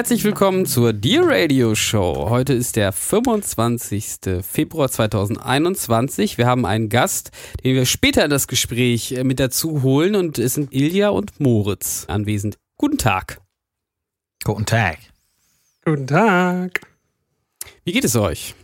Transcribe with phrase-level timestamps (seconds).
[0.00, 2.30] Herzlich willkommen zur Dear Radio Show.
[2.30, 4.42] Heute ist der 25.
[4.42, 6.38] Februar 2021.
[6.38, 7.32] Wir haben einen Gast,
[7.62, 11.38] den wir später in das Gespräch äh, mit dazu holen und es sind Ilja und
[11.38, 12.56] Moritz anwesend.
[12.78, 13.42] Guten Tag.
[14.42, 14.96] Guten Tag.
[15.84, 16.80] Guten Tag.
[17.84, 18.54] Wie geht es euch?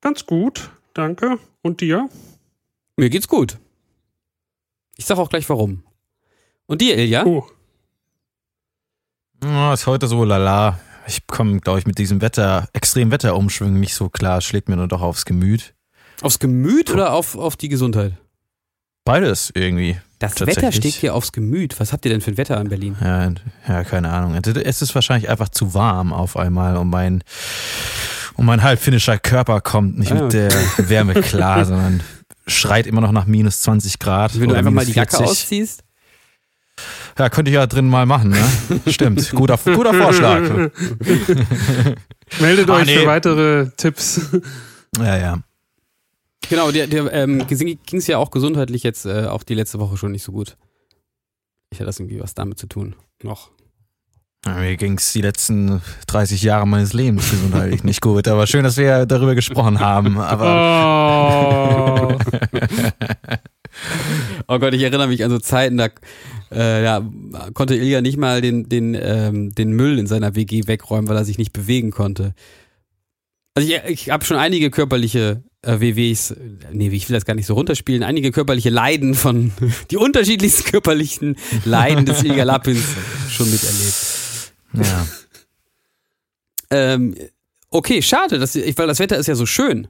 [0.00, 1.38] Ganz gut, danke.
[1.62, 2.08] Und dir?
[2.96, 3.56] Mir geht's gut.
[4.96, 5.84] Ich sag auch gleich warum.
[6.66, 7.24] Und dir, Ilja?
[7.24, 7.46] Oh.
[9.46, 10.80] Oh, ist heute so lala.
[11.06, 14.40] Ich komme, glaube ich, mit diesem Wetter, extrem Wetterumschwung nicht so klar.
[14.40, 15.74] Schlägt mir nur doch aufs Gemüt.
[16.20, 18.14] Aufs Gemüt oder auf, auf die Gesundheit?
[19.04, 19.98] Beides irgendwie.
[20.18, 21.78] Das Wetter steht dir aufs Gemüt.
[21.78, 22.96] Was habt ihr denn für ein Wetter in Berlin?
[23.00, 23.30] Ja,
[23.68, 24.34] ja, keine Ahnung.
[24.34, 27.22] Es ist wahrscheinlich einfach zu warm auf einmal und mein,
[28.34, 32.02] und mein halbfinnischer Körper kommt nicht Ah, mit der Wärme klar, sondern
[32.48, 34.40] schreit immer noch nach minus 20 Grad.
[34.40, 35.30] Wenn du einfach mal die Jacke 40.
[35.30, 35.82] ausziehst?
[37.18, 38.44] Ja, könnte ich ja drin mal machen, ne?
[38.92, 39.30] Stimmt.
[39.32, 40.42] Guter, guter Vorschlag.
[42.40, 42.98] Meldet Ah, euch nee.
[42.98, 44.20] für weitere Tipps.
[44.98, 45.38] Ja, ja.
[46.48, 49.96] Genau, der, der ähm, ging es ja auch gesundheitlich jetzt äh, auch die letzte Woche
[49.96, 50.56] schon nicht so gut.
[51.70, 52.94] Ich hatte das irgendwie was damit zu tun.
[53.22, 53.50] Noch.
[54.46, 58.76] Mir ging es die letzten 30 Jahre meines Lebens gesundheitlich nicht gut, aber schön, dass
[58.76, 60.18] wir darüber gesprochen haben.
[60.18, 62.18] Aber Oh.
[64.48, 65.88] Oh Gott, ich erinnere mich an so Zeiten, da
[66.52, 67.08] äh, ja,
[67.54, 71.24] konnte Ilja nicht mal den, den, ähm, den Müll in seiner WG wegräumen, weil er
[71.24, 72.34] sich nicht bewegen konnte.
[73.54, 76.36] Also ich, ich habe schon einige körperliche äh, WWs,
[76.72, 79.52] nee, ich will das gar nicht so runterspielen, einige körperliche Leiden von,
[79.90, 82.84] die unterschiedlichsten körperlichen Leiden des Ilja Lapins
[83.30, 84.52] schon miterlebt.
[84.74, 85.06] ja.
[86.68, 87.14] Ähm,
[87.70, 89.86] okay, schade, dass, weil das Wetter ist ja so schön.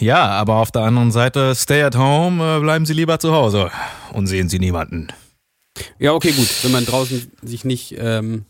[0.00, 3.70] Ja, aber auf der anderen Seite, stay at home, äh, bleiben Sie lieber zu Hause
[4.12, 5.08] und sehen Sie niemanden.
[5.98, 6.48] Ja, okay, gut.
[6.62, 8.44] Wenn man draußen sich nicht, ähm,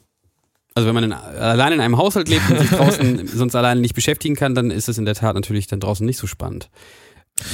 [0.75, 3.95] also wenn man in, allein in einem Haushalt lebt und sich draußen sonst alleine nicht
[3.95, 6.71] beschäftigen kann, dann ist es in der Tat natürlich dann draußen nicht so spannend.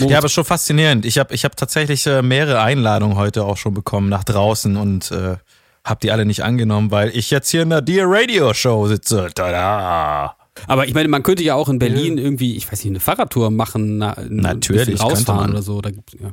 [0.00, 1.04] Ja, aber schon faszinierend.
[1.04, 5.10] Ich habe ich hab tatsächlich äh, mehrere Einladungen heute auch schon bekommen nach draußen und
[5.12, 5.36] äh,
[5.84, 9.28] habe die alle nicht angenommen, weil ich jetzt hier in der Dear Radio Show sitze.
[9.34, 10.36] Tada!
[10.66, 13.50] Aber ich meine, man könnte ja auch in Berlin irgendwie, ich weiß nicht, eine Fahrradtour
[13.50, 15.80] machen, na, Natürlich, rausfahren oder so.
[15.80, 16.32] Da gibt's, ja.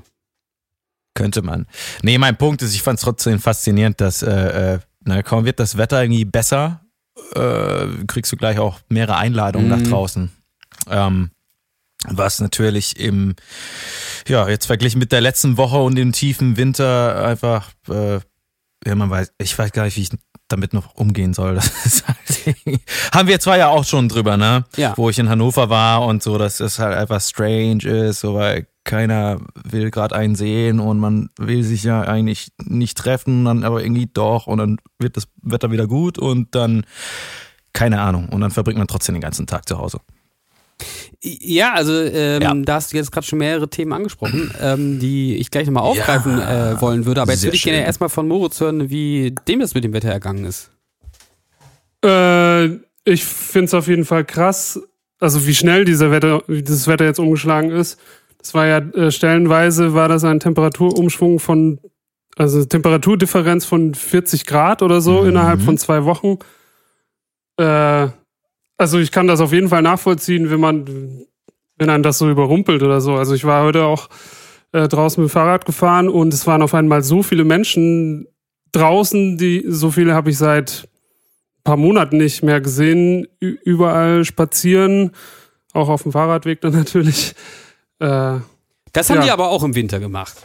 [1.16, 1.68] Könnte man.
[2.02, 5.60] Nee, mein Punkt ist, ich fand es trotzdem faszinierend, dass äh, äh, na, kaum wird
[5.60, 6.82] das Wetter irgendwie besser,
[7.36, 9.78] äh, kriegst du gleich auch mehrere Einladungen Mhm.
[9.84, 10.32] nach draußen.
[10.90, 11.30] Ähm,
[12.08, 13.36] was natürlich im,
[14.28, 18.20] ja, jetzt verglichen mit der letzten Woche und dem tiefen Winter einfach, äh,
[18.86, 20.10] ja, man weiß, ich weiß gar nicht, wie ich
[20.48, 21.56] damit noch umgehen soll.
[21.64, 22.82] Das ist halt,
[23.14, 24.66] haben wir zwar ja auch schon drüber, ne?
[24.76, 24.94] Ja.
[24.96, 28.68] Wo ich in Hannover war und so, dass es halt einfach strange ist, so weil
[28.84, 33.82] keiner will gerade einen sehen und man will sich ja eigentlich nicht treffen, dann aber
[33.82, 36.86] irgendwie doch und dann wird das Wetter wieder gut und dann
[37.72, 40.00] keine Ahnung und dann verbringt man trotzdem den ganzen Tag zu Hause.
[41.26, 42.54] Ja, also ähm, Ja.
[42.54, 46.38] da hast du jetzt gerade schon mehrere Themen angesprochen, ähm, die ich gleich nochmal aufgreifen
[46.38, 47.22] Ja, äh, wollen würde.
[47.22, 50.10] Aber jetzt würde ich gerne erstmal von Moritz hören, wie dem das mit dem Wetter
[50.10, 50.70] ergangen ist.
[52.04, 52.66] äh,
[53.06, 54.80] ich finde es auf jeden Fall krass,
[55.20, 58.00] also wie schnell dieser Wetter, wie dieses Wetter jetzt umgeschlagen ist.
[58.40, 61.80] Das war ja äh, stellenweise war das ein Temperaturumschwung von,
[62.36, 65.30] also Temperaturdifferenz von 40 Grad oder so Mhm.
[65.30, 66.40] innerhalb von zwei Wochen.
[67.58, 68.08] Äh,
[68.78, 71.26] also ich kann das auf jeden Fall nachvollziehen, wenn man,
[71.78, 73.16] wenn einem das so überrumpelt oder so.
[73.16, 74.10] Also ich war heute auch
[74.72, 78.28] äh, draußen mit dem Fahrrad gefahren und es waren auf einmal so viele Menschen
[78.72, 80.88] draußen, die so viele habe ich seit
[81.60, 83.28] ein paar Monaten nicht mehr gesehen.
[83.40, 85.12] Überall spazieren,
[85.74, 87.36] auch auf dem Fahrradweg dann natürlich.
[88.00, 88.40] Äh,
[88.92, 89.24] Das haben Ja.
[89.24, 90.38] die aber auch im Winter gemacht.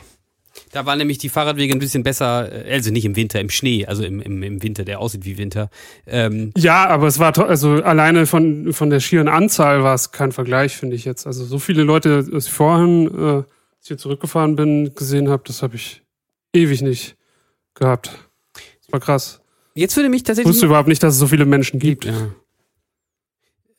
[0.73, 3.87] Da waren nämlich die Fahrradwege ein bisschen besser, äh, also nicht im Winter, im Schnee,
[3.87, 5.71] also im, im, im Winter, der aussieht wie Winter.
[6.07, 10.33] Ähm, ja, aber es war also alleine von von der schieren Anzahl war es kein
[10.33, 11.27] Vergleich, finde ich jetzt.
[11.27, 13.47] Also so viele Leute, als ich vorhin, äh, als
[13.83, 16.03] ich hier zurückgefahren bin, gesehen habe, das habe ich
[16.53, 17.17] ewig nicht
[17.75, 18.11] gehabt.
[18.55, 19.41] Das war krass.
[19.75, 20.53] Jetzt würde mich Ich tatsächlich.
[20.53, 22.05] wusste überhaupt nicht, dass es so viele Menschen gibt.
[22.05, 22.31] Ja.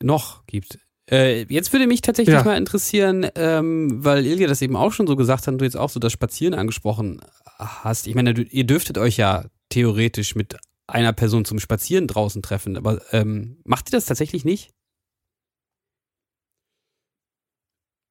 [0.02, 0.80] Noch gibt.
[1.12, 2.44] Äh, jetzt würde mich tatsächlich Ja.
[2.44, 5.78] mal interessieren, ähm, weil Ilja das eben auch schon so gesagt hat und du jetzt
[5.78, 7.20] auch so das Spazieren angesprochen
[7.58, 8.08] hast.
[8.08, 10.58] Ich meine, du, ihr dürftet euch ja theoretisch mit
[10.88, 14.72] einer Person zum Spazieren draußen treffen, aber ähm, macht ihr das tatsächlich nicht?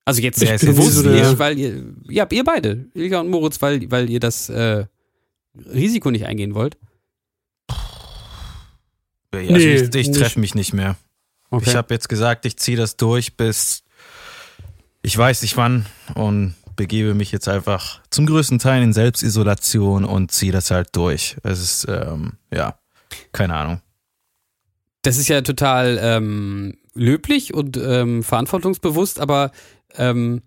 [0.05, 3.91] Also jetzt jetzt bewusst so nicht, weil ihr, ja, ihr beide, Ilja und Moritz, weil,
[3.91, 4.87] weil ihr das äh,
[5.55, 6.79] Risiko nicht eingehen wollt.
[9.35, 10.97] Ja, also Nee, ich ich treffe mich nicht mehr.
[11.63, 13.83] Ich habe jetzt gesagt, ich ziehe das durch bis
[15.03, 20.31] ich weiß nicht wann und begebe mich jetzt einfach zum größten Teil in Selbstisolation und
[20.31, 21.37] ziehe das halt durch.
[21.43, 22.79] Es ist, ähm, ja,
[23.33, 23.81] keine Ahnung.
[25.03, 29.53] Das ist ja total ähm, löblich und ähm, verantwortungsbewusst, aber
[29.97, 30.43] ähm,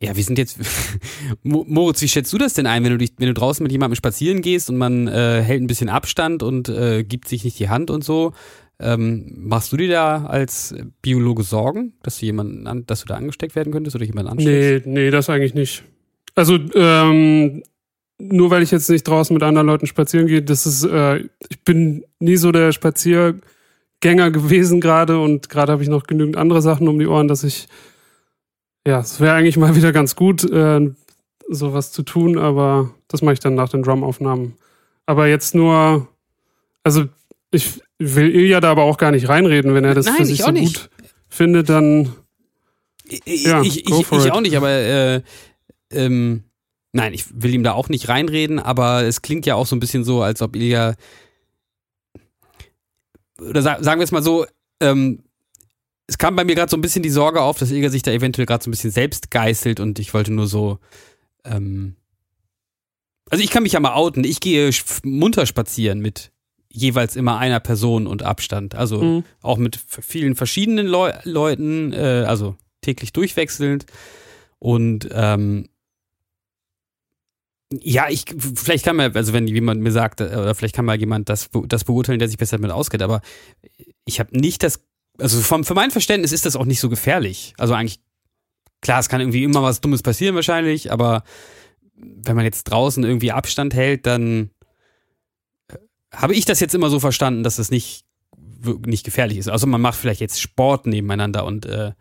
[0.00, 0.58] ja, wir sind jetzt.
[1.42, 3.72] Mo- Moritz, wie schätzt du das denn ein, wenn du dich, wenn du draußen mit
[3.72, 7.58] jemandem spazieren gehst und man äh, hält ein bisschen Abstand und äh, gibt sich nicht
[7.58, 8.34] die Hand und so?
[8.80, 13.14] Ähm, machst du dir da als Biologe Sorgen, dass du jemanden, an, dass du da
[13.14, 14.86] angesteckt werden könntest oder jemanden ansteckst?
[14.86, 15.84] Nee, nee, das eigentlich nicht.
[16.34, 17.62] Also, ähm,
[18.18, 21.18] nur weil ich jetzt nicht draußen mit anderen Leuten spazieren gehe, das ist, äh,
[21.48, 26.62] ich bin nie so der Spaziergänger gewesen gerade und gerade habe ich noch genügend andere
[26.62, 27.68] Sachen um die Ohren, dass ich,
[28.86, 30.90] ja, es wäre eigentlich mal wieder ganz gut, äh,
[31.48, 34.54] sowas zu tun, aber das mache ich dann nach den Drumaufnahmen.
[35.06, 36.08] Aber jetzt nur,
[36.82, 37.04] also
[37.50, 37.80] ich
[38.14, 40.42] will Ilja da aber auch gar nicht reinreden, wenn er das Nein, für ich sich
[40.42, 40.74] so nicht.
[40.74, 40.90] gut
[41.28, 42.14] findet, dann
[43.04, 44.30] Ich, Ja, ich, ich, ich it.
[44.32, 45.22] auch nicht, aber äh,
[45.90, 46.44] ähm,
[46.92, 49.80] nein, ich will ihm da auch nicht reinreden, aber es klingt ja auch so ein
[49.80, 50.94] bisschen so, als ob Ilja
[53.40, 54.46] oder sa sagen wir es mal so,
[54.80, 55.24] ähm,
[56.06, 58.10] es kam bei mir gerade so ein bisschen die Sorge auf, dass Ilja sich da
[58.12, 60.78] eventuell gerade so ein bisschen selbst geißelt und ich wollte nur so
[61.44, 61.96] ähm,
[63.30, 64.70] also ich kann mich ja mal outen, ich gehe
[65.02, 66.30] munter spazieren mit
[66.74, 68.74] jeweils immer einer Person und Abstand.
[68.74, 69.24] Also Mhm.
[69.42, 73.86] auch mit vielen verschiedenen Leu Leuten, äh, also täglich durchwechselnd.
[74.58, 75.68] Und ähm,
[77.72, 78.24] ja, ich
[78.54, 81.50] vielleicht kann man, also wenn jemand mir sagt, äh, oder vielleicht kann mal jemand das,
[81.66, 83.20] das beurteilen, der sich besser damit auskennt, aber
[84.04, 84.80] ich habe nicht das,
[85.18, 87.54] also vom, für mein Verständnis ist das auch nicht so gefährlich.
[87.58, 88.00] Also eigentlich,
[88.80, 91.24] klar, es kann irgendwie immer was Dummes passieren wahrscheinlich, aber
[91.96, 94.50] wenn man jetzt draußen irgendwie Abstand hält, dann
[96.16, 98.04] habe ich das jetzt immer so verstanden, dass das nicht
[98.86, 99.48] nicht gefährlich ist.
[99.48, 101.92] Also man macht vielleicht jetzt Sport nebeneinander und äh,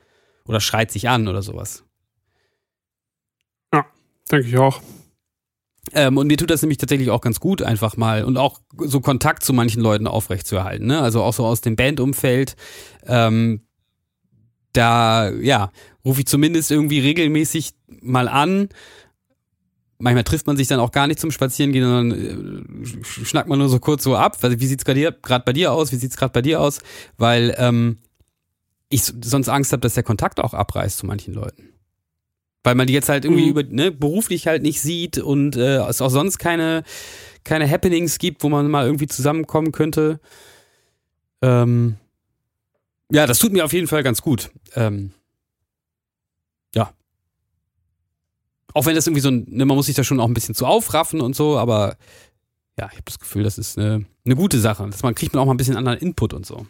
[0.46, 1.84] oder schreit sich an oder sowas.
[4.32, 4.82] denke ich auch.
[5.92, 9.02] Ähm, und mir tut das nämlich tatsächlich auch ganz gut, einfach mal und auch so
[9.02, 10.88] Kontakt zu manchen Leuten aufrechtzuerhalten.
[10.88, 11.02] Ne?
[11.02, 12.56] Also auch so aus dem Bandumfeld.
[13.06, 13.68] Ähm,
[14.72, 15.72] da, ja,
[16.04, 18.70] rufe ich zumindest irgendwie regelmäßig mal an.
[20.04, 23.58] Manchmal trifft man sich dann auch gar nicht zum Spazierengehen, sondern äh, sch- schnackt man
[23.58, 24.38] nur so kurz so ab.
[24.42, 25.94] Also, wie sieht's gerade gerade bei dir aus?
[25.94, 26.80] Wie sieht's gerade bei dir aus?
[27.18, 28.00] Weil ähm,
[28.90, 31.70] ich sonst Angst habe, dass der Kontakt auch abreißt zu manchen Leuten.
[32.66, 33.50] Weil man die jetzt halt irgendwie Mhm.
[33.50, 36.84] über, ne, beruflich halt nicht sieht und äh, es auch sonst keine,
[37.46, 40.20] keine Happenings gibt, wo man mal irgendwie zusammenkommen könnte.
[41.42, 41.96] Ähm,
[43.10, 44.52] ja, das tut mir auf jeden Fall ganz gut.
[44.76, 45.12] Ähm,
[46.76, 46.94] ja.
[48.74, 50.56] Auch wenn das irgendwie so ein, ne, man muss sich da schon auch ein bisschen
[50.56, 51.98] zu aufraffen und so, aber
[52.80, 54.88] ja, ich habe das Gefühl, das ist eine, eine gute Sache.
[54.90, 56.66] Dass man kriegt man auch mal ein bisschen anderen Input und so.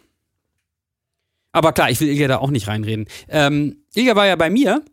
[1.52, 3.06] Aber klar, ich will Ilja da auch nicht reinreden.
[3.28, 4.84] Ähm, Ilja war ja bei mir.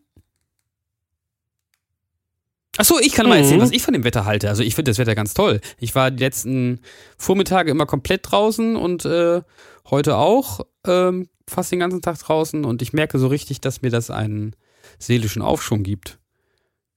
[2.77, 3.43] Achso, ich kann mal Mhm.
[3.43, 4.47] erzählen, was ich von dem Wetter halte.
[4.47, 5.59] Also ich finde das Wetter ganz toll.
[5.77, 6.79] Ich war die letzten
[7.17, 9.41] Vormittage immer komplett draußen und äh,
[9.89, 13.89] heute auch ähm, fast den ganzen Tag draußen und ich merke so richtig, dass mir
[13.91, 14.55] das einen
[14.99, 16.17] seelischen Aufschwung gibt.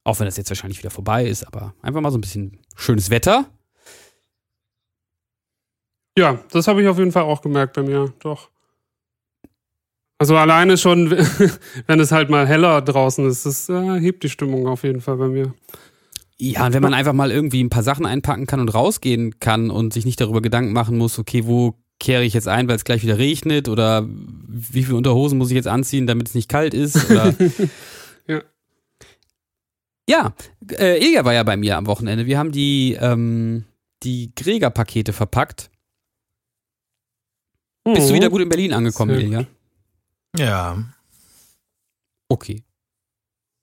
[0.04, 3.11] Auch wenn das jetzt wahrscheinlich wieder vorbei ist, aber einfach mal so ein bisschen schönes
[3.11, 3.46] Wetter.
[6.16, 8.50] Ja, das habe ich auf jeden Fall auch gemerkt bei mir, doch.
[10.18, 11.11] Also alleine schon,
[11.87, 15.16] wenn es halt mal heller draußen ist, das äh, hebt die Stimmung auf jeden Fall
[15.16, 15.54] bei mir.
[16.37, 19.70] Ja, und wenn man einfach mal irgendwie ein paar Sachen einpacken kann und rausgehen kann
[19.70, 22.84] und sich nicht darüber Gedanken machen muss, okay, wo kehre ich jetzt ein, weil es
[22.84, 26.75] gleich wieder regnet oder wie viele Unterhosen muss ich jetzt anziehen, damit es nicht kalt
[26.75, 27.34] ist oder
[30.08, 30.34] Ja.
[30.70, 32.26] Äh, Ilja war ja bei mir am Wochenende.
[32.26, 33.64] Wir haben die ähm,
[34.02, 35.70] die Gregor-Pakete verpackt.
[37.84, 38.16] Bist du Mhm.
[38.16, 39.46] wieder gut in Berlin angekommen, Sehr Ilja?
[40.37, 40.84] Ja.
[42.28, 42.62] Okay.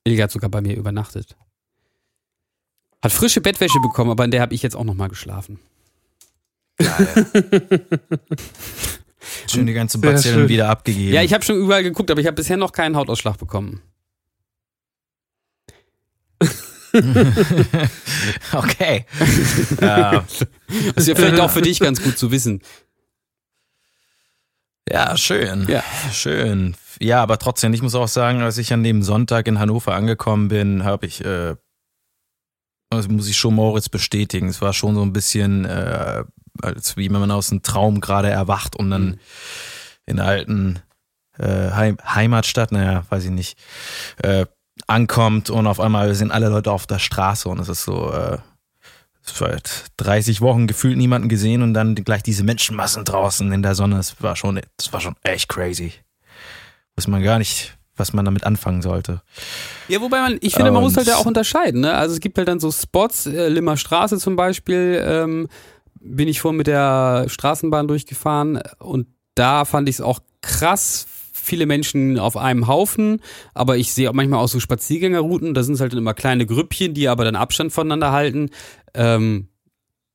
[0.03, 1.35] Ilja hat sogar bei mir übernachtet.
[3.03, 5.59] Hat frische Bettwäsche bekommen, aber in der habe ich jetzt auch noch mal geschlafen.
[9.47, 10.49] Schön die ganzen Bazillen schön.
[10.49, 11.13] wieder abgegeben.
[11.13, 13.81] Ja, ich habe schon überall geguckt, aber ich habe bisher noch keinen Hautausschlag bekommen.
[18.53, 19.05] okay.
[19.79, 20.25] ja.
[20.95, 22.61] Das ist ja vielleicht auch für dich ganz gut zu wissen.
[24.89, 25.67] Ja, schön.
[25.69, 25.83] Ja.
[26.11, 26.75] Schön.
[26.99, 30.49] Ja, aber trotzdem, ich muss auch sagen, als ich an dem Sonntag in Hannover angekommen
[30.49, 31.55] bin, habe ich, äh,
[32.89, 34.49] also muss ich schon Moritz bestätigen.
[34.49, 36.23] Es war schon so ein bisschen, äh,
[36.61, 39.19] als wie wenn man aus einem Traum gerade erwacht und dann Mhm.
[40.07, 40.79] in der alten
[41.39, 43.57] äh, Heim Heimatstadt, naja, weiß ich nicht,
[44.21, 44.45] äh,
[44.91, 48.37] ankommt und auf einmal sind alle Leute auf der Straße und es ist so, äh,
[49.23, 53.97] seit 30 Wochen gefühlt niemanden gesehen und dann gleich diese Menschenmassen draußen in der Sonne.
[53.97, 55.93] Das war schon, das war schon echt crazy.
[56.95, 59.21] Weiß man gar nicht, was man damit anfangen sollte.
[59.87, 61.81] Ja, wobei man, ich finde, man Und- muss halt ja auch unterscheiden.
[61.81, 61.93] Ne?
[61.93, 65.47] Also es gibt halt dann so Spots, äh, Limmer Straße zum Beispiel, ähm,
[65.99, 71.05] bin ich vorhin mit der Straßenbahn durchgefahren und da fand ich es auch krass,
[71.51, 73.19] viele Menschen auf einem Haufen,
[73.53, 76.93] aber ich sehe auch manchmal auch so Spaziergängerrouten, da sind es halt immer kleine Grüppchen,
[76.93, 78.51] die aber dann Abstand voneinander halten.
[78.93, 79.49] Ähm,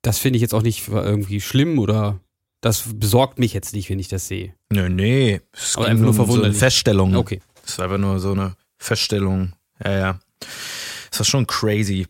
[0.01, 2.21] das finde ich jetzt auch nicht irgendwie schlimm oder
[2.63, 4.55] das besorgt mich jetzt nicht, wenn ich das sehe.
[4.73, 5.43] Nö, nee.
[5.53, 6.53] Es Aber einfach nur um so.
[6.53, 7.15] Feststellung.
[7.15, 7.43] Okay.
[7.63, 9.53] Das war einfach nur so eine Feststellung.
[9.85, 10.21] Ja, ja.
[11.11, 12.07] Das war schon crazy.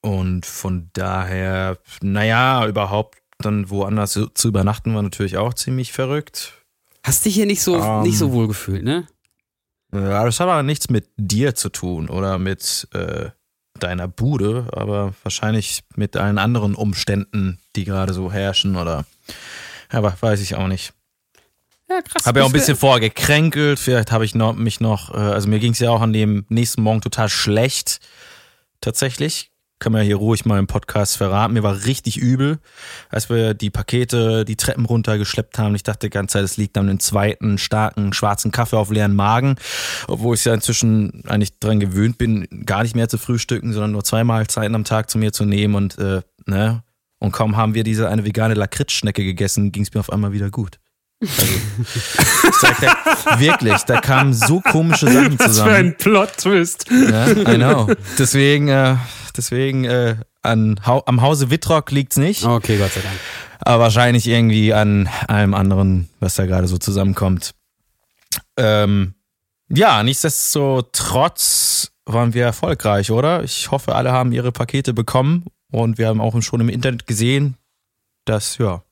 [0.00, 6.63] Und von daher, naja, überhaupt dann woanders zu übernachten war natürlich auch ziemlich verrückt.
[7.04, 8.02] Hast dich hier nicht so, Ähm.
[8.02, 9.06] nicht so wohl gefühlt, ne?
[9.92, 13.30] Ja, das hat aber nichts mit dir zu tun oder mit äh,
[13.78, 19.04] deiner Bude, aber wahrscheinlich mit allen anderen Umständen, die gerade so herrschen oder
[19.90, 20.92] aber weiß ich auch nicht.
[21.88, 22.26] Ja, krass.
[22.26, 25.48] Habe ja auch ein bisschen vorher gekränkelt, vielleicht habe ich noch, mich noch, äh, also
[25.48, 28.00] mir ging es ja auch an dem nächsten Morgen total schlecht,
[28.80, 29.50] tatsächlich.
[29.84, 31.52] Kann man ja hier ruhig mal im Podcast verraten.
[31.52, 32.58] Mir war richtig übel,
[33.10, 35.74] als wir die Pakete, die Treppen runtergeschleppt haben.
[35.74, 39.14] Ich dachte die ganze Zeit, es liegt an einem zweiten starken schwarzen Kaffee auf leeren
[39.14, 39.56] Magen,
[40.08, 44.04] obwohl ich ja inzwischen eigentlich dran gewöhnt bin, gar nicht mehr zu frühstücken, sondern nur
[44.04, 46.82] zwei Mahlzeiten am Tag zu mir zu nehmen und äh, ne.
[47.18, 50.48] Und kaum haben wir diese eine vegane Lakritzschnecke gegessen, ging es mir auf einmal wieder
[50.48, 50.78] gut.
[51.20, 51.44] Also,
[52.48, 55.74] ich sag, da, wirklich, da kamen so komische Sachen Was für zusammen.
[55.74, 56.86] ein Plot-Twist.
[56.90, 57.90] Ja, I know.
[58.18, 58.96] Deswegen, äh,
[59.36, 63.14] deswegen äh, an, am Hause Wittrock liegt's nicht, Okay, Gott sei Dank.
[63.60, 67.52] aber wahrscheinlich irgendwie an allem anderen, was da gerade so zusammenkommt.
[68.56, 69.14] Ähm,
[69.68, 73.42] ja, nichtsdestotrotz waren wir erfolgreich, oder?
[73.42, 77.56] Ich hoffe, alle haben ihre Pakete bekommen und wir haben auch schon im Internet gesehen,
[78.26, 78.82] dass ja,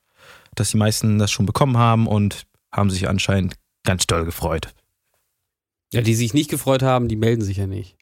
[0.54, 4.68] dass die meisten das schon bekommen haben und haben sich anscheinend ganz doll gefreut.
[5.92, 7.96] Ja, die sich nicht gefreut haben, die melden sich ja nicht.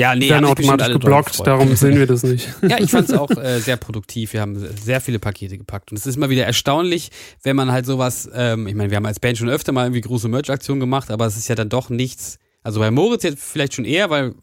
[0.00, 2.48] Ja, nee, werden automatisch geblockt, darum sehen wir das nicht.
[2.62, 4.32] Ja, ich fand es auch äh, sehr produktiv.
[4.32, 5.90] Wir haben sehr viele Pakete gepackt.
[5.90, 7.10] Und es ist immer wieder erstaunlich,
[7.42, 10.00] wenn man halt sowas, ähm, ich meine, wir haben als Band schon öfter mal irgendwie
[10.00, 12.38] große Merch-Aktionen gemacht, aber es ist ja dann doch nichts.
[12.62, 14.34] Also bei Moritz jetzt vielleicht schon eher, weil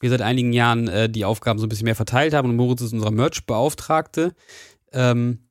[0.00, 2.80] wir seit einigen Jahren äh, die Aufgaben so ein bisschen mehr verteilt haben und Moritz
[2.80, 4.34] ist unser Merch-Beauftragte.
[4.92, 5.48] Ähm,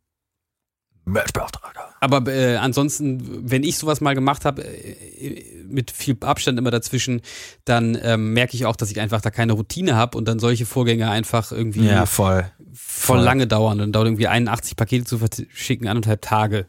[1.06, 1.87] Merchbeauftragter.
[2.00, 7.22] Aber äh, ansonsten, wenn ich sowas mal gemacht habe, äh, mit viel Abstand immer dazwischen,
[7.66, 10.66] dann ähm, merke ich auch, dass ich einfach da keine Routine habe und dann solche
[10.66, 12.50] Vorgänge einfach irgendwie Ja, voll.
[12.74, 13.20] voll voll.
[13.26, 13.78] lange dauern.
[13.80, 16.68] Dann dauert irgendwie 81 Pakete zu verschicken, anderthalb Tage.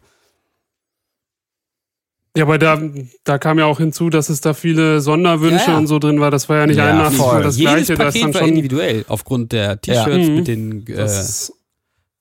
[2.37, 2.81] Ja, aber da,
[3.25, 5.79] da kam ja auch hinzu, dass es da viele Sonderwünsche Ja, ja.
[5.79, 6.31] und so drin war.
[6.31, 7.43] Das war ja nicht Ja, ein nach voll.
[7.43, 7.95] das Jedes gleiche.
[7.97, 8.51] Das Paket dann war schon.
[8.51, 10.33] individuell, aufgrund der T-Shirts Ja.
[10.35, 11.53] mit den äh, Das,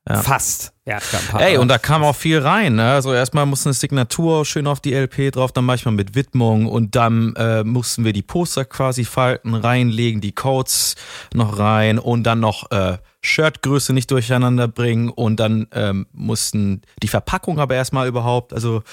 [0.10, 0.22] Ja.
[0.24, 0.74] fast.
[0.88, 1.42] Ja, es gab ein paar.
[1.42, 2.76] Ey, und da kam auch viel rein.
[2.76, 2.94] Ne?
[2.94, 6.96] Also erstmal musste eine Signatur schön auf die LP drauf, dann manchmal mit Widmung und
[6.96, 10.96] dann äh, mussten wir die Poster quasi falten, reinlegen, die Codes
[11.34, 17.08] noch rein und dann noch äh, Shirtgröße nicht durcheinander bringen und dann ähm, mussten die
[17.08, 18.84] Verpackung aber erstmal überhaupt, also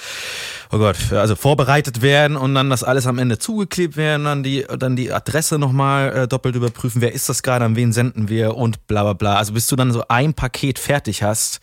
[0.71, 4.65] oh Gott, also vorbereitet werden und dann das alles am Ende zugeklebt werden, dann die,
[4.79, 8.55] dann die Adresse nochmal äh, doppelt überprüfen, wer ist das gerade, an wen senden wir
[8.55, 9.35] und bla bla bla.
[9.35, 11.59] Also bis du dann so ein Paket fertig hast,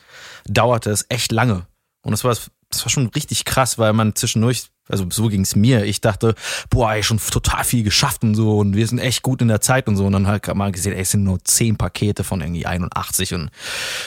[0.46, 1.66] dauerte es echt lange.
[2.02, 2.36] Und das war,
[2.70, 6.34] das war schon richtig krass, weil man zwischendurch, also so ging es mir, ich dachte,
[6.70, 9.60] boah, ey, schon total viel geschafft und so und wir sind echt gut in der
[9.60, 10.04] Zeit und so.
[10.04, 13.50] Und dann halt mal gesehen, ey, es sind nur zehn Pakete von irgendwie 81 und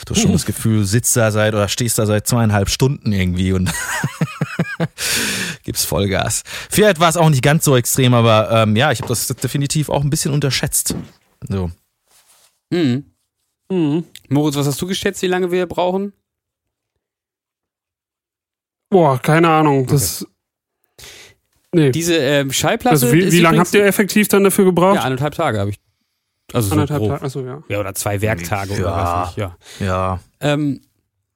[0.06, 3.12] du hast schon das Gefühl, du sitzt da seit oder stehst da seit zweieinhalb Stunden
[3.12, 3.72] irgendwie und
[5.64, 6.44] gibst Vollgas.
[6.70, 9.90] Vielleicht war es auch nicht ganz so extrem, aber ähm, ja, ich habe das definitiv
[9.90, 10.96] auch ein bisschen unterschätzt.
[11.48, 11.72] So.
[12.70, 13.06] Mhm.
[13.72, 14.06] Mhm.
[14.30, 16.14] Moritz, was hast du geschätzt, wie lange wir brauchen?
[18.90, 19.88] Boah, keine Ahnung.
[19.88, 20.26] Das.
[21.76, 21.92] Nee.
[21.92, 22.94] Diese ähm, Schallplatte.
[22.94, 24.96] Also wie, wie lange habt ihr effektiv dann dafür gebraucht?
[24.96, 25.80] Ja, anderthalb Tage habe ich.
[26.54, 27.12] Also so Anderthalb grob.
[27.12, 27.26] Tage.
[27.26, 27.64] Achso, ja.
[27.70, 29.22] Ja, oder zwei Werktage oder Ja.
[29.22, 29.38] was nicht.
[29.38, 29.58] Ja.
[29.80, 30.20] Ja.
[30.40, 30.82] Ähm,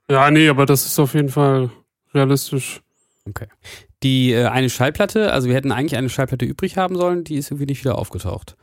[0.10, 1.70] Ja, nee, aber das ist auf jeden Fall
[2.14, 2.82] realistisch.
[4.02, 7.52] Die äh, eine Schallplatte, also wir hätten eigentlich eine Schallplatte übrig haben sollen, die ist
[7.52, 8.56] irgendwie nicht wieder aufgetaucht.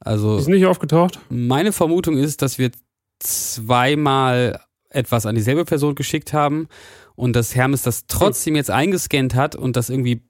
[0.00, 1.18] Also Ist nicht aufgetaucht?
[1.30, 2.70] meine Vermutung ist, dass wir
[3.18, 4.60] zweimal
[4.90, 6.68] etwas an dieselbe Person geschickt haben
[7.16, 10.22] und dass Hermes das trotzdem jetzt eingescannt hat und das irgendwie,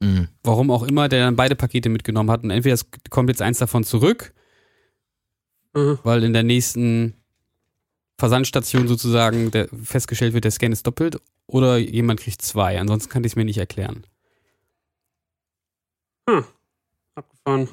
[0.00, 0.28] Mhm.
[0.44, 3.58] warum auch immer, der dann beide Pakete mitgenommen hat und entweder es kommt jetzt eins
[3.58, 4.32] davon zurück,
[5.74, 5.98] Mhm.
[6.04, 7.14] weil in der nächsten
[8.18, 12.78] Versandstation sozusagen der, festgestellt wird, der Scan ist doppelt oder jemand kriegt zwei.
[12.80, 14.04] Ansonsten kann ich es mir nicht erklären.
[17.14, 17.68] Abgefahren.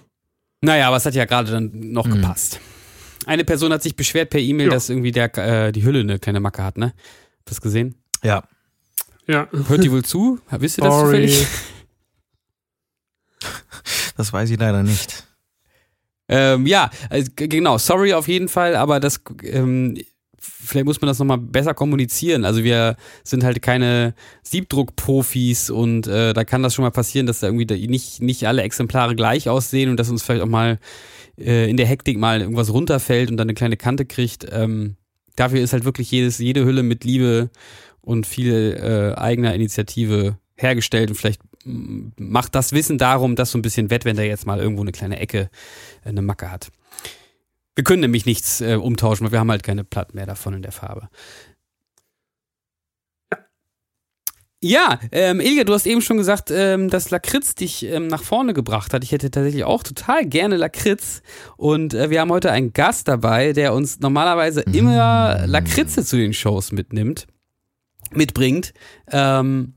[0.62, 2.16] Naja, aber es hat ja gerade dann noch Mhm.
[2.22, 2.60] gepasst.
[3.26, 4.74] Eine Person hat sich beschwert per E-Mail, Ja.
[4.74, 6.88] dass irgendwie der, äh, die Hülle eine kleine Macke hat, ne?
[6.88, 7.96] Hast du das gesehen?
[8.24, 8.44] Ja.
[9.28, 9.48] Ja.
[9.52, 10.40] Hört die wohl zu?
[10.52, 11.28] Wisst ihr das Sorry.
[11.28, 11.48] zufällig?
[14.16, 15.26] Das weiß ich leider nicht.
[16.28, 19.96] Ähm, ja, also, genau, sorry auf jeden Fall, aber das, ähm,
[20.40, 22.46] vielleicht muss man das nochmal besser kommunizieren.
[22.46, 27.40] Also wir sind halt keine Siebdruckprofis und äh, da kann das schon mal passieren, dass
[27.40, 30.80] da irgendwie nicht, nicht alle Exemplare gleich aussehen und dass uns vielleicht auch mal
[31.38, 34.48] äh, in der Hektik mal irgendwas runterfällt und dann eine kleine Kante kriegt.
[34.52, 34.96] Ähm,
[35.36, 37.50] dafür ist halt wirklich jedes, jede Hülle mit Liebe
[38.02, 43.64] und viel äh, eigener Initiative hergestellt und vielleicht macht das Wissen darum, das so ein
[43.64, 45.50] bisschen wett, wenn da jetzt mal irgendwo eine kleine Ecke
[46.04, 46.72] äh, eine Macke hat.
[47.76, 50.62] Wir können nämlich nichts äh, umtauschen, weil wir haben halt keine Platten mehr davon in
[50.62, 51.10] der Farbe.
[54.68, 58.54] Ja, ähm, Ilja, du hast eben schon gesagt, ähm, dass Lakritz dich ähm, nach vorne
[58.56, 59.04] gebracht hat.
[59.04, 61.22] Ich hätte tatsächlich auch total gerne Lakritz.
[61.56, 66.34] Und äh, wir haben heute einen Gast dabei, der uns normalerweise immer Lakritze zu den
[66.34, 67.28] Shows mitnimmt,
[68.12, 68.74] mitbringt.
[69.12, 69.75] Ähm,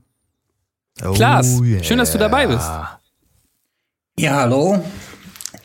[1.13, 2.69] Klaas, schön, dass du dabei bist.
[4.19, 4.83] Ja, hallo.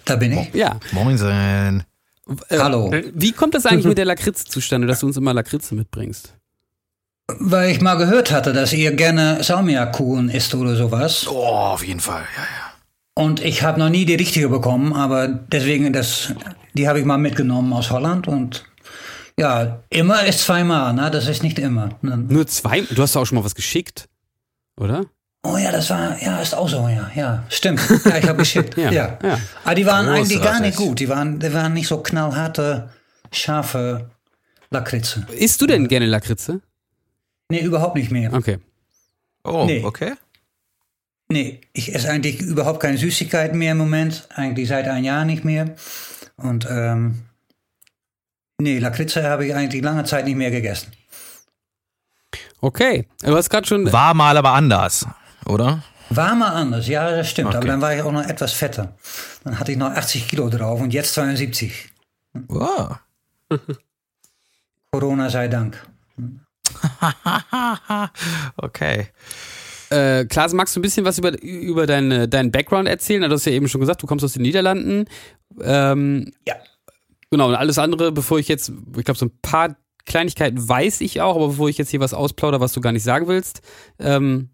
[0.05, 0.55] Da bin ich.
[0.55, 0.79] ja.
[0.93, 1.85] Moinsen.
[2.49, 2.91] Äh, Hallo.
[3.13, 6.35] Wie kommt das eigentlich mit der Lakritze zustande, dass du uns immer Lakritze mitbringst?
[7.27, 11.27] Weil ich mal gehört hatte, dass ihr gerne Salmiakkuchen isst oder sowas.
[11.29, 12.23] Oh, auf jeden Fall.
[12.37, 12.73] Ja, ja.
[13.23, 16.33] Und ich habe noch nie die richtige bekommen, aber deswegen, das,
[16.75, 18.27] die habe ich mal mitgenommen aus Holland.
[18.29, 18.65] Und
[19.39, 21.11] ja, immer ist zweimal, ne?
[21.11, 21.91] Das ist nicht immer.
[22.03, 22.17] Ne?
[22.29, 22.81] Nur zwei?
[22.83, 24.09] Du hast doch auch schon mal was geschickt,
[24.79, 25.07] oder?
[25.47, 27.81] Oh ja, das war, ja, ist auch so, ja, ja, stimmt.
[28.07, 28.77] Ja, ich habe geschickt.
[28.79, 29.39] Ja, ja, ja.
[29.63, 30.99] Aber die waren eigentlich gar nicht gut.
[31.01, 32.89] Die waren, die waren nicht so knallharte,
[33.31, 34.11] scharfe
[34.71, 35.27] Lakritze.
[35.33, 36.61] Isst du denn gerne Lakritze?
[37.51, 38.33] Nee, überhaupt nicht mehr.
[38.33, 38.59] Okay.
[39.45, 39.85] Oh, Nee.
[39.85, 40.15] okay.
[41.29, 44.27] Nee, ich esse eigentlich überhaupt keine Süßigkeiten mehr im Moment.
[44.35, 45.75] Eigentlich seit ein Jahr nicht mehr.
[46.37, 47.23] Und ähm,
[48.59, 50.93] nee, Lakritze habe ich eigentlich lange Zeit nicht mehr gegessen.
[52.61, 53.07] Okay.
[53.23, 53.93] Du hast gerade schon.
[53.93, 55.07] War mal aber anders,
[55.47, 55.83] oder?
[56.11, 57.49] War mal anders, ja, das stimmt.
[57.49, 57.57] Okay.
[57.57, 58.95] Aber dann war ich auch noch etwas fetter.
[59.43, 61.91] Dann hatte ich noch 80 Kilo drauf und jetzt 72.
[62.49, 62.97] Wow.
[64.93, 65.85] Corona sei Dank.
[68.57, 69.09] okay.
[69.91, 73.23] Äh, Klaas, magst du ein bisschen was über, über deine, deinen Background erzählen?
[73.23, 75.07] Du hast ja eben schon gesagt, du kommst aus den Niederlanden.
[75.63, 76.55] Ähm, Ja.
[77.31, 79.77] Genau, und alles andere, bevor ich jetzt, ich glaube, so ein paar
[80.07, 83.03] Kleinigkeiten weiß ich auch, aber bevor ich jetzt hier was ausplaudere, was du gar nicht
[83.03, 83.61] sagen willst,
[83.99, 84.51] ähm,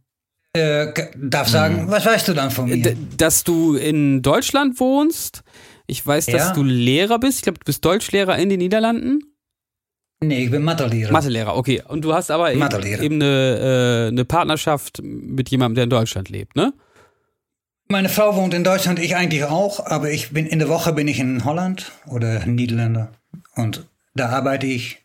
[0.53, 1.91] Äh, darf sagen, Hm.
[1.91, 2.83] was weißt du dann von mir?
[2.83, 5.43] d- dass du in Deutschland wohnst.
[5.87, 6.53] Ich weiß, dass Ja.
[6.55, 7.39] du Lehrer bist.
[7.39, 9.21] Ich glaube, du bist Deutschlehrer in den Niederlanden.
[10.23, 11.13] nee, ich bin Mathelehrer.
[11.13, 11.83] Mathelehrer, okay.
[11.89, 13.03] Und du hast aber eben, Mathelehrer.
[13.03, 16.75] eben eine, äh, eine Partnerschaft mit jemandem, der in Deutschland lebt, ne?
[17.89, 21.09] Meine Frau wohnt in Deutschland, ich eigentlich auch, aber ich bin in der Woche bin
[21.09, 23.13] ich in Holland oder Niederländer
[23.57, 24.99] und da arbeite ich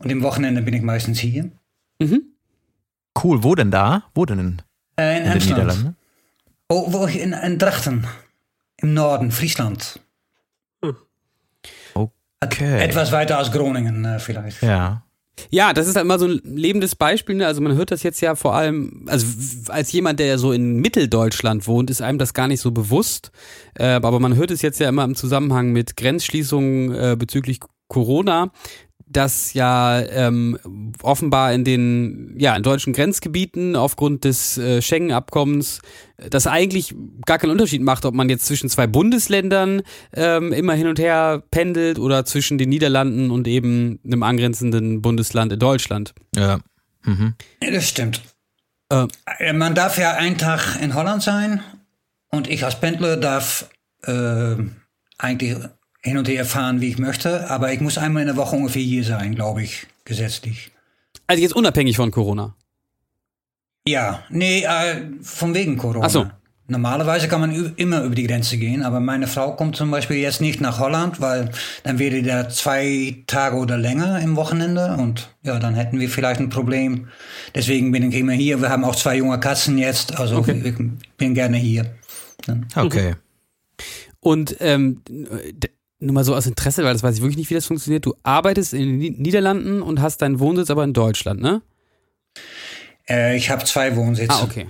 [0.00, 1.50] und im Wochenende bin ich meistens hier.
[1.98, 2.22] Mhm.
[3.20, 3.42] Cool.
[3.42, 4.04] Wo denn da?
[4.14, 4.60] Wo denn
[4.98, 5.66] Äh, in in den Amsterdam.
[5.66, 5.96] Niederlanden?
[6.68, 8.06] Oh, wo ich in, in Drachten,
[8.76, 10.00] im Norden, Friesland.
[12.40, 12.80] Okay.
[12.80, 14.62] Etwas weiter als Groningen äh, vielleicht.
[14.62, 15.02] Ja.
[15.50, 17.36] Ja, das ist halt immer so ein lebendes Beispiel.
[17.36, 17.46] Ne?
[17.46, 19.26] Also man hört das jetzt ja vor allem, also
[19.68, 23.30] als jemand, der so in Mitteldeutschland wohnt, ist einem das gar nicht so bewusst.
[23.74, 28.50] Äh, aber man hört es jetzt ja immer im Zusammenhang mit Grenzschließungen äh, bezüglich Corona,
[29.10, 30.58] dass ja ähm,
[31.02, 35.80] offenbar in den ja in deutschen Grenzgebieten aufgrund des äh, Schengen-Abkommens
[36.30, 36.94] das eigentlich
[37.26, 41.42] gar keinen Unterschied macht, ob man jetzt zwischen zwei Bundesländern ähm, immer hin und her
[41.50, 46.14] pendelt oder zwischen den Niederlanden und eben einem angrenzenden Bundesland in Deutschland.
[46.34, 46.58] Ja.
[47.04, 47.34] Mhm.
[47.62, 48.20] Ja, Das stimmt.
[48.90, 49.06] Äh.
[49.38, 51.62] Äh, Man darf ja einen Tag in Holland sein
[52.30, 53.70] und ich als Pendler darf
[54.02, 54.56] äh,
[55.18, 55.56] eigentlich
[56.08, 58.82] hin und her fahren, wie ich möchte, aber ich muss einmal in der Woche ungefähr
[58.82, 60.70] hier sein, glaube ich, gesetzlich.
[61.26, 62.54] Also jetzt unabhängig von Corona.
[63.86, 66.06] Ja, nee, äh, von wegen Corona.
[66.06, 66.26] Ach so.
[66.70, 70.42] Normalerweise kann man immer über die Grenze gehen, aber meine Frau kommt zum Beispiel jetzt
[70.42, 71.50] nicht nach Holland, weil
[71.82, 76.40] dann wäre der zwei Tage oder länger im Wochenende und ja, dann hätten wir vielleicht
[76.40, 77.08] ein Problem.
[77.54, 78.60] Deswegen bin ich immer hier.
[78.60, 80.74] Wir haben auch zwei junge Katzen jetzt, also ich
[81.16, 81.86] bin gerne hier.
[82.76, 83.14] Okay.
[84.20, 85.00] Und ähm,
[86.00, 88.06] nur mal so aus Interesse, weil das weiß ich wirklich nicht, wie das funktioniert.
[88.06, 91.62] Du arbeitest in den Ni- Niederlanden und hast deinen Wohnsitz aber in Deutschland, ne?
[93.08, 94.68] Äh, ich habe zwei Wohnsitze, Ah, okay.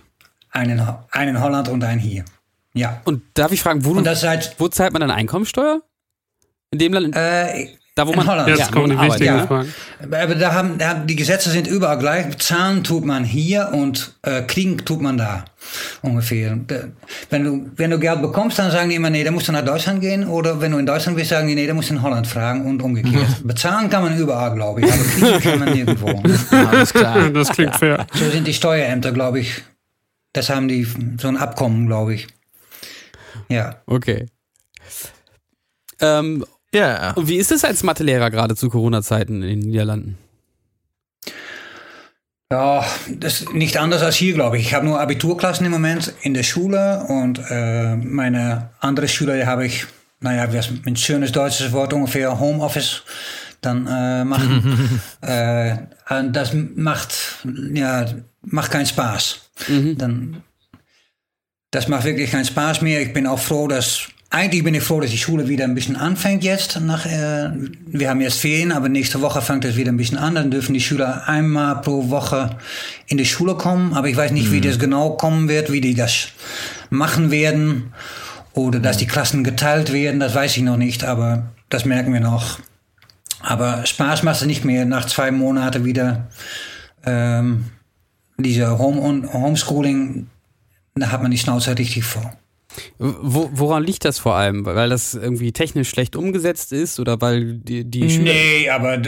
[0.50, 2.24] einen, einen in Holland und einen hier.
[2.74, 3.00] Ja.
[3.04, 5.82] Und darf ich fragen, wo, du, seit wo zahlt man dann Einkommensteuer?
[6.70, 8.48] In dem Land, äh, da wo in man Holland.
[8.48, 9.46] Jetzt Ja, kommen die arbeitet, wichtigen ja.
[9.46, 9.74] Fragen.
[10.00, 12.38] Aber da haben, da haben die Gesetze sind überall gleich.
[12.38, 15.44] Zahlen tut man hier und äh, kriegen tut man da
[16.02, 16.56] ungefähr.
[16.66, 16.84] Da-
[17.30, 19.64] Wenn du wenn du Geld bekommst, dann sagen die immer, nee, da musst du nach
[19.64, 20.26] Deutschland gehen.
[20.28, 22.64] Oder wenn du in Deutschland bist, sagen die, nee, da musst du in Holland fragen
[22.66, 23.26] und umgekehrt.
[23.44, 26.06] Bezahlen kann man überall, glaube ich, aber kriegen kann man nirgendwo.
[26.56, 27.28] Alles klar.
[27.32, 28.06] Das klingt fair.
[28.14, 29.62] So sind die Steuerämter, glaube ich.
[30.32, 30.86] Das haben die
[31.20, 32.28] so ein Abkommen, glaube ich.
[33.48, 33.76] Ja.
[33.86, 34.26] Okay.
[36.00, 37.12] Ähm, Ja.
[37.12, 40.18] und wie ist es als Mathelehrer gerade zu Corona-Zeiten in den Niederlanden?
[42.50, 44.66] Ja, das ist nicht anders als hier, glaube ich.
[44.66, 49.44] Ich habe nur Abiturklassen im Moment in der Schule und äh, meine andere Schüler, die
[49.44, 49.86] habe ich,
[50.20, 53.02] naja, was ein schönes deutsches Wort ungefähr Homeoffice
[53.60, 55.00] dann äh, machen.
[55.20, 55.76] äh,
[56.08, 57.14] und das macht,
[57.74, 58.06] ja,
[58.40, 59.50] macht keinen Spaß.
[59.96, 60.42] Dann,
[61.70, 63.02] das macht wirklich keinen Spaß mehr.
[63.02, 65.96] Ich bin auch froh, dass eigentlich bin ich froh, dass die Schule wieder ein bisschen
[65.96, 66.78] anfängt jetzt.
[66.80, 67.50] Nach, äh,
[67.86, 70.34] wir haben jetzt Ferien, aber nächste Woche fängt es wieder ein bisschen an.
[70.34, 72.58] Dann dürfen die Schüler einmal pro Woche
[73.06, 73.94] in die Schule kommen.
[73.94, 76.28] Aber ich weiß nicht, wie das genau kommen wird, wie die das
[76.90, 77.94] machen werden.
[78.52, 82.20] Oder dass die Klassen geteilt werden, das weiß ich noch nicht, aber das merken wir
[82.20, 82.58] noch.
[83.40, 86.28] Aber Spaß macht es nicht mehr nach zwei Monaten wieder.
[87.06, 87.66] Ähm,
[88.36, 90.26] diese Home Homeschooling,
[90.96, 92.36] da hat man die Schnauze richtig vor.
[92.98, 94.64] Wo, woran liegt das vor allem?
[94.64, 98.32] Weil das irgendwie technisch schlecht umgesetzt ist oder weil die, die Schüler.
[98.32, 98.98] Nee, aber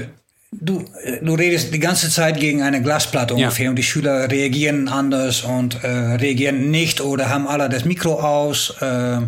[0.52, 3.46] du, äh, du redest die ganze Zeit gegen eine Glasplatte Ja.
[3.46, 8.14] ungefähr und die Schüler reagieren anders und äh, reagieren nicht oder haben alle das Mikro
[8.20, 8.74] aus.
[8.80, 9.18] Äh,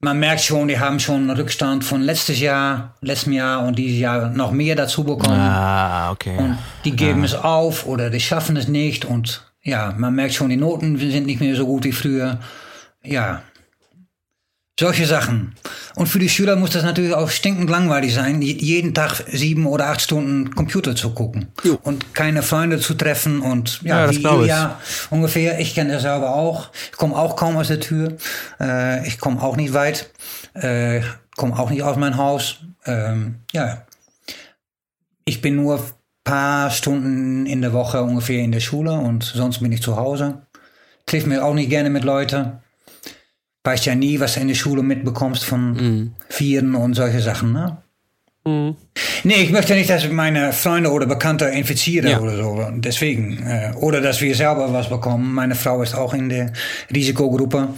[0.00, 3.98] man merkt schon, die haben schon einen Rückstand von letztes Jahr, letztem Jahr und dieses
[3.98, 5.38] Jahr noch mehr dazu bekommen.
[5.38, 6.36] Ah, okay.
[6.36, 9.06] Und die geben es auf oder die schaffen es nicht.
[9.06, 12.38] Und ja, man merkt schon, die Noten sind nicht mehr so gut wie früher.
[13.04, 13.42] Ja.
[14.78, 15.54] Solche Sachen.
[15.94, 19.66] Und für die Schüler muss das natürlich auch stinkend langweilig sein, je- jeden Tag sieben
[19.66, 21.46] oder acht Stunden Computer zu gucken.
[21.62, 21.78] Jo.
[21.84, 24.48] Und keine Freunde zu treffen und ja, Ja, das wie glaub ich.
[24.48, 25.60] ja ungefähr.
[25.60, 26.70] Ich kenne das selber auch.
[26.90, 28.16] Ich komme auch kaum aus der Tür.
[28.58, 30.10] Äh, ich komme auch nicht weit.
[30.54, 31.02] Äh,
[31.36, 32.56] komme auch nicht aus mein Haus.
[32.84, 33.84] Ähm, ja,
[35.24, 35.84] ich bin nur
[36.24, 40.42] paar Stunden in der Woche ungefähr in der Schule und sonst bin ich zu Hause.
[41.06, 42.54] Triff mir auch nicht gerne mit Leuten.
[43.64, 47.78] Weißt ja nie, was du in der Schule mitbekommst von Vieren und solche Sachen, ne?
[48.46, 48.76] Mhm.
[49.22, 52.20] Nee, ich möchte nicht, dass ich meine Freunde oder Bekannte infiziere Ja.
[52.20, 52.68] oder so.
[52.74, 53.38] Deswegen.
[53.42, 55.32] Äh, oder dass wir selber was bekommen.
[55.32, 56.52] Meine Frau ist auch in der
[56.94, 57.68] Risikogruppe.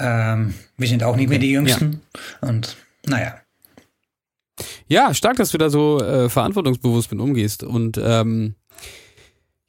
[0.00, 2.00] Ähm, wir sind auch nicht mehr die Jüngsten.
[2.40, 3.36] Und naja.
[4.88, 7.62] Ja, stark, dass du da so äh, verantwortungsbewusst mit umgehst.
[7.62, 8.56] Und ähm,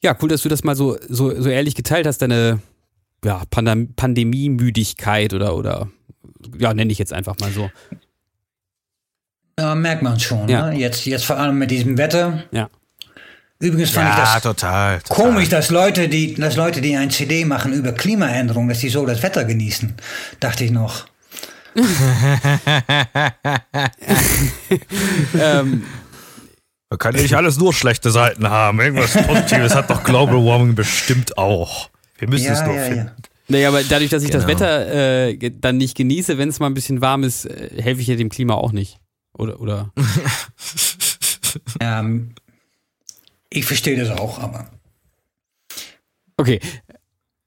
[0.02, 2.60] ja, cool, dass du das mal so, so, so ehrlich geteilt hast, deine
[3.24, 5.90] ja, Pandem Pandemie-Müdigkeit oder, oder
[6.58, 7.70] ja, nenne ich jetzt einfach mal so.
[9.60, 10.50] Ja, merkt man schon.
[10.50, 10.70] Ja.
[10.70, 10.78] Ne?
[10.78, 12.44] Jetzt, jetzt vor allem mit diesem Wetter.
[12.52, 12.70] Ja.
[13.60, 15.16] Übrigens fand ich ja, das total, total.
[15.16, 19.06] Komisch, dass Leute, die, dass Leute, die ein CD machen über Klimaänderung, dass die so
[19.06, 19.96] das Wetter genießen.
[20.42, 21.06] Dachte ich noch.
[25.40, 25.84] ähm,
[26.90, 28.82] Man kann ja nicht alles nur schlechte Seiten haben.
[28.82, 31.90] Irgendwas Positives hat doch Global Warming bestimmt auch.
[32.18, 33.06] Wir müssen es Ja, nur ja, finden.
[33.08, 33.16] ja.
[33.50, 34.60] naja, aber dadurch, dass ich das Genau.
[34.60, 38.08] Wetter äh, dann nicht genieße, wenn es mal ein bisschen warm ist, äh, helfe ich
[38.08, 39.00] ja dem Klima auch nicht.
[39.34, 39.92] Oder, oder.
[41.80, 42.32] Ähm,
[43.50, 44.70] ich verstehe das auch, aber.
[46.38, 46.60] Okay.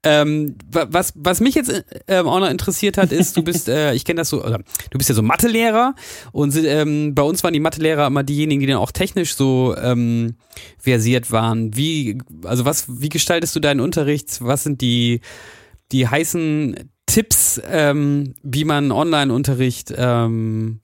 [0.04, 3.94] Ähm, wa- was, was mich jetzt äh, auch noch interessiert hat, ist, du bist, äh,
[3.94, 4.58] ich kenne das so, oder,
[4.90, 5.94] du bist ja so Mathelehrer
[6.30, 10.36] und ähm, bei uns waren die Mathelehrer immer diejenigen, die dann auch technisch so ähm,
[10.78, 11.76] versiert waren.
[11.76, 14.38] Wie, also was, wie gestaltest du deinen Unterricht?
[14.40, 15.20] Was sind die,
[15.90, 20.80] die heißen Tipps, ähm, wie man Online-Unterricht ähm,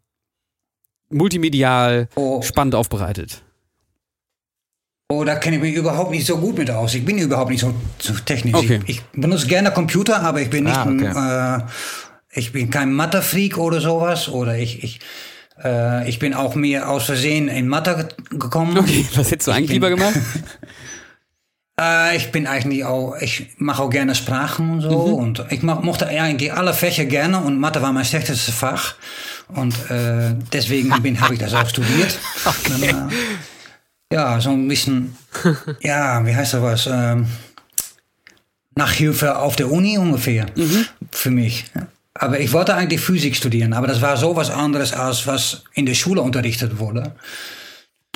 [1.11, 3.43] multimedial Oh, spannend aufbereitet?
[5.19, 6.95] Oh, da kenne ich mich überhaupt nicht so gut mit aus.
[6.95, 8.55] Ich bin überhaupt nicht so, so technisch.
[8.55, 8.81] Okay.
[8.87, 11.59] Ich, ich benutze gerne Computer, aber ich bin nicht Ah, okay.
[11.63, 14.29] äh, ich bin kein Mathe-Freak oder sowas.
[14.29, 15.01] Oder ich, ich,
[15.63, 18.77] äh, ich bin auch mehr aus Versehen in Mathe gekommen.
[18.79, 20.15] Okay, was hättest du eigentlich bin- lieber gemacht?
[21.81, 25.09] Äh, ich bin eigentlich auch, ich mache auch gerne Sprachen und so.
[25.09, 25.15] Mhm.
[25.15, 28.95] Und ich mach, mochte eigentlich alle Fächer gerne und Mathe war mein schlechtestes Fach.
[29.49, 32.17] Und äh, deswegen habe ich das auch studiert.
[32.69, 33.15] Dann, äh,
[34.15, 35.17] ja, so ein bisschen,
[35.81, 36.89] ja, wie heißt das was?
[36.91, 37.27] Ähm,
[38.77, 40.47] Nachhilfe auf der Uni ungefähr
[41.11, 41.65] für mich.
[42.15, 45.87] Aber ich wollte eigentlich Physik studieren, aber das war so was anderes als was in
[45.87, 47.15] der Schule unterrichtet wurde.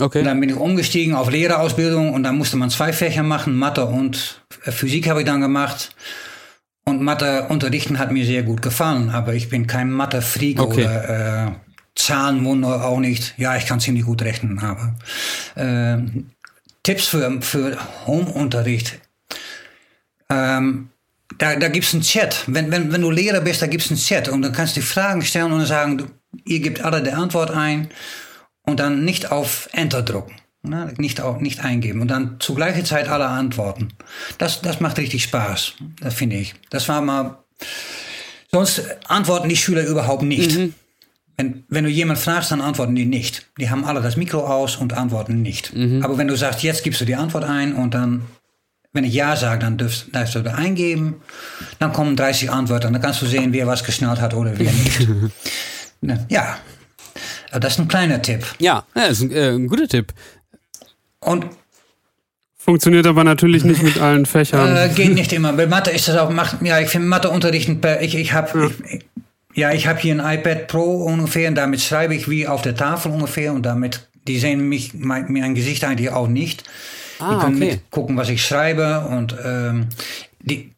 [0.00, 0.20] Okay.
[0.20, 3.86] Und dann bin ich umgestiegen auf Lehrerausbildung und dann musste man zwei Fächer machen, Mathe
[3.86, 5.96] und äh, Physik habe ich dann gemacht.
[6.84, 10.84] Und Mathe unterrichten hat mir sehr gut gefallen, aber ich bin kein Mathe-Freak Okay.
[10.84, 11.50] oder äh,
[11.98, 13.34] Zahlenwunder auch nicht.
[13.36, 14.94] Ja, ich kann ziemlich gut rechnen, aber
[15.56, 15.98] äh,
[16.82, 19.00] Tipps für, für Home-Unterricht.
[20.30, 20.90] Ähm,
[21.36, 22.44] da, da gibt's einen Chat.
[22.46, 24.86] Wenn, wenn, wenn du Lehrer bist, da gibt's einen Chat und dann kannst du die
[24.86, 26.06] Fragen stellen und sagen, du,
[26.44, 27.88] ihr gebt alle die Antwort ein
[28.62, 30.36] und dann nicht auf Enter drucken.
[30.62, 30.94] Ne?
[30.98, 33.88] Nicht, auf, nicht eingeben und dann zur gleichen Zeit alle antworten.
[34.38, 36.54] Das, das macht richtig Spaß, das finde ich.
[36.70, 37.38] Das war mal.
[38.50, 40.72] Sonst antworten die Schüler überhaupt nicht.
[41.38, 43.46] Wenn, wenn du jemand fragst, dann antworten die nicht.
[43.58, 45.72] Die haben alle das Mikro aus und antworten nicht.
[46.02, 48.22] Aber wenn du sagst, jetzt gibst du die Antwort ein und dann,
[48.92, 51.22] wenn ich Ja sage, dann darfst, darfst du da eingeben.
[51.78, 52.92] Dann kommen 30 Antworten.
[52.92, 55.08] Dann kannst du sehen, wer was geschnallt hat oder wer nicht.
[56.28, 56.58] Ja,
[57.52, 58.44] das ist ein kleiner Tipp.
[58.60, 60.12] Ja, ja ist ein, äh, ein guter Tipp.
[61.20, 61.46] Und
[62.56, 64.76] Funktioniert aber natürlich nicht mit allen Fächern.
[64.76, 65.52] Äh, geht nicht immer.
[65.54, 69.06] Bei Mathe ist das auch, macht, ja, ich finde Matheunterrichten, per- ich, ich habe, ich,
[69.58, 72.76] ja, ich habe hier ein iPad Pro ungefähr und damit schreibe ich wie auf der
[72.76, 76.62] Tafel ungefähr und damit, die sehen mich, mein, mein Gesicht eigentlich auch nicht.
[77.18, 77.72] die Ah, können okay.
[77.72, 79.88] mitgucken, was ich schreibe und ähm,
[80.40, 80.76] die,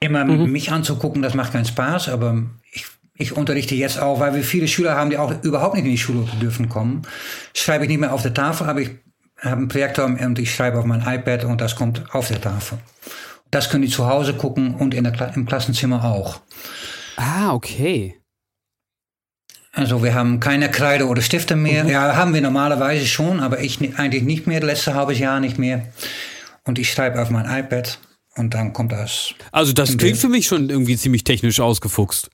[0.00, 4.42] immer mich anzugucken, das macht keinen Spaß, aber ich, ich unterrichte jetzt auch, weil wir
[4.42, 7.02] viele Schüler haben, die auch überhaupt nicht in die Schule dürfen kommen,
[7.54, 8.90] schreibe ich nicht mehr auf der Tafel, aber ich
[9.40, 12.78] habe einen Projektor und ich schreibe auf mein iPad und das kommt auf der Tafel.
[13.52, 16.40] Das können die zu Hause gucken und in der, im Klassenzimmer auch.
[17.16, 18.16] Ah, okay.
[19.72, 21.62] Also wir haben keine Kreide oder Stifte Mhm.
[21.62, 21.84] mehr.
[21.86, 25.58] Ja, haben wir normalerweise schon, aber ich eigentlich nicht mehr, das letzte halbes Jahr nicht
[25.58, 25.86] mehr.
[26.64, 27.98] Und ich schreibe auf mein iPad
[28.36, 29.34] und dann kommt das.
[29.50, 32.30] Also das klingt für mich schon irgendwie ziemlich technisch ausgefuchst.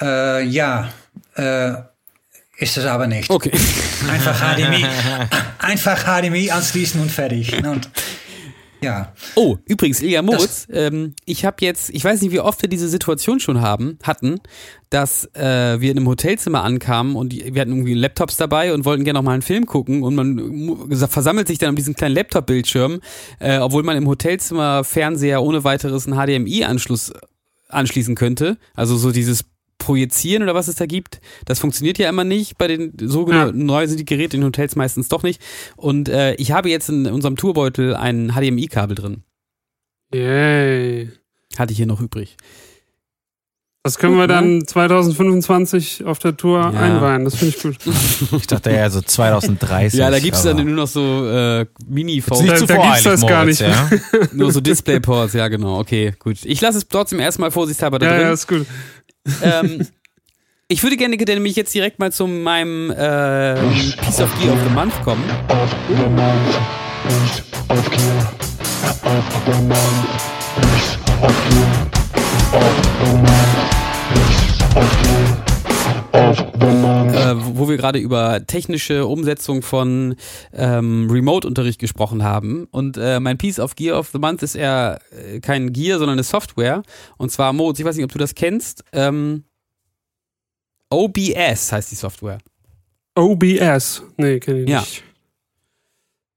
[0.00, 0.92] Äh, ja,
[1.34, 1.72] äh,
[2.58, 3.30] ist es aber nicht.
[3.30, 3.50] Okay.
[4.08, 4.86] Einfach HDMI,
[5.58, 7.64] einfach HDMI anschließen und fertig.
[7.64, 7.90] Und
[8.82, 12.68] ja, Oh, übrigens, Ilja Moritz, ähm, ich habe jetzt, ich weiß nicht, wie oft wir
[12.68, 14.40] diese Situation schon haben, hatten,
[14.90, 18.84] dass äh, wir in einem Hotelzimmer ankamen und die, wir hatten irgendwie Laptops dabei und
[18.84, 22.14] wollten gerne noch mal einen Film gucken und man versammelt sich dann um diesen kleinen
[22.14, 23.00] Laptop-Bildschirm,
[23.38, 27.12] äh, obwohl man im Hotelzimmer Fernseher ohne weiteres einen HDMI-Anschluss
[27.68, 28.58] anschließen könnte.
[28.74, 29.44] Also so dieses
[29.80, 32.56] Projizieren oder was es da gibt, das funktioniert ja immer nicht.
[32.58, 33.50] Bei den so Ja.
[33.50, 35.42] neu sind die Geräte in Hotels meistens doch nicht.
[35.76, 39.24] Und äh, ich habe jetzt in unserem Tourbeutel ein HDMI-Kabel drin.
[40.14, 41.10] Yay.
[41.58, 42.36] Hatte ich hier noch übrig.
[43.82, 46.68] Das können wir dann 2025 auf der Tour Ja.
[46.78, 47.24] einweihen.
[47.24, 47.76] Das finde ich gut.
[48.36, 49.98] Ich dachte ja so 2030.
[49.98, 52.74] Ja, da gibt's dann aber- nur noch so äh, mini Da- nicht da zu gibt's
[52.74, 53.70] voreilig, das gar Moritz, nicht.
[53.70, 53.90] Ja?
[54.34, 55.78] nur so Displayports, ja genau.
[55.80, 56.36] Okay, gut.
[56.44, 58.22] Ich lasse es trotzdem erstmal vorsichtshalber da Ja, drin.
[58.26, 58.66] ja, ist gut.
[59.42, 59.86] Ähm,
[60.68, 64.70] ich würde gerne nämlich jetzt direkt mal zu meinem äh, Piece of Gear of the
[64.74, 65.24] Month kommen.
[65.48, 66.60] of the month.
[67.68, 68.28] Of gear
[69.04, 70.06] of the month.
[71.22, 71.90] Of gear
[72.52, 74.76] of the month.
[74.76, 75.29] Of gear.
[76.12, 80.16] Äh, wo wir gerade über technische Umsetzung von
[80.52, 82.66] ähm, Remote-Unterricht gesprochen haben.
[82.70, 86.14] Und äh, mein Piece of Gear of the Month ist eher äh, kein Gear, sondern
[86.14, 86.82] eine Software.
[87.16, 88.84] Und zwar Moritz, ich weiß nicht, ob du das kennst.
[88.92, 89.44] Ähm,
[90.90, 92.38] OBS heißt die Software.
[93.16, 94.02] OBS.
[94.16, 94.80] Nee, kenne ich Ja.
[94.80, 95.04] nicht.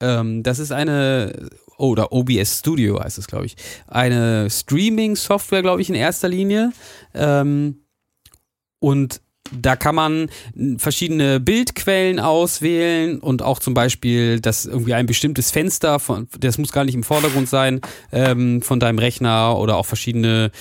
[0.01, 3.55] Ähm, das ist eine, oh, oder OBS Studio heißt es, glaube ich.
[3.88, 6.71] Eine Streaming-Software, glaube ich, in erster Linie.
[7.13, 7.79] Ähm,
[8.79, 10.29] und da kann man
[10.77, 16.71] verschiedene Bildquellen auswählen und auch zum Beispiel, dass irgendwie ein bestimmtes Fenster, von, das muss
[16.71, 20.51] gar nicht im Vordergrund sein, ähm, von deinem Rechner oder auch verschiedene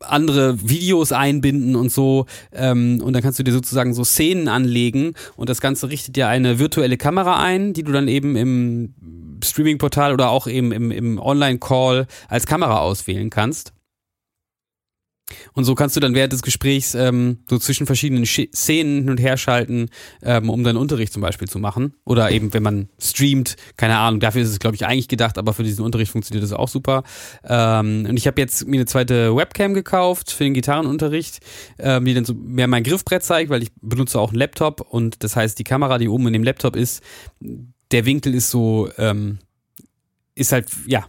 [0.00, 2.26] andere Videos einbinden und so.
[2.52, 6.28] Ähm, und dann kannst du dir sozusagen so Szenen anlegen und das Ganze richtet dir
[6.28, 8.94] eine virtuelle Kamera ein, die du dann eben im
[9.42, 13.72] Streaming-Portal oder auch eben im, im Online-Call als Kamera auswählen kannst.
[15.52, 19.10] Und so kannst du dann während des Gesprächs ähm, so zwischen verschiedenen Sch Szenen hin
[19.10, 19.88] und her schalten,
[20.22, 21.94] ähm, um deinen Unterricht zum Beispiel zu machen.
[22.04, 25.52] Oder eben, wenn man streamt, keine Ahnung, dafür ist es, glaube ich, eigentlich gedacht, aber
[25.52, 27.02] für diesen Unterricht funktioniert das auch super.
[27.44, 31.40] Ähm, und ich habe jetzt mir eine zweite Webcam gekauft für den Gitarrenunterricht,
[31.78, 35.22] ähm, die dann so mehr mein Griffbrett zeigt, weil ich benutze auch einen Laptop und
[35.22, 37.02] das heißt, die Kamera, die oben in dem Laptop ist,
[37.90, 39.38] der Winkel ist so, ähm,
[40.38, 41.06] ist halt ja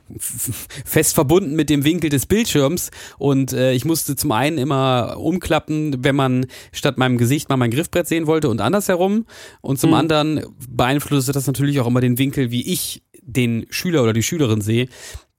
[0.85, 6.03] fest verbunden mit dem Winkel des Bildschirms und äh, ich musste zum einen immer umklappen,
[6.03, 9.25] wenn man statt meinem Gesicht mal mein Griffbrett sehen wollte und andersherum
[9.61, 9.95] und zum Mhm.
[9.95, 14.61] anderen beeinflusste das natürlich auch immer den Winkel, wie ich den Schüler oder die Schülerin
[14.61, 14.87] sehe.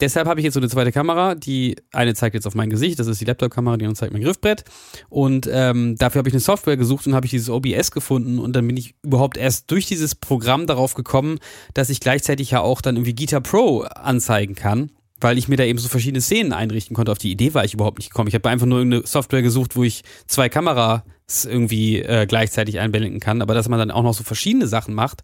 [0.00, 2.98] Deshalb habe ich jetzt so eine zweite Kamera, die eine zeigt jetzt auf mein Gesicht,
[2.98, 4.64] das ist die Laptop-Kamera, die andere zeigt mein Griffbrett.
[5.08, 8.54] Und ähm, dafür habe ich eine Software gesucht und habe ich dieses OBS gefunden und
[8.56, 11.38] dann bin ich überhaupt erst durch dieses Programm darauf gekommen,
[11.74, 15.64] dass ich gleichzeitig ja auch dann irgendwie Guitar Pro anzeigen kann, weil ich mir da
[15.64, 17.12] eben so verschiedene Szenen einrichten konnte.
[17.12, 18.28] Auf die Idee war ich überhaupt nicht gekommen.
[18.28, 21.02] Ich habe einfach nur irgendeine Software gesucht, wo ich zwei Kameras
[21.44, 25.22] irgendwie äh, gleichzeitig einblenden kann, aber dass man dann auch noch so verschiedene Sachen macht.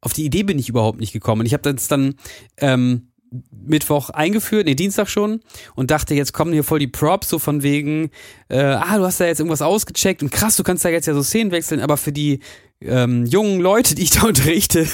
[0.00, 1.40] Auf die Idee bin ich überhaupt nicht gekommen.
[1.40, 2.14] Und ich habe das dann
[2.56, 3.07] ähm,
[3.50, 5.40] Mittwoch eingeführt, nee, Dienstag schon,
[5.74, 8.10] und dachte, jetzt kommen hier voll die Props, so von wegen,
[8.48, 11.14] äh, ah, du hast da jetzt irgendwas ausgecheckt und krass, du kannst da jetzt ja
[11.14, 12.40] so Szenen wechseln, aber für die
[12.80, 14.86] ähm, jungen Leute, die ich da unterrichte,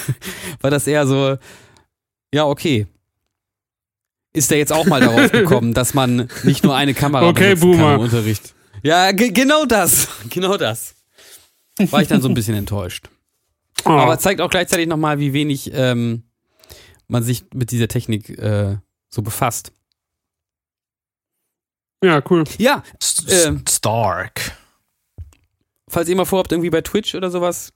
[0.61, 1.37] war das eher so,
[2.33, 2.87] ja, okay.
[4.33, 7.95] Ist der jetzt auch mal darauf gekommen, dass man nicht nur eine Kamera Okay, Boomer.
[7.95, 8.55] im Unterricht?
[8.83, 10.95] Ja, ge genau das, genau das.
[11.79, 13.09] War ich dann so ein bisschen enttäuscht.
[13.85, 13.91] Oh.
[13.91, 16.25] Aber zeigt auch gleichzeitig nochmal, wie wenig ähm,
[17.09, 18.77] man sich mit dieser Technik äh,
[19.09, 19.73] so befasst.
[22.05, 22.45] ja, cool.
[22.59, 23.65] Ja, S- Ähm.
[23.69, 24.53] Stark.
[25.89, 27.73] falls ihr mal vorhabt, irgendwie bei Twitch oder sowas.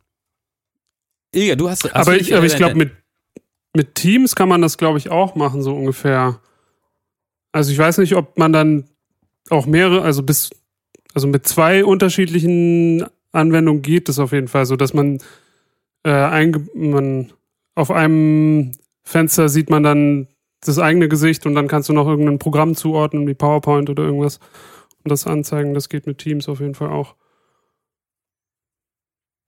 [1.32, 1.94] Ilja, du hast.
[1.94, 2.92] aber ich, aber äh, ich glaube, mit,
[3.76, 6.40] mit Teams kann man das, glaube ich, auch machen, so ungefähr.
[7.52, 8.88] Also ich weiß nicht, ob man dann
[9.50, 10.50] auch mehrere, also bis,
[11.14, 15.18] also mit zwei unterschiedlichen Anwendungen geht es auf jeden Fall, so dass man,
[16.02, 17.32] äh, einge man
[17.74, 18.72] auf einem
[19.08, 20.28] Fenster sieht man dann
[20.60, 24.38] das eigene Gesicht und dann kannst du noch irgendein Programm zuordnen, wie PowerPoint oder irgendwas
[25.02, 25.72] und das anzeigen.
[25.72, 27.14] Das geht mit Teams auf jeden Fall auch.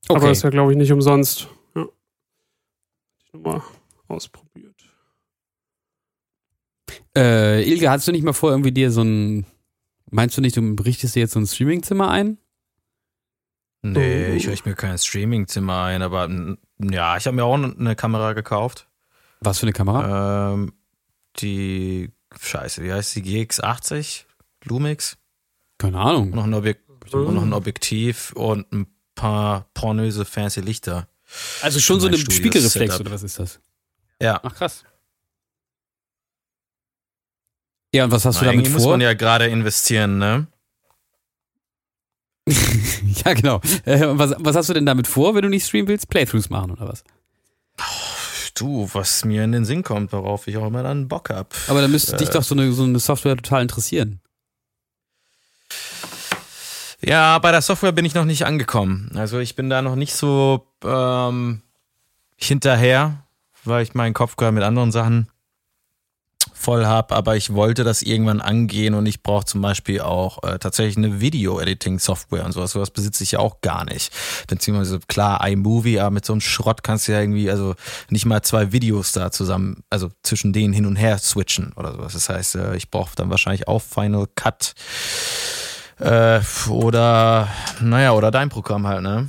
[0.09, 0.29] Aber Okay.
[0.29, 1.49] das ist ja, glaube ich, nicht umsonst.
[1.77, 1.87] Ja.
[3.27, 3.61] Ich nochmal
[4.09, 4.77] ausprobiert.
[7.17, 9.45] Äh, Ilga, hast du nicht mal vor, irgendwie dir so ein.
[10.11, 12.39] Meinst du nicht, du richtest dir jetzt so ein Streamingzimmer ein?
[13.83, 14.35] Nee, Oh.
[14.35, 16.29] ich richte mir kein Streamingzimmer ein, aber
[16.79, 18.89] ja, ich habe mir auch eine Kamera gekauft.
[19.41, 20.53] Was für eine Kamera?
[20.53, 20.73] Ähm,
[21.39, 23.23] die, scheiße, wie heißt die?
[23.23, 24.25] GX80?
[24.65, 25.17] Lumix?
[25.79, 26.31] Keine Ahnung.
[26.31, 26.81] Noch ein, Objek
[27.13, 31.09] und noch ein Objektiv und ein paar pornöse fancy Lichter.
[31.63, 33.01] Also schon so eine Studio Spiegelreflex Setup.
[33.01, 33.61] oder was ist das?
[34.21, 34.41] Ja.
[34.43, 34.85] Ach krass.
[37.95, 38.93] Ja, und was hast Na, du damit irgendwie muss vor?
[38.93, 40.47] man ja gerade investieren, ne?
[43.25, 43.61] ja, genau.
[43.85, 46.09] Äh, was, was hast du denn damit vor, wenn du nicht streamen willst?
[46.09, 47.05] Playthroughs machen oder was?
[48.61, 51.55] Du, was mir in den Sinn kommt, worauf ich auch immer dann Bock hab.
[51.69, 52.19] Aber dann müsste Äh.
[52.19, 54.21] dich doch so eine, so eine Software total interessieren.
[57.03, 59.11] Ja, bei der Software bin ich noch nicht angekommen.
[59.15, 61.63] Also ich bin da noch nicht so ähm,
[62.37, 63.25] hinterher,
[63.65, 65.29] weil ich meinen Kopf gerade mit anderen Sachen
[66.61, 67.13] voll hab.
[67.13, 71.21] Aber ich wollte das irgendwann angehen und ich brauche zum Beispiel auch äh, tatsächlich eine
[71.21, 72.73] Video-Editing-Software und sowas.
[72.73, 74.13] Sowas besitze ich ja auch gar nicht.
[74.47, 77.75] Beziehungsweise klar, iMovie, aber mit so einem Schrott kannst du ja irgendwie, also
[78.09, 82.13] nicht mal zwei Videos da zusammen, also zwischen denen hin und her switchen oder sowas.
[82.13, 84.75] Das heißt, äh, ich brauche dann wahrscheinlich auch Final Cut
[85.99, 87.49] äh, oder,
[87.81, 89.29] naja, oder dein Programm halt, ne?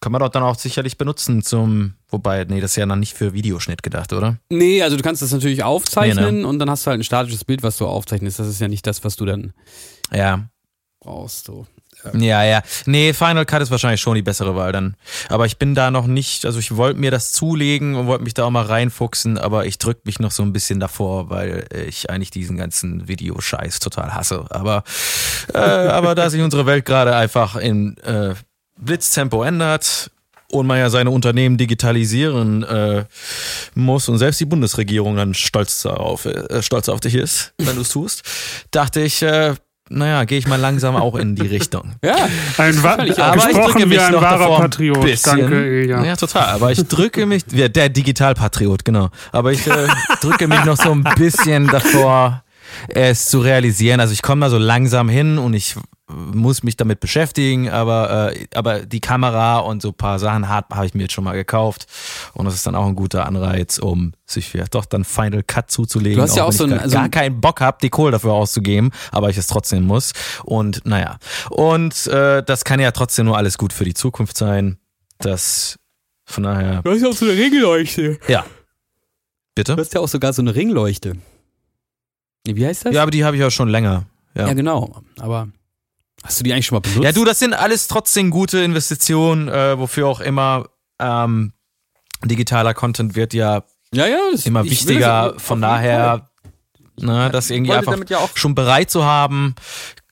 [0.00, 3.14] Kann man doch dann auch sicherlich benutzen zum, wobei, nee, das ist ja dann nicht
[3.14, 4.36] für Videoschnitt gedacht, oder?
[4.50, 7.44] Nee, also du kannst das natürlich aufzeichnen Nee, und dann hast du halt ein statisches
[7.44, 8.38] Bild, was du aufzeichnest.
[8.38, 9.52] Das ist ja nicht das, was du dann
[10.12, 10.48] Ja.
[11.00, 11.46] brauchst.
[11.46, 11.66] So.
[12.12, 12.62] Ja, ja.
[12.84, 14.96] Nee, Final Cut ist wahrscheinlich schon die bessere Wahl dann.
[15.30, 18.34] Aber ich bin da noch nicht, also ich wollte mir das zulegen und wollte mich
[18.34, 22.10] da auch mal reinfuchsen, aber ich drück mich noch so ein bisschen davor, weil ich
[22.10, 24.44] eigentlich diesen ganzen Videoscheiß total hasse.
[24.50, 24.84] Aber,
[25.54, 28.34] äh, aber da sich unsere Welt gerade einfach in äh,
[28.78, 30.10] Blitztempo ändert
[30.50, 33.04] und man ja seine Unternehmen digitalisieren äh,
[33.74, 37.82] muss und selbst die Bundesregierung dann stolz darauf, äh, stolz auf dich ist, wenn du
[37.82, 38.22] es tust,
[38.70, 39.54] dachte ich, äh,
[39.88, 41.94] naja, gehe ich mal langsam auch in die Richtung.
[42.02, 42.16] Ja,
[42.58, 45.00] Ein wa Aber ich drücke mich ein noch wahrer davor Patriot.
[45.00, 45.38] bisschen.
[45.38, 46.04] Danke, Ilja.
[46.04, 46.46] Ja, total.
[46.46, 49.10] Aber ich drücke mich, ja, der Digitalpatriot, genau.
[49.30, 49.86] Aber ich äh,
[50.20, 52.42] drücke mich noch so ein bisschen davor,
[52.88, 54.00] es zu realisieren.
[54.00, 55.76] Also ich komme da so langsam hin und ich
[56.08, 60.76] muss mich damit beschäftigen, aber, äh, aber die Kamera und so ein paar Sachen habe
[60.76, 61.86] hab ich mir jetzt schon mal gekauft.
[62.32, 65.68] Und das ist dann auch ein guter Anreiz, um sich vielleicht doch dann Final Cut
[65.70, 66.16] zuzulegen.
[66.18, 67.90] Du hast ja auch wenn so ich ein- gar, so gar keinen Bock habe, die
[67.90, 70.12] Kohle dafür auszugeben, aber ich es trotzdem muss.
[70.44, 71.18] Und naja.
[71.50, 74.78] Und äh, das kann ja trotzdem nur alles gut für die Zukunft sein.
[75.18, 75.76] Das
[76.24, 76.82] von daher.
[76.82, 78.18] du hast ja auch so eine Ringleuchte.
[78.28, 78.44] Ja.
[79.56, 79.74] Bitte?
[79.74, 81.14] Du hast ja auch sogar so eine Ringleuchte.
[82.46, 82.94] Wie heißt das?
[82.94, 84.04] Ja, aber die habe ich ja schon länger.
[84.34, 84.46] Ja.
[84.48, 85.02] ja, genau.
[85.18, 85.48] Aber
[86.26, 87.02] hast du die eigentlich schon mal benutzt?
[87.04, 90.68] Ja, du, das sind alles trotzdem gute Investitionen, äh, wofür auch immer
[90.98, 91.52] ähm,
[92.24, 94.18] digitaler Content wird ja Ja, ja.
[94.32, 95.32] Das, immer wichtiger.
[95.34, 96.28] das Von daher,
[97.00, 99.54] ne, das irgendwie einfach damit ja auch- schon bereit zu haben,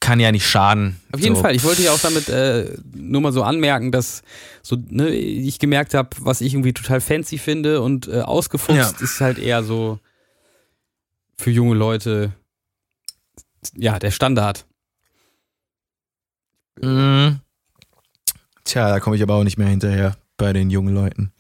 [0.01, 1.01] kann ja nicht schaden.
[1.13, 1.41] Auf jeden so.
[1.43, 1.55] Fall.
[1.57, 4.23] Ich wollte ja auch damit äh, nur mal so anmerken, dass
[4.63, 9.05] so ne, ich gemerkt habe, was ich irgendwie total fancy finde und äh, ausgefuchst Ja.
[9.05, 9.99] ist halt eher so
[11.39, 12.33] für junge Leute
[13.77, 14.67] ja der Standard.
[16.81, 17.41] Mhm.
[18.65, 21.33] Tja, da komme ich aber auch nicht mehr hinterher bei den jungen Leuten.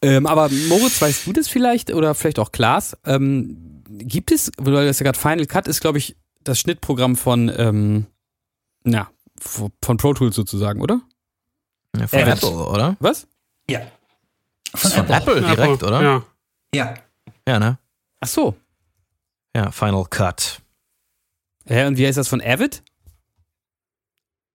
[0.00, 2.96] Ähm, aber Moritz, weißt du das vielleicht oder vielleicht auch Klaas?
[3.04, 7.14] Ähm, gibt es, weil du hast ja gerade Final Cut ist, glaube ich, das Schnittprogramm
[7.16, 8.06] von ähm,
[8.84, 9.08] ja
[9.38, 11.00] von Pro Tools sozusagen, oder?
[11.96, 12.26] Ja, von Ja.
[12.32, 12.96] Apple, oder?
[13.00, 13.26] Was?
[13.68, 13.80] Ja.
[14.74, 15.16] Von, Von Apple.
[15.16, 16.02] Apple direkt, Apple, oder?
[16.02, 16.22] Ja.
[16.74, 16.94] Ja.
[17.46, 17.78] Ja, ne?
[18.20, 18.56] Ach so.
[19.54, 20.60] Ja, Final Cut.
[21.68, 22.82] Ja, und wie heißt das von Avid?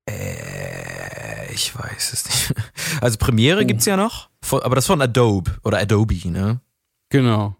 [0.09, 2.53] Äh, ich weiß es nicht.
[3.01, 6.61] Also Premiere gibt's ja noch, von, aber das von Adobe oder Adobe, ne?
[7.09, 7.55] Genau.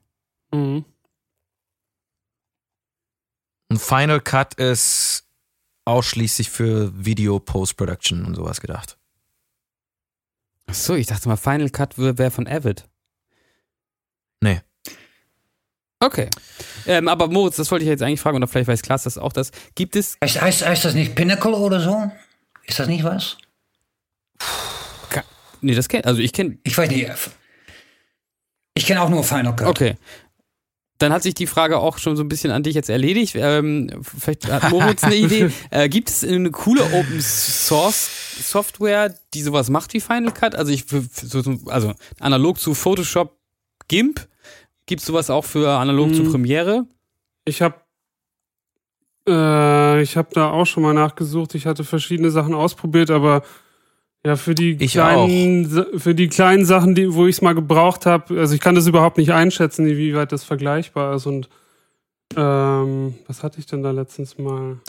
[0.52, 0.84] Mhm.
[3.70, 5.28] Und Final Cut ist
[5.86, 8.98] ausschließlich für Video Post-Production und sowas gedacht.
[10.66, 12.86] Ach so, ich dachte mal Final Cut wäre von Avid.
[14.42, 14.62] Nee.
[16.00, 16.30] Okay.
[16.86, 19.34] Ähm, aber Moritz, das wollte ich jetzt eigentlich fragen, oder vielleicht weiß Klaas das auch,
[19.34, 22.12] das gibt es, Heißt, heißt, heißt das nicht Pinnacle oder so?
[22.68, 23.38] Ist das nicht was?
[25.62, 27.10] nee, das kennt, also ich kenne, Ich weiß nicht.
[28.76, 29.68] Ich kenne auch nur Final Cut.
[29.68, 29.96] okay.
[31.00, 33.36] Dann hat sich die Frage auch schon so ein bisschen an dich jetzt erledigt.
[33.36, 35.52] Ähm, vielleicht hat Moritz eine Idee.
[35.70, 38.10] Äh, gibt es eine coole Open Source
[38.42, 40.56] Software, die sowas macht wie Final Cut?
[40.56, 40.86] Also ich,
[41.68, 43.38] also analog zu Photoshop
[43.88, 44.28] GIMP,
[44.88, 46.32] gibt es sowas auch für analog zu Hm.
[46.32, 46.86] Premiere?
[47.46, 47.76] Ich habe
[49.28, 51.56] äh, ich habe da auch schon mal nachgesucht.
[51.56, 53.44] Ich hatte verschiedene Sachen ausprobiert, aber
[54.26, 58.06] ja, für die Ich kleinen für die kleinen Sachen, die, wo ich es mal gebraucht
[58.06, 61.50] habe, also ich kann das überhaupt nicht einschätzen, wie weit das vergleichbar ist und
[62.36, 64.80] ähm, was hatte ich denn da letztens mal?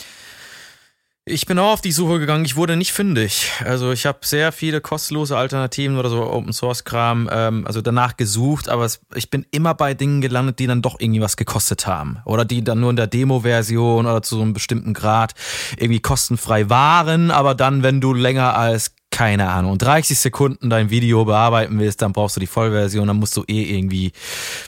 [1.31, 3.53] Ich bin auch auf die Suche gegangen, ich wurde nicht fündig.
[3.63, 8.17] Also ich habe sehr viele kostenlose Alternativen oder so Open Source Kram, ähm, also danach
[8.17, 11.87] gesucht, aber es, ich bin immer bei Dingen gelandet, die dann doch irgendwie was gekostet
[11.87, 12.19] haben.
[12.25, 15.35] Oder die dann nur in der Demo-Version oder zu so einem bestimmten Grad
[15.77, 21.27] irgendwie kostenfrei waren, aber dann, wenn du länger als, keine Ahnung, 30 Sekunden dein Video
[21.27, 24.13] bearbeiten willst, dann brauchst du die Vollversion, dann musst du eh irgendwie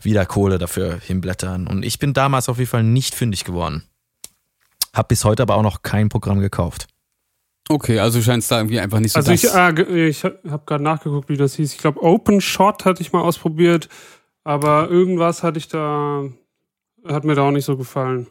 [0.02, 1.66] wieder Kohle dafür hinblättern.
[1.66, 3.84] Und ich bin damals auf jeden Fall nicht fündig geworden.
[4.94, 6.86] Hab bis heute aber auch noch kein Programm gekauft.
[7.68, 9.44] Okay, also scheint es da irgendwie einfach nicht so Also das.
[9.44, 11.72] ich, ge- ich habe gerade nachgeguckt, wie das hieß.
[11.72, 13.88] Ich glaube, Open Shot hatte ich mal ausprobiert,
[14.42, 16.24] aber irgendwas hatte ich da,
[17.06, 18.26] hat mir da auch nicht so gefallen.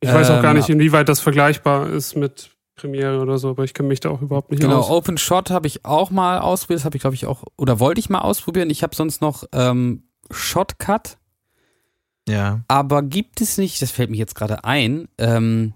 [0.00, 3.64] Ich weiß auch gar Ähm, nicht, inwieweit das vergleichbar ist mit Premiere oder so, aber
[3.64, 4.90] ich kenne mich da auch überhaupt nicht Genau, aus.
[4.90, 7.98] Open Shot habe ich auch mal ausprobiert, das habe ich glaube ich auch, oder wollte
[7.98, 8.68] ich mal ausprobieren.
[8.70, 11.16] Ich habe sonst noch ähm, Shotcut,
[12.28, 12.62] Ja.
[12.68, 15.74] aber gibt es nicht, das fällt mir jetzt gerade ein, ähm,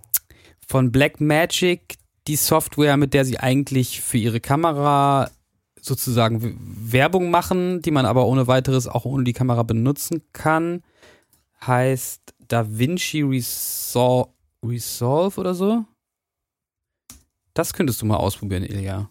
[0.66, 5.30] von Blackmagic die Software, mit der sie eigentlich für ihre Kamera
[5.80, 6.58] sozusagen
[6.92, 10.82] Werbung machen, die man aber ohne weiteres auch ohne die Kamera benutzen kann,
[11.64, 14.26] heißt DaVinci Resol
[14.64, 15.84] Resolve oder so.
[17.54, 19.08] Das könntest du mal ausprobieren, Ilja.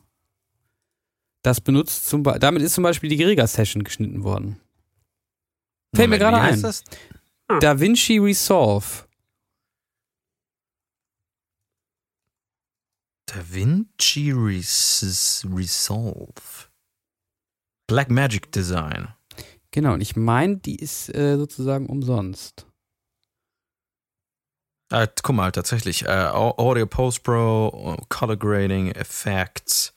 [1.41, 4.59] Das benutzt zum Beispiel, damit ist zum Beispiel die Guerilla-Session geschnitten worden.
[5.95, 6.83] Fällt mir gerade wie heißt
[7.49, 7.59] ein.
[7.59, 7.59] das?
[7.59, 8.85] DaVinci Resolve.
[13.27, 16.67] DaVinci Res Resolve.
[17.87, 19.09] Black Magic Design.
[19.71, 22.65] Genau, und ich meine, die ist äh, sozusagen umsonst.
[24.91, 26.05] Äh, guck mal, tatsächlich.
[26.05, 29.93] Äh, Au- Audio Post Pro, Color Grading, Effects.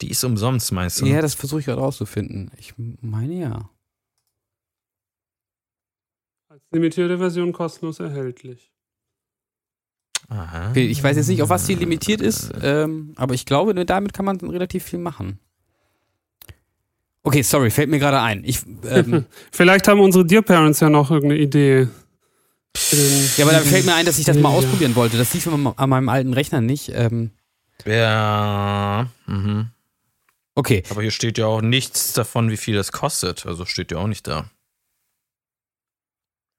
[0.00, 1.06] Die ist umsonst, meinst du?
[1.06, 2.50] Ja, das versuche ich gerade rauszufinden.
[2.56, 3.68] Ich meine ja.
[6.72, 8.70] Limitierte Version kostenlos erhältlich.
[10.28, 10.70] Aha.
[10.70, 13.84] Okay, Ich weiß jetzt nicht, auf was die limitiert ist, ähm, aber ich glaube, nur
[13.84, 15.38] damit kann man relativ viel machen.
[17.22, 18.42] Okay, sorry, fällt mir gerade ein.
[18.44, 21.88] Ich, ähm, Vielleicht haben unsere Dear Parents ja noch irgendeine Idee.
[23.36, 25.18] ja, aber da fällt mir ein, dass ich das mal ausprobieren wollte.
[25.18, 26.90] Das lief an an meinem alten Rechner nicht.
[26.94, 27.30] Ähm,
[27.84, 29.08] Ja.
[29.26, 29.68] Mhm.
[30.54, 33.44] okay, Aber hier steht ja auch nichts davon, wie viel das kostet.
[33.46, 34.46] Also steht ja auch nicht da.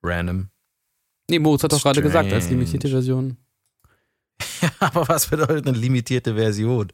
[0.03, 0.49] Random.
[1.29, 3.37] nee, Moritz hat doch gerade gesagt, als limitierte Version.
[4.61, 6.91] Ja, aber was bedeutet eine limitierte Version?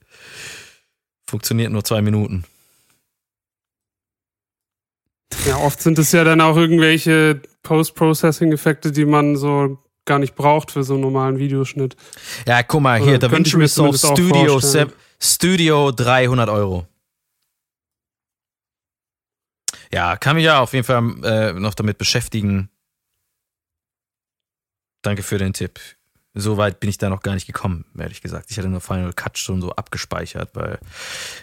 [1.27, 2.43] Funktioniert nur zwei Minuten.
[5.45, 10.71] Ja, oft sind es ja dann auch irgendwelche Post-Processing-Effekte, die man so gar nicht braucht
[10.71, 11.95] für so einen normalen Videoschnitt.
[12.47, 14.59] Ja, guck mal, hier, DaVinci mir Resolve Studio,
[15.19, 16.87] Studio 300 Euro.
[19.91, 22.69] Ja, kann mich ja auf jeden Fall äh, noch damit beschäftigen.
[25.01, 25.79] Danke für den Tipp.
[26.35, 28.51] So weit bin ich da noch gar nicht gekommen, ehrlich gesagt.
[28.51, 30.77] Ich hatte nur Final Cut schon so abgespeichert, weil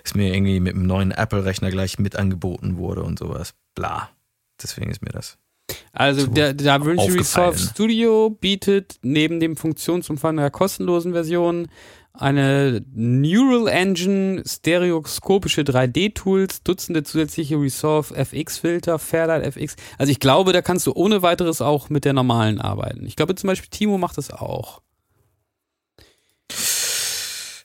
[0.05, 3.55] es mir irgendwie mit dem neuen Apple-Rechner gleich mit angeboten wurde und sowas.
[3.75, 4.11] Bla.
[4.63, 5.39] Deswegen ist mir das.
[5.93, 7.59] Also So der DaVinci Resolve.
[7.59, 11.69] Studio bietet neben dem Funktionsumfang der kostenlosen Version
[12.19, 19.77] eine Neural Engine, stereoskopische 3D-Tools, Dutzende zusätzliche Resolve FX-Filter, Fairlight FX.
[19.99, 23.07] Also ich glaube, da kannst du ohne weiteres auch mit der normalen arbeiten.
[23.07, 24.83] Ich glaube zum Beispiel Timo macht das auch.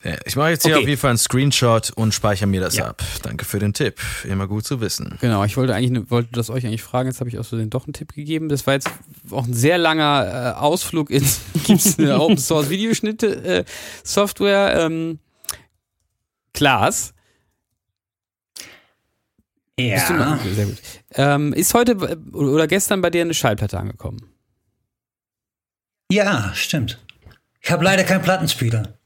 [0.04, 0.84] Ja, ich mache jetzt hier Okay.
[0.84, 2.88] auf jeden Fall einen Screenshot und speichere mir das Ja.
[2.88, 3.04] ab.
[3.22, 3.99] Danke für den Tipp.
[4.24, 5.18] Immer gut zu wissen.
[5.22, 7.86] Genau, ich wollte eigentlich, wollte das euch eigentlich fragen, jetzt habe ich aus Versehen doch
[7.86, 8.49] einen Tipp gegeben.
[8.49, 8.89] Das war jetzt
[9.30, 13.66] auch ein sehr langer äh, Ausflug ins, gibt's eine Open Source Videoschnitte äh,
[14.04, 15.20] Software, ähm,
[16.54, 17.14] Klaas.
[19.78, 20.36] Bist du Ja.
[20.36, 20.43] noch?
[20.43, 20.78] Sehr gut.
[21.14, 24.20] Ähm, ist heute äh, oder gestern bei dir eine Schallplatte angekommen?
[26.12, 26.99] ja, stimmt.
[27.62, 28.97] Ich habe leider keinen Plattenspieler.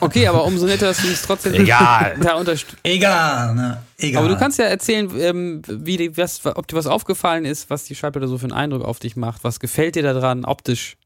[0.00, 2.16] Okay, aber umso netter, dass du uns trotzdem Egal.
[2.22, 2.78] da unterstützt.
[2.84, 3.82] Egal, ne?
[3.98, 4.22] Egal.
[4.22, 7.84] Aber du kannst ja erzählen, ähm, wie die, was, ob dir was aufgefallen ist, was
[7.84, 9.42] die Schallplatte so für einen Eindruck auf dich macht.
[9.42, 10.96] Was gefällt dir daran optisch?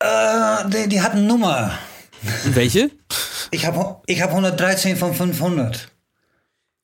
[0.00, 1.72] Äh, die, die hat eine Nummer.
[2.44, 2.90] Und welche?
[3.50, 5.88] Ich habe ich hab 113 von 500.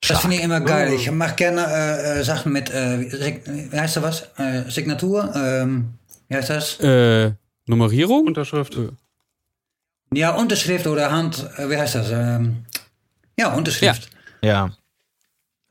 [0.09, 0.93] Das finde ich immer geil.
[0.95, 4.22] Ich mache gerne äh, äh, Sachen mit, äh, wie heißt das was?
[4.38, 5.32] Äh, Signatur?
[5.36, 5.95] Ähm,
[6.28, 6.80] wie heißt das?
[6.80, 7.32] Äh,
[7.66, 8.26] Nummerierung?
[8.26, 8.76] Unterschrift.
[10.14, 12.10] Ja, Unterschrift oder Hand, äh, wie heißt das?
[12.10, 12.64] Ähm,
[13.38, 14.08] ja, Unterschrift.
[14.42, 14.70] Ja.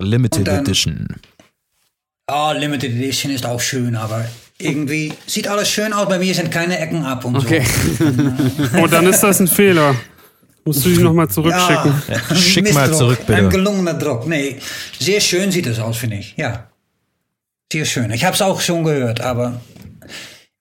[0.01, 1.07] Limited Und dann- Edition.
[2.27, 4.25] Oh, Limited Edition ist auch schön, aber
[4.57, 6.07] irgendwie sieht alles schön aus.
[6.07, 7.63] Bei mir sind keine Ecken ab und Okay.
[8.81, 9.95] Oh, dann ist das ein Fehler.
[10.63, 11.41] Musst du die nochmal so.
[11.41, 12.01] zurückschicken.
[12.07, 12.97] Ja, Schick mal Mistdruck.
[12.99, 13.39] zurück, bitte.
[13.39, 14.27] Ein gelungener Druck.
[14.27, 14.59] Nee,
[14.99, 16.35] sehr schön sieht es aus, finde ich.
[16.37, 16.67] Ja.
[17.73, 18.11] Sehr schön.
[18.11, 19.59] Ich habe es auch schon gehört, aber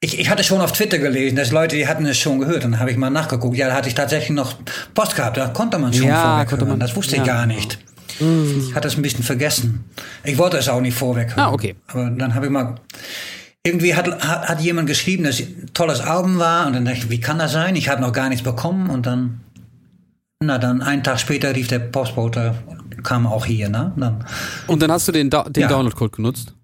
[0.01, 2.65] ich, ich hatte schon auf Twitter gelesen, dass Leute, die hatten es schon gehört.
[2.65, 3.57] Dann habe ich mal nachgeguckt.
[3.57, 4.55] Ja, da hatte ich tatsächlich noch
[4.95, 5.37] Post gehabt.
[5.37, 6.79] Da konnte man schon Ja, vorweg konnte hören.
[6.79, 6.81] man.
[6.81, 7.23] Das wusste Ja.
[7.23, 7.79] ich gar nicht.
[8.19, 9.85] Ich hatte es ein bisschen vergessen.
[10.25, 11.41] Ich wollte es auch nicht vorweg hören.
[11.41, 11.77] Ah, okay.
[11.89, 12.75] Aber dann habe ich mal
[13.65, 16.99] irgendwie hat, hat, hat jemand geschrieben, dass es ein tolles Album war und dann dachte
[16.99, 17.77] ich, wie kann das sein?
[17.77, 19.41] Ich habe noch gar nichts bekommen und dann,
[20.43, 22.55] na dann, einen Tag später rief der Postbote,
[23.03, 23.93] kam auch hier, ne?
[23.97, 24.25] Dann,
[24.67, 25.69] Und dann hast du den, da den Ja.
[25.69, 26.55] Download-Code genutzt?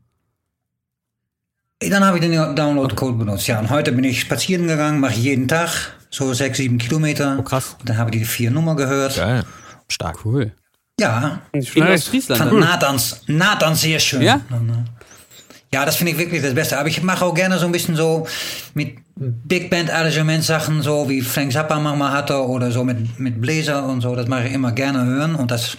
[1.81, 3.59] Dann habe ich den Download-Code benutzt, ja.
[3.59, 5.71] Und heute bin ich spazieren gegangen, mache ich jeden Tag,
[6.11, 7.37] so sechs, sieben Kilometer.
[7.39, 7.77] Oh, krass.
[7.79, 9.17] Und dann habe ich die vier Nummer gehört.
[9.17, 9.45] Geil.
[9.89, 10.25] Stark.
[10.25, 10.53] Cool.
[10.99, 11.87] Ja, Nicht In.
[11.87, 12.43] Ostfriesland.
[12.43, 12.61] von dann.
[12.61, 14.23] Nathans, Nathans sehr schön.
[14.23, 14.41] Ja?
[15.75, 16.79] Ja, das finde ich wirklich das Beste.
[16.79, 18.27] Aber ich mache auch gerne so ein bisschen so
[18.73, 23.85] mit Big Band Arrangementsachen, so wie Frank Zappa manchmal hatte oder so mit, mit Bläser
[23.85, 24.17] und so.
[24.17, 25.77] Das mache ich immer gerne hören und das,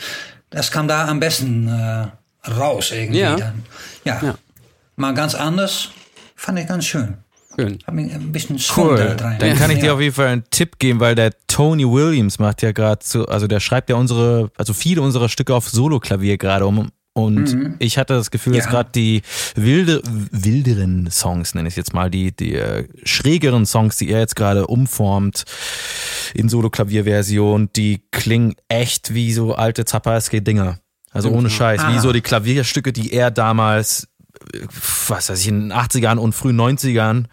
[0.52, 3.20] das kam da am besten äh, raus irgendwie.
[3.20, 3.36] Ja.
[3.38, 3.64] Dann.
[4.04, 4.20] Ja.
[4.22, 4.36] Ja.
[4.98, 5.90] Mal ganz anders.
[6.36, 7.18] Fand ich ganz schön.
[7.56, 7.80] Schön.
[7.88, 9.16] Hab mich ein bisschen Cool.
[9.18, 9.40] da rein.
[9.40, 12.62] Dann kann ich dir auf jeden Fall einen Tipp geben, weil der Tony Williams macht
[12.62, 16.66] ja gerade so, also der schreibt ja unsere, also viele unserer Stücke auf Solo-Klavier gerade
[16.68, 16.90] um.
[17.14, 18.72] Und ich hatte das Gefühl, dass Ja.
[18.72, 19.24] gerade die
[19.56, 24.20] wilde, wilderen Songs, nenne ich es jetzt mal, die, die äh, schrägeren Songs, die er
[24.20, 25.44] jetzt gerade umformt
[26.36, 30.78] in Solo-Klavier-Version, die klingen echt wie so alte Zappaski-Dinger.
[31.12, 32.02] Also ohne Scheiß, wie Ah.
[32.02, 34.08] so die Klavierstücke, die er damals
[35.08, 37.26] was weiß ich, in den 80ern und frühen 90ern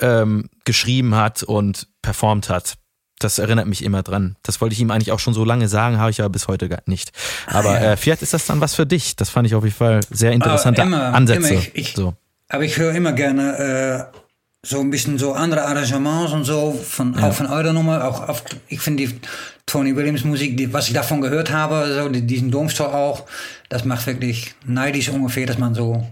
[0.00, 2.74] ähm, geschrieben hat und performt hat.
[3.20, 4.36] Das erinnert mich immer dran.
[4.42, 6.68] Das wollte ich ihm eigentlich auch schon so lange sagen, habe ich aber bis heute
[6.68, 7.12] gar nicht.
[7.46, 7.92] Aber Ah, ja.
[7.92, 9.16] äh, vielleicht ist das dann was für dich.
[9.16, 11.48] Das fand ich auf jeden Fall sehr interessante immer, Ansätze.
[11.54, 11.58] immer.
[11.60, 12.14] Ich- ich- so.
[12.48, 14.18] Aber ich höre immer gerne äh,
[14.66, 18.04] so ein bisschen so andere Arrangements und so, von, auch von eurer Nummer.
[18.04, 19.20] Auch auf, ich finde die
[19.66, 23.24] Tony Williams Musik, die, was ich davon gehört habe, so die, diesen Domstor auch,
[23.70, 26.06] das macht wirklich neidisch ungefähr, dass man so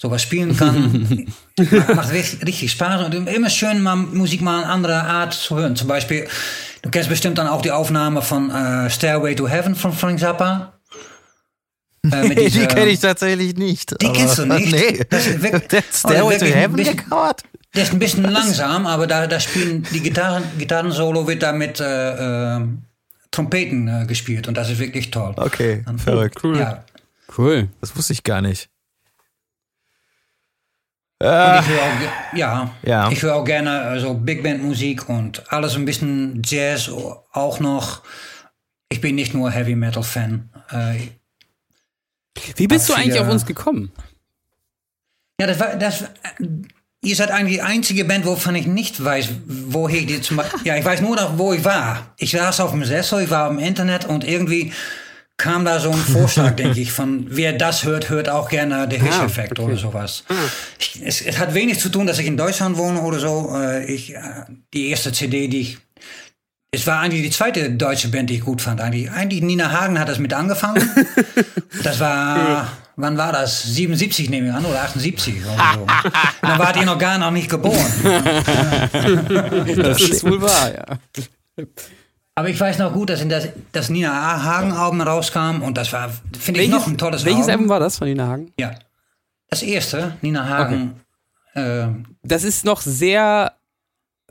[0.00, 1.26] sowas spielen kann.
[1.94, 5.76] macht, richtig, richtig Spaß und immer schön mal Musik mal eine andere Art zu hören.
[5.76, 6.26] Zum Beispiel,
[6.82, 10.72] du kennst bestimmt dann auch die Aufnahme von äh, Stairway to Heaven von Frank Zappa.
[12.10, 14.00] Äh, mit die dieser- kenne ich tatsächlich nicht.
[14.00, 14.72] Die aber- kennst du nicht?
[14.72, 15.04] Nee.
[15.10, 17.42] Das ist wirklich- Der Stairway Oh, to wirklich ein Heaven bisschen- gecovert?
[17.74, 21.78] Der ist ein bisschen langsam, aber da, da spielen die Gitarren, Gitarrensolo wird da mit
[21.78, 22.60] äh, äh,
[23.30, 25.34] Trompeten äh, gespielt und das ist wirklich toll.
[25.36, 26.38] Okay, Dann- verrückt.
[26.42, 26.58] Cool.
[26.58, 26.82] Ja.
[27.36, 27.68] Cool.
[27.82, 28.68] Das wusste ich gar nicht.
[31.22, 33.10] Und Äh, ich höre auch, ja, Ja.
[33.10, 36.88] ich höre auch gerne äh, so Big Band Musik und alles ein bisschen Jazz
[37.32, 38.02] auch noch.
[38.88, 40.48] Ich bin nicht nur Heavy Metal Fan.
[40.70, 41.08] Äh,
[42.56, 43.92] Wie bist du eigentlich auf uns gekommen?
[45.40, 46.06] ja, das war, das, äh,
[47.02, 50.60] ihr seid eigentlich die einzige Band, wovon ich nicht weiß, woher ich die zum Beispiel,
[50.64, 52.14] ja, ich weiß nur noch, wo ich war.
[52.16, 54.72] Ich saß auf dem Sessel, ich war im Internet und irgendwie
[55.40, 59.00] kam da so ein Vorschlag, denke ich, von wer das hört, hört auch gerne der
[59.00, 59.62] Hirsch-Effekt okay.
[59.62, 60.24] oder sowas.
[60.78, 63.52] Ich, es, es hat wenig zu tun, dass ich in Deutschland wohne oder so.
[63.56, 64.20] Äh, Ich, äh,
[64.74, 65.78] die erste CD, die ich
[66.72, 68.80] es war eigentlich die zweite deutsche Band, die ich gut fand.
[68.80, 70.88] Eigentlich, eigentlich Nina Hagen hat das mit angefangen.
[71.82, 72.66] Das war,
[72.96, 73.62] wann war das?
[73.62, 75.86] 77 nehme ich an oder 78 oder so.
[76.42, 77.92] Dann wart ihr noch gar noch nicht geboren.
[79.76, 81.64] Das ist wohl wahr, ja.
[82.34, 85.92] Aber ich weiß noch gut, dass in das, das Nina Hagen Album rauskam und das
[85.92, 86.08] war,
[86.38, 87.50] finde ich, Welches, noch ein tolles welches Album.
[87.52, 88.52] Album war das von Nina Hagen?
[88.58, 88.70] Ja.
[89.48, 91.00] Das erste, Nina Hagen.
[91.54, 91.86] äh,
[92.22, 93.52] Das ist noch sehr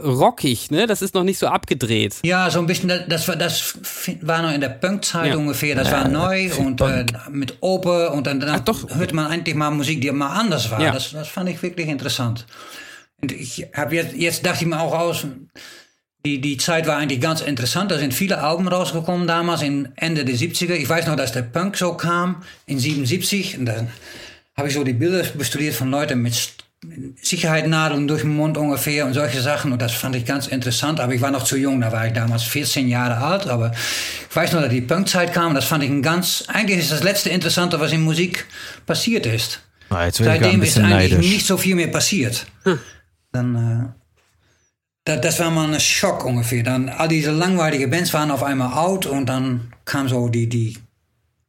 [0.01, 0.87] rockig, ne?
[0.87, 2.15] Das ist noch nicht so abgedreht.
[2.23, 3.77] Ja, so ein bisschen, das- war, das
[4.21, 5.35] war noch in der Punkzeit Ja.
[5.35, 8.95] ungefähr, das war neu und äh, mit Ope und dann, dann Ach, doch.
[8.95, 10.79] hörte man eigentlich mal Musik, die mal anders war.
[10.81, 10.91] Ja.
[10.93, 12.45] Das, das fand ich wirklich interessant.
[13.21, 15.25] Und ich habe jetzt, jetzt dachte ich mir auch aus,
[16.25, 17.91] die, die Zeit war eigentlich ganz interessant.
[17.91, 20.73] Da sind viele Alben rausgekommen damals, in Ende der 70er.
[20.73, 23.57] Ich weiß noch, dass der Punk so kam, in 77.
[23.57, 23.89] Und dann
[24.57, 26.53] habe ich so die Bilder bestudiert von Leuten mit
[27.21, 29.71] Sicherheitsnadeln durch den Mund ungefähr und solche Sachen.
[29.71, 30.99] Und das fand ich ganz interessant.
[30.99, 33.47] Aber ich war noch zu jung, da war ich damals 14 Jahre alt.
[33.47, 33.71] Aber
[34.29, 35.55] ich weiß noch, dass die Punkzeit kam.
[35.55, 38.45] Das fand ich ein ganz, eigentlich ist das letzte Interessante, was in Musik
[38.85, 39.61] passiert ist.
[39.89, 41.17] Ah, gerade ein Seitdem ist eigentlich neidisch.
[41.17, 42.45] nicht so viel mehr passiert.
[43.31, 43.93] Dann,
[45.09, 46.63] äh, da, das war mal ein Schock ungefähr.
[46.63, 50.77] Dann all diese langweiligen Bands waren auf einmal out und dann kam so die, die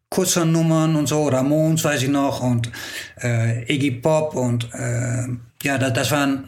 [0.09, 2.71] kurzen Nummern und so, Ramones weiß ich noch und
[3.23, 5.27] äh, Iggy Pop und äh,
[5.63, 6.45] ja, das, das war eine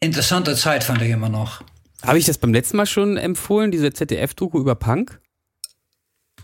[0.00, 1.62] interessante Zeit, fand ich immer noch.
[2.06, 5.20] Habe ich das beim letzten Mal schon empfohlen, diese ZDF-Doku über Punk?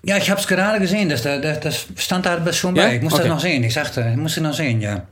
[0.04, 2.86] Ja, ich habe es gerade gesehen, das, das, das stand da schon Ja?
[2.88, 2.96] bei.
[2.96, 3.22] Ich muss Okay.
[3.22, 3.62] das noch sehen.
[3.64, 5.06] Ich sagte, ich muss es noch sehen, ja.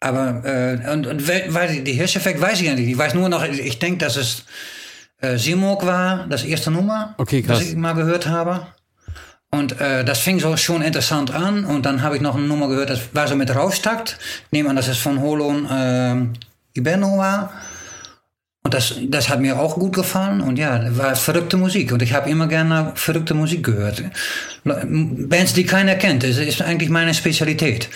[0.00, 2.88] Aber äh, und, und we- weil die Hirscheffekt weiß ich ja nicht.
[2.88, 4.44] Ich weiß nur noch, ich denke, dass es
[5.20, 7.60] äh, Simok war, das erste Nummer, Okay, krass.
[7.60, 8.66] das ich mal gehört habe.
[9.50, 11.64] Und äh, das fing so schon interessant an.
[11.64, 14.18] Und dann habe ich noch eine Nummer gehört, das war so mit Rauschtakt.
[14.46, 16.32] Ich nehme an, dass es von Holon ähm,
[16.74, 17.52] Iberno war.
[18.66, 20.40] Und das, das hat mir auch gut gefallen.
[20.40, 21.92] Und ja, das war verrückte Musik.
[21.92, 24.02] Und ich habe immer gerne verrückte Musik gehört.
[24.64, 27.88] Bands, die keiner kennt, das ist eigentlich meine Spezialität.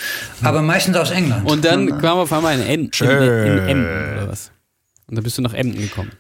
[0.45, 1.51] Aber meistens aus England.
[1.51, 4.53] Und dann kamen wir auf einmal in, Em in, in Emden oder was?
[5.09, 6.13] Und dann bist du nach Emden gekommen.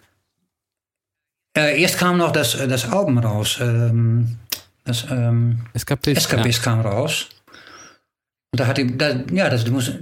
[1.57, 3.57] Äh, erst kam noch das, äh, das Album raus.
[3.61, 4.37] Ähm,
[4.83, 6.17] das ähm, Escapist.
[6.17, 7.29] Escapist kam raus.
[8.51, 9.93] Und da hat ich, da, ja, das muss,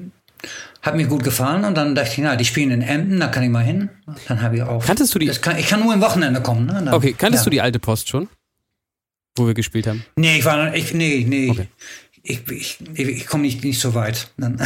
[0.83, 1.65] hat mir gut gefallen.
[1.65, 3.91] Und dann dachte ich, na, die spielen in Emden, da kann ich mal hin.
[4.29, 4.85] Dann habe ich auch.
[4.85, 6.67] Kanntest du die- kann, ich kann nur im Wochenende kommen.
[6.67, 6.75] Ne?
[6.85, 6.89] Dann.
[6.95, 7.45] Okay, kanntest ja.
[7.45, 8.29] du die alte Post schon?
[9.37, 10.05] Wo wir gespielt haben?
[10.17, 11.51] Nee, ich war, ich, nee, nee.
[11.51, 11.69] Okay.
[12.23, 14.33] Ich, ich, ich, ich komme nicht, nicht so weit.
[14.37, 14.61] Dann,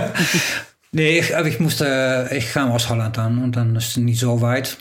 [0.92, 4.18] nee, ich, aber ich musste, ich kam aus Holland an und dann ist es nicht
[4.20, 4.78] so weit.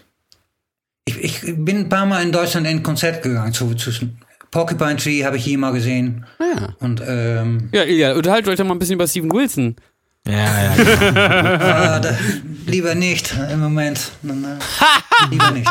[1.06, 3.54] Ich, ich bin ein paar Mal in Deutschland in ein Konzert gegangen.
[3.54, 3.92] Zu, zu
[4.52, 6.26] Porcupine Tree habe ich hier mal gesehen.
[6.40, 6.76] Ja.
[6.80, 9.76] Und ähm, Ja, Ilja, unterhaltet euch doch mal ein bisschen über Steven Wilson.
[10.28, 11.20] Ja, ja, genau.
[11.20, 12.16] ah, da,
[12.68, 14.12] lieber nicht im Moment.
[14.24, 14.30] Äh,
[15.32, 15.68] lieber nicht.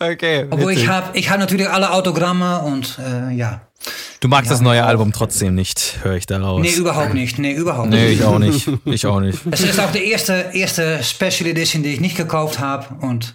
[0.00, 0.46] Okay.
[0.50, 3.60] Obwohl ich habe ich hab natürlich alle Autogramme und äh, ja.
[4.20, 4.88] Du magst das Ja, neue auch.
[4.88, 6.60] Album trotzdem nicht, höre ich daraus.
[6.60, 7.38] Nee, überhaupt nicht.
[7.38, 8.20] Nee, überhaupt Nee, nicht.
[8.20, 8.68] ich auch nicht.
[8.84, 9.38] Ich auch nicht.
[9.50, 13.34] Es ist auch die erste, erste Special Edition, die ich nicht gekauft habe und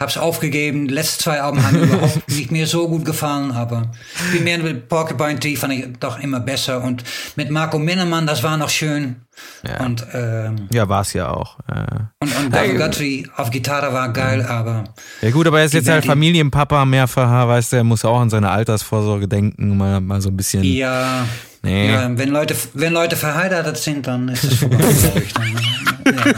[0.00, 0.88] hab's aufgegeben.
[0.88, 3.92] Die letzten zwei Alben haben mir überhaupt nicht mehr so gut gefallen, aber
[4.32, 7.04] bin mehr mit Porcupine Tree fand ich doch immer besser und
[7.36, 9.16] mit Marco Minnemann, das war noch schön.
[9.66, 9.84] Ja.
[9.84, 11.58] Und, ähm, Ja, war es ja auch.
[11.68, 11.84] Äh.
[12.22, 14.84] und, und Doug Guthrie auf Gitarre war geil, aber
[15.22, 18.04] Ja gut, aber er ist jetzt halt Band, die- Familienpapa mehrfacher, weißt du, er muss
[18.04, 20.62] auch an seine Altersvorsorge denken, mal, mal so ein bisschen.
[20.64, 21.24] ja,
[21.62, 21.92] Nee.
[21.92, 24.78] ja wenn, Leute, wenn Leute verheiratet sind, dann ist es vorbei.
[26.04, 26.34] Dann, äh,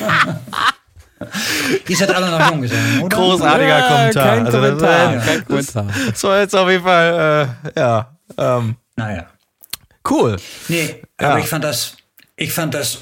[0.00, 0.40] ja.
[1.88, 3.16] Ihr seid alle noch jung gewesen, oder?
[3.16, 4.24] Großartiger Kommentar.
[4.36, 5.14] Kein Also das Kommentar.
[5.16, 5.86] war- kein Kommentar.
[6.10, 9.26] Das war jetzt auf jeden Fall, äh, ja, ähm, Naja.
[10.10, 10.36] cool.
[10.68, 11.30] Nee, Ja.
[11.30, 11.96] aber ich fand das,
[12.36, 12.98] ich fand das,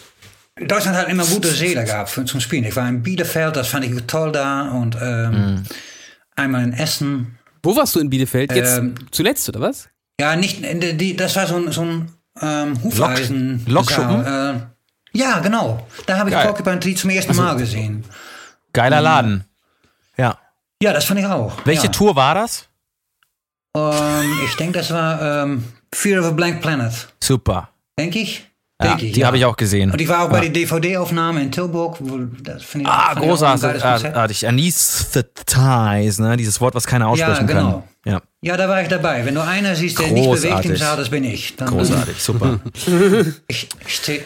[0.58, 2.64] Deutschland hat immer gute Seele gehabt für, zum Spielen.
[2.64, 5.62] Ich war in Bielefeld, das fand ich toll da und ähm, Mhm.
[6.36, 7.38] einmal in Essen.
[7.62, 8.52] Wo warst du in Bielefeld?
[8.52, 9.88] Jetzt Ähm, zuletzt, oder was?
[10.20, 12.10] Ja, nicht, die, die, das war so ein, so ein
[12.40, 13.64] ähm, Hufeisen.
[13.66, 14.24] Lokschuppen?
[14.24, 14.54] Äh,
[15.16, 15.86] ja, genau.
[16.06, 16.46] Da habe ich Geil.
[16.46, 18.04] Porcupine Tree zum ersten Mal gesehen.
[18.72, 19.44] Geiler Laden.
[20.16, 20.38] Ja.
[20.82, 21.52] Ja, das fand ich auch.
[21.64, 21.92] Welche ja.
[21.92, 22.66] Tour war das?
[23.76, 26.92] Ähm, ich denke, das war ähm, Fear of a Blank Planet.
[27.22, 27.68] Super.
[27.98, 28.46] Denke ich.
[28.82, 29.26] Ja, Denk ich, die ja.
[29.28, 29.90] habe ich auch gesehen.
[29.90, 30.42] Und ich war auch bei Ja.
[30.42, 31.96] der DVD-Aufnahme in Tilburg.
[32.42, 33.80] Das finde ich, Ah, großartig.
[33.80, 34.12] geiles Ah.
[34.12, 34.46] Artig.
[34.46, 36.36] Anesthetize, ne?
[36.36, 37.84] Dieses Wort, was keiner aussprechen genau.
[38.04, 38.12] kann.
[38.12, 39.24] Ja, Ja, da war ich dabei.
[39.24, 40.78] Wenn du einer siehst, der nicht bewegt im Großartig.
[40.78, 41.56] Saal, das bin ich.
[41.56, 42.60] Dann, großartig, super.
[43.48, 44.22] Ich, ich steh,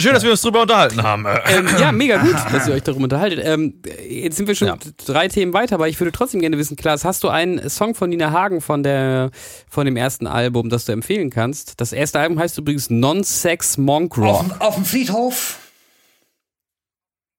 [0.00, 1.24] Schön, dass wir uns drüber unterhalten haben.
[1.46, 3.40] Ähm, ja, mega gut, dass ihr euch darüber unterhaltet.
[3.44, 4.78] Ähm, jetzt sind wir schon Ja.
[5.06, 8.10] drei Themen weiter, aber ich würde trotzdem gerne wissen, Klaas, hast du einen Song von
[8.10, 9.30] Nina Hagen von der
[9.68, 11.80] von dem ersten Album, das du empfehlen kannst?
[11.80, 14.42] Das erste Album heißt übrigens Non-Sex Monk Auf, Rock.
[14.48, 15.58] dem- auf dem Friedhof.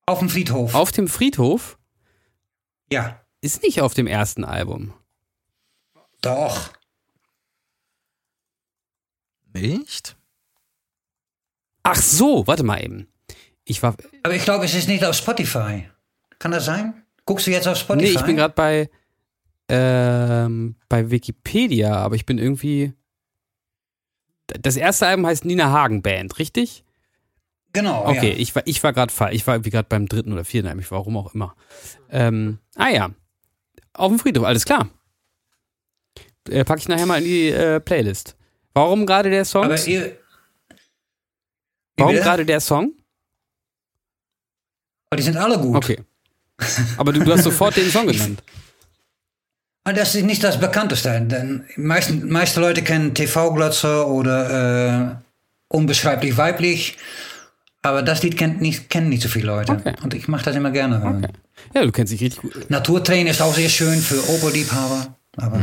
[0.06, 0.74] Auf dem Friedhof.
[0.76, 1.78] Auf dem Friedhof
[2.92, 4.94] ja, ist nicht auf dem ersten Album.
[6.22, 6.72] doch.
[9.54, 10.16] Nicht?
[11.92, 13.08] Ach so, warte mal eben.
[13.66, 15.90] Ich war Aber ich glaube, es ist nicht auf Spotify.
[16.38, 17.04] Kann das sein?
[17.26, 18.12] Guckst du jetzt auf Spotify?
[18.12, 18.90] Nee, ich bin gerade bei
[19.70, 22.94] ähm, bei Wikipedia, aber ich bin irgendwie
[24.48, 26.84] das erste Album heißt Nina Hagen Band, richtig?
[27.74, 28.38] Genau, Okay, ja.
[28.38, 29.14] ich war, ich war gerade.
[29.32, 31.56] Ich war irgendwie gerade beim dritten oder vierten Album, ich warum auch immer.
[32.10, 33.12] Ähm, ah ja,
[33.94, 34.90] auf dem Friedhof, alles klar.
[36.50, 38.36] Äh, pack ich nachher mal in die äh, Playlist.
[38.74, 39.66] Warum gerade der Song?
[39.66, 40.18] Aber ihr.
[42.00, 42.94] Warum gerade der Song?
[45.12, 45.76] Oh, die sind alle gut.
[45.76, 46.00] Okay.
[46.98, 48.44] Aber du, du hast sofort den Song genannt.
[49.84, 51.22] Aber das ist nicht das bekannteste.
[51.22, 55.16] Denn meisten, meiste Leute kennen TV-Glotze oder äh,
[55.72, 56.98] Unbeschreiblich weiblich.
[57.82, 59.74] Aber das Lied kennt nicht, kennen nicht so viele Leute.
[59.74, 59.94] Okay.
[60.04, 61.02] Und ich mache das immer gerne.
[61.02, 61.24] hören.
[61.24, 61.34] Okay.
[61.74, 62.70] Ja, du kennst dich richtig gut.
[62.70, 65.16] Naturtrain ist auch sehr schön für Oberliebhaber.
[65.38, 65.62] Aber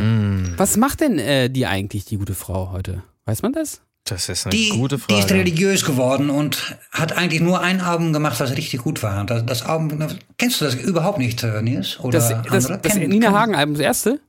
[0.56, 3.02] Was macht denn äh, die eigentlich, die gute Frau heute?
[3.26, 3.82] Weiß man das?
[4.08, 5.34] Das ist eine die, gute die ist Frage.
[5.40, 9.24] religiös geworden und hat eigentlich nur ein Album gemacht, was richtig gut war.
[9.26, 9.98] Das, das Album,
[10.38, 11.98] kennst du das überhaupt nicht, äh, Nils?
[12.00, 12.78] Oder Das, das, andere?
[12.82, 14.20] das Kennen- Nina Hagen-Album, das erste?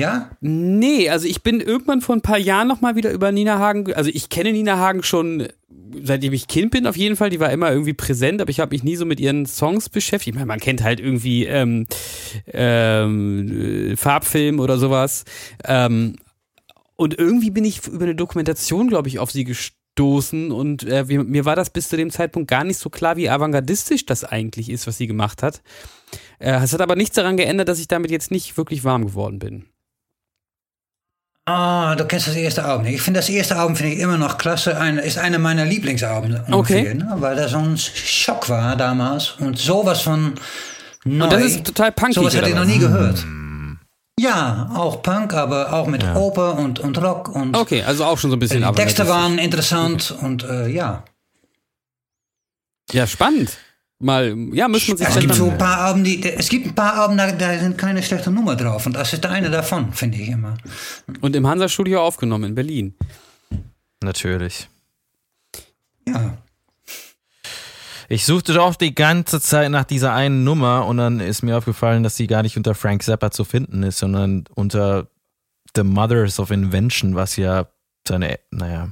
[0.00, 0.30] Ja?
[0.40, 3.94] Nee, also ich bin irgendwann vor ein paar Jahren nochmal wieder über Nina Hagen, ge-
[3.94, 5.48] also ich kenne Nina Hagen schon,
[6.02, 8.74] seitdem ich Kind bin auf jeden Fall, die war immer irgendwie präsent, aber ich habe
[8.74, 10.28] mich nie so mit ihren Songs beschäftigt.
[10.28, 11.86] Ich meine, man kennt halt irgendwie ähm,
[12.46, 15.24] ähm, äh, Farbfilm oder sowas.
[15.64, 16.16] Ähm,
[17.00, 21.24] und irgendwie bin ich über eine Dokumentation, glaube ich, auf sie gestoßen und äh, mir,
[21.24, 24.68] mir war das bis zu dem Zeitpunkt gar nicht so klar, wie avantgardistisch das eigentlich
[24.68, 25.62] ist, was sie gemacht hat.
[26.40, 29.38] Äh, es hat aber nichts daran geändert, dass ich damit jetzt nicht wirklich warm geworden
[29.38, 29.64] bin.
[31.46, 32.96] Ah, du kennst das erste Album nicht.
[32.96, 34.78] Ich finde das erste Album finde ich immer noch klasse.
[34.78, 36.92] Ein, ist einer meiner Lieblingsalben Okay.
[36.92, 37.14] ne?
[37.14, 40.34] weil das so ein Schock war damals und sowas von
[41.04, 41.24] neu.
[41.24, 42.16] Und das ist total punkig.
[42.16, 43.24] sowas hatte ich noch nie gehört.
[44.20, 48.30] Ja, auch Punk, aber auch mit Oper und, und Rock und Okay, also auch schon
[48.30, 51.04] so ein bisschen die Texte waren interessant und äh, ja.
[52.92, 53.56] Ja, spannend.
[53.98, 55.52] Mal, ja, müssen wir sich Es gibt so mal.
[55.52, 58.56] ein paar Alben, die, es gibt ein paar Alben, da, da sind keine schlechte Nummer
[58.56, 60.58] drauf und das ist eine davon, finde ich immer.
[61.22, 62.94] Und im Hansa-Studio aufgenommen in Berlin.
[64.02, 64.68] Natürlich.
[66.06, 66.36] Ja.
[68.12, 72.02] Ich suchte doch die ganze Zeit nach dieser einen Nummer und dann ist mir aufgefallen,
[72.02, 75.06] dass sie gar nicht unter Frank Zappa zu finden ist, sondern unter
[75.76, 77.68] The Mothers of Invention, was ja
[78.06, 78.90] seine, naja,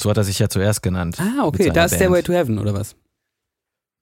[0.00, 1.18] so hat er sich ja zuerst genannt.
[1.20, 2.00] Ah, okay, da ist Band.
[2.00, 2.96] Stairway to Heaven, oder was?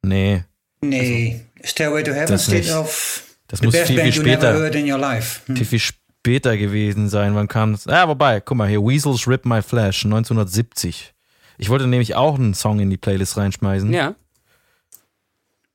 [0.02, 0.44] Nee,
[0.80, 2.72] Nee, Stairway to Heaven das steht nicht.
[2.72, 5.40] auf das The muss Best viel, viel Band You Never später, Heard in Your Life.
[5.46, 5.56] Hm.
[5.56, 7.34] viel, viel später gewesen sein.
[7.34, 7.84] Wann kam es?
[7.84, 11.14] Ja, wobei, guck mal hier, Weasels Rip My Flesh, 1970.
[11.58, 13.92] Ich wollte nämlich auch einen Song in die Playlist reinschmeißen.
[13.92, 14.14] Ja.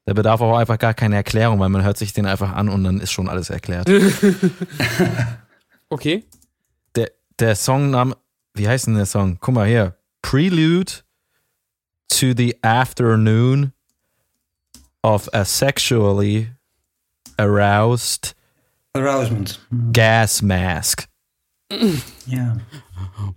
[0.07, 2.83] Der bedarf auch einfach gar keine Erklärung, weil man hört sich den einfach an und
[2.83, 3.89] dann ist schon alles erklärt.
[5.89, 6.25] Okay.
[6.95, 8.17] der, der Songname,
[8.53, 9.37] wie heißt denn der Song?
[9.39, 9.95] Guck mal hier.
[10.21, 10.91] Prelude
[12.09, 13.71] to the Afternoon
[15.01, 16.51] of a Sexually
[17.37, 18.35] Aroused
[18.93, 19.59] Arousement.
[19.93, 21.05] Gas Mask.
[22.25, 22.57] Ja.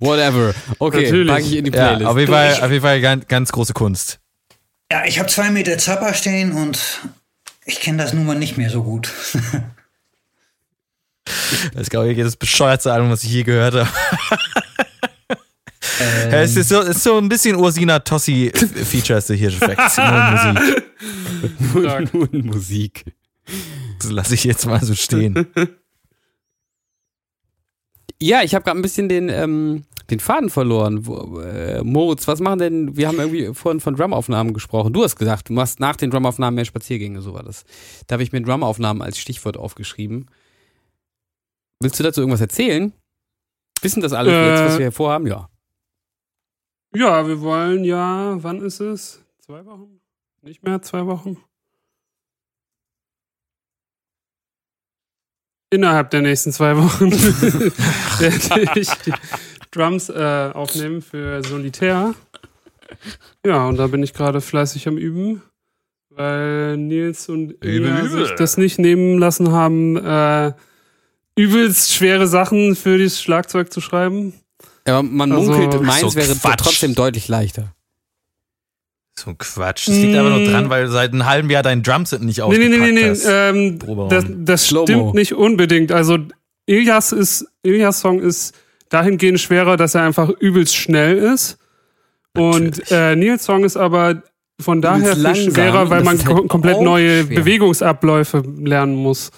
[0.00, 0.52] Whatever.
[0.80, 1.28] Okay, Natürlich.
[1.28, 2.06] packe ich in die Ja, Playlist.
[2.10, 4.19] auf jeden Fall, auf jeden Fall ganz, ganz große Kunst.
[4.90, 7.00] Ja, ich habe zwei Meter Zappa stehen und
[7.64, 9.12] ich kenne das nun mal nicht mehr so gut.
[11.72, 13.88] Das ist, glaube ich, das bescheuertste Album, was ich je gehört habe.
[16.00, 16.30] Ähm.
[16.30, 19.80] Ja, es ist so, es ist so ein bisschen Ursina Tossi Features hier Effekt.
[21.72, 22.14] Nur Musik.
[22.32, 23.04] Nur Musik.
[23.98, 25.46] Das lasse ich jetzt mal so stehen.
[28.22, 31.06] Ja, ich habe gerade ein bisschen den, ähm, den Faden verloren.
[31.06, 34.92] Wo, äh, Moritz, was machen denn, wir haben irgendwie vorhin von Drumaufnahmen gesprochen.
[34.92, 37.64] Du hast gesagt, du machst nach den Drumaufnahmen mehr Spaziergänge, so war das.
[38.06, 40.26] Da habe ich mir Drumaufnahmen als Stichwort aufgeschrieben.
[41.80, 42.92] Willst du dazu irgendwas erzählen?
[43.80, 45.26] Wissen das alle Äh, jetzt, was wir hier vorhaben?
[45.26, 45.48] Ja.
[46.94, 49.24] Ja, wir wollen ja, wann ist es?
[49.38, 50.00] Zwei Wochen?
[50.42, 51.36] Nicht mehr zwei Wochen?
[55.72, 57.12] Innerhalb der nächsten zwei Wochen
[58.20, 58.88] werde ich
[59.70, 62.14] Drums äh, aufnehmen für Solitär.
[63.46, 65.42] Ja, und da bin ich gerade fleißig am Üben,
[66.10, 70.52] weil Nils und Ina sich das nicht nehmen lassen haben, äh,
[71.36, 74.34] übelst schwere Sachen für das Schlagzeug zu schreiben.
[74.86, 76.58] Aber man Also- munkelt, meins So wäre Quatsch.
[76.58, 77.74] trotzdem deutlich leichter.
[79.18, 79.86] So ein Quatsch.
[79.86, 82.78] Das liegt aber nur dran, weil seit einem halben Jahr dein Drumset nicht ausgepackt nee,
[82.78, 83.10] nee, nee, nee.
[83.10, 83.24] hast.
[83.28, 85.92] Ähm, das das stimmt nicht unbedingt.
[85.92, 86.18] Also
[86.66, 88.54] Ilias ist, Ilias Song ist
[88.90, 91.56] dahingehend schwerer, dass er einfach übelst schnell ist.
[92.36, 94.22] Und äh, Nils Song ist aber
[94.60, 95.52] von daher viel langsam.
[95.54, 97.36] schwerer, weil Das man halt ko komplett neue schwer.
[97.40, 99.30] Bewegungsabläufe lernen muss.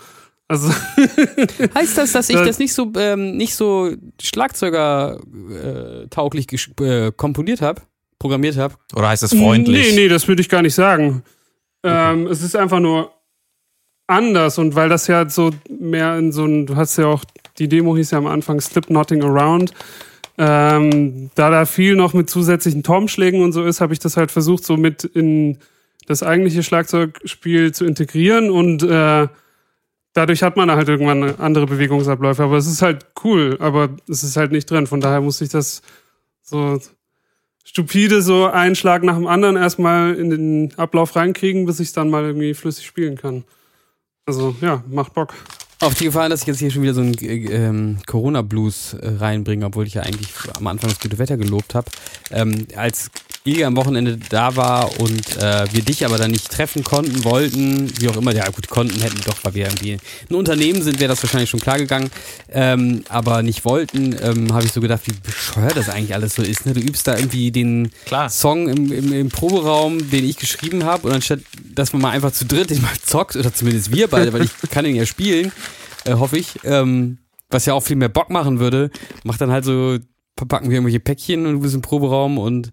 [0.49, 0.69] Also
[1.75, 3.91] Heißt das, dass ich Das- das nicht so ähm, nicht so
[4.21, 6.47] Schlagzeuger äh, tauglich
[6.81, 7.81] äh, komponiert habe,
[8.19, 8.75] programmiert habe?
[8.95, 9.91] Oder heißt es freundlich?
[9.95, 11.23] Nee, nee, das würde ich gar nicht sagen.
[11.85, 13.13] Ähm, es ist einfach nur
[14.07, 17.25] anders und weil das ja so mehr in so ein, du hast ja auch,
[17.63, 19.73] die Demo hieß ja am Anfang Slip Knotting Around.
[20.37, 24.33] Ähm, da da viel noch mit zusätzlichen Tomschlägen und so ist, habe ich das halt
[24.33, 25.59] versucht, so mit in
[26.07, 29.29] das eigentliche Schlagzeugspiel zu integrieren und äh,
[30.13, 32.43] dadurch hat man halt irgendwann andere Bewegungsabläufe.
[32.43, 34.89] Aber es ist halt cool, aber es ist halt nicht drin.
[34.89, 35.83] Von daher musste ich das
[36.43, 36.81] so
[37.65, 41.95] stupide so einen Schlag nach dem anderen erstmal in den Ablauf reinkriegen, bis ich es
[41.95, 43.45] dann mal irgendwie flüssig spielen kann.
[44.27, 45.35] Also ja, macht Bock.
[45.83, 49.17] Auf die Gefahr, dass ich jetzt hier schon wieder so einen äh, ähm, Corona-Blues äh,
[49.19, 51.91] reinbringe, obwohl ich ja eigentlich am Anfang das gute Wetter gelobt habe.
[52.31, 53.11] Ähm, als
[53.45, 57.93] Ilja am Wochenende da war und äh, wir dich aber dann nicht treffen konnten, wollten,
[58.01, 59.99] wie auch immer, ja gut, konnten, hätten wir doch, weil wir irgendwie
[60.31, 62.11] ein Unternehmen sind, wäre das wahrscheinlich schon klar gegangen,
[62.51, 66.43] ähm, aber nicht wollten, ähm, habe ich so gedacht, wie bescheuert das eigentlich alles so
[66.43, 66.67] ist.
[66.67, 66.75] Ne?
[66.75, 68.31] Du übst da irgendwie den Klar.
[68.31, 71.41] Song im, im, im Proberaum, den ich geschrieben habe und anstatt,
[71.75, 74.53] dass man mal einfach zu dritt den mal zockt, oder zumindest wir beide, weil ich
[74.71, 75.51] kann ihn ja spielen,
[76.05, 77.19] äh, hoffe ich, ähm,
[77.51, 78.91] was ja auch viel mehr Bock machen würde,
[79.25, 79.99] macht dann halt so,
[80.37, 82.73] packen wir irgendwelche Päckchen und du bist im Proberaum und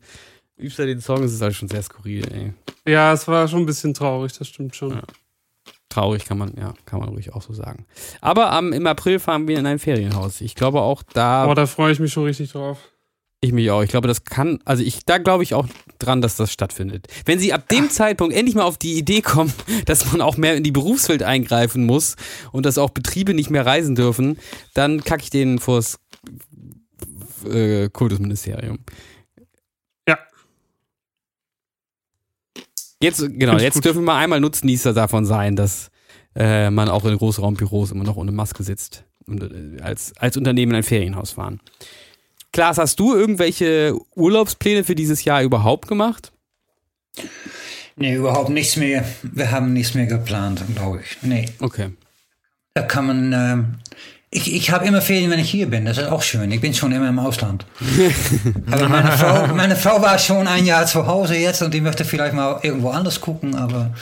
[0.60, 2.54] übst da den Song, das ist halt schon sehr skurril, ey.
[2.92, 4.92] Ja, es war schon ein bisschen traurig, das stimmt schon.
[4.92, 5.04] Ja.
[5.90, 7.86] Traurig kann man, ja, kann man ruhig auch so sagen.
[8.22, 10.40] Aber am, im April fahren wir in ein Ferienhaus.
[10.42, 12.78] Ich glaube auch da, Boah, da freue ich mich schon richtig drauf.
[13.42, 15.66] ich mich auch, ich glaube, das kann, also ich, da glaube ich auch
[15.98, 17.08] dran, dass das stattfindet.
[17.26, 19.52] Wenn sie ab dem Zeitpunkt endlich mal auf die Idee kommen,
[19.86, 22.16] dass man auch mehr in die Berufswelt eingreifen muss
[22.52, 24.38] und dass auch Betriebe nicht mehr reisen dürfen,
[24.76, 26.00] dann kacke ich denen vors
[27.50, 28.80] äh, Kultusministerium.
[33.02, 33.86] Jetzt, genau, jetzt gut.
[33.86, 35.90] dürfen wir mal einmal Nutznießer davon sein, dass
[36.36, 40.72] äh, man auch in Großraumbüros immer noch ohne Maske sitzt und äh, als, als Unternehmen
[40.74, 41.60] in ein Ferienhaus fahren.
[42.52, 46.32] Klaas, hast du irgendwelche Urlaubspläne für dieses Jahr überhaupt gemacht?
[47.96, 49.06] Nee, überhaupt nichts mehr.
[49.24, 51.18] Wir haben nichts mehr geplant, glaube ich.
[51.22, 51.90] Nee, Okay.
[52.74, 53.34] da kann man.
[53.34, 53.76] ähm,
[54.32, 55.86] ich ich habe immer Ferien, wenn ich hier bin.
[55.86, 56.52] Das ist auch schön.
[56.52, 57.66] Ich bin schon immer im Ausland.
[58.72, 62.06] aber meine Frau, meine Frau war schon ein Jahr zu Hause jetzt und die möchte
[62.06, 63.56] vielleicht mal irgendwo anders gucken.
[63.56, 63.94] Aber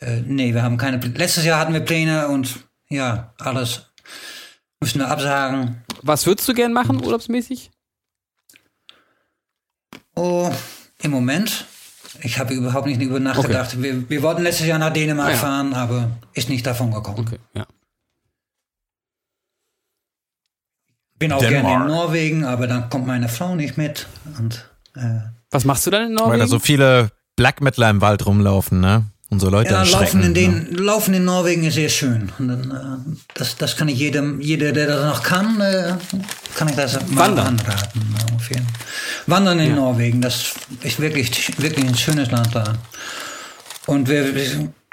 [0.00, 0.98] äh, nee, wir haben keine.
[0.98, 2.56] Pl- Letztes Jahr hatten wir Pläne und
[2.88, 3.82] ja, alles
[4.80, 5.82] müssen wir absagen.
[6.02, 7.70] Was würdest du gern machen, urlaubsmäßig?
[10.14, 10.50] Oh,
[11.02, 11.66] im Moment.
[12.22, 13.82] Ich habe überhaupt nicht über nachgedacht.
[13.82, 15.36] Wir, wir wollten letztes Jahr nach Dänemark Ah, ja.
[15.36, 17.18] fahren, aber ist nicht davon gekommen.
[17.20, 17.66] Okay, ja.
[21.18, 21.86] Bin auch gerne in.
[21.86, 24.06] Norwegen, aber dann kommt meine Frau nicht mit.
[24.38, 26.32] Und äh, Was machst du dann in Norwegen?
[26.32, 29.04] Weil da so viele Black Metaler im Wald rumlaufen, ne?
[29.28, 30.22] Und so Leute ja, laufen erschrecken.
[30.22, 30.66] in, ne?
[30.68, 32.30] den, laufen in Norwegen ist sehr schön.
[32.38, 35.94] Und dann, äh, das, das kann ich jedem, jeder, der das noch kann, äh,
[36.54, 37.46] kann ich das mal Wandern.
[37.48, 38.14] anraten.
[38.48, 38.66] jeden.
[39.26, 42.74] Wandern in Norwegen, das ist wirklich, wirklich ein schönes Land da.
[43.86, 44.34] Und wir,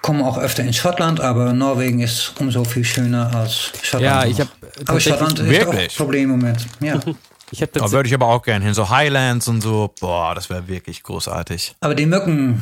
[0.03, 4.03] wir kommen auch öfter in Schottland, aber Norwegen ist umso viel schöner als Schottland.
[4.03, 4.47] Ja, ich noch.
[4.47, 5.91] hab Aber Schottland ist auch Wirklich?
[5.93, 6.67] ein Problem im Moment.
[6.81, 6.99] Ja.
[7.51, 8.73] ich habe Da würde ich aber auch gerne hin.
[8.73, 9.93] So Highlands und so.
[10.01, 11.75] Boah, das wäre wirklich großartig.
[11.79, 12.61] Aber die Mücken,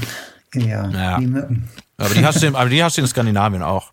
[0.54, 1.18] ja, Ja.
[1.20, 1.68] die Mücken.
[1.98, 3.92] Aber die hast du, in- aber die hast du in Skandinavien auch.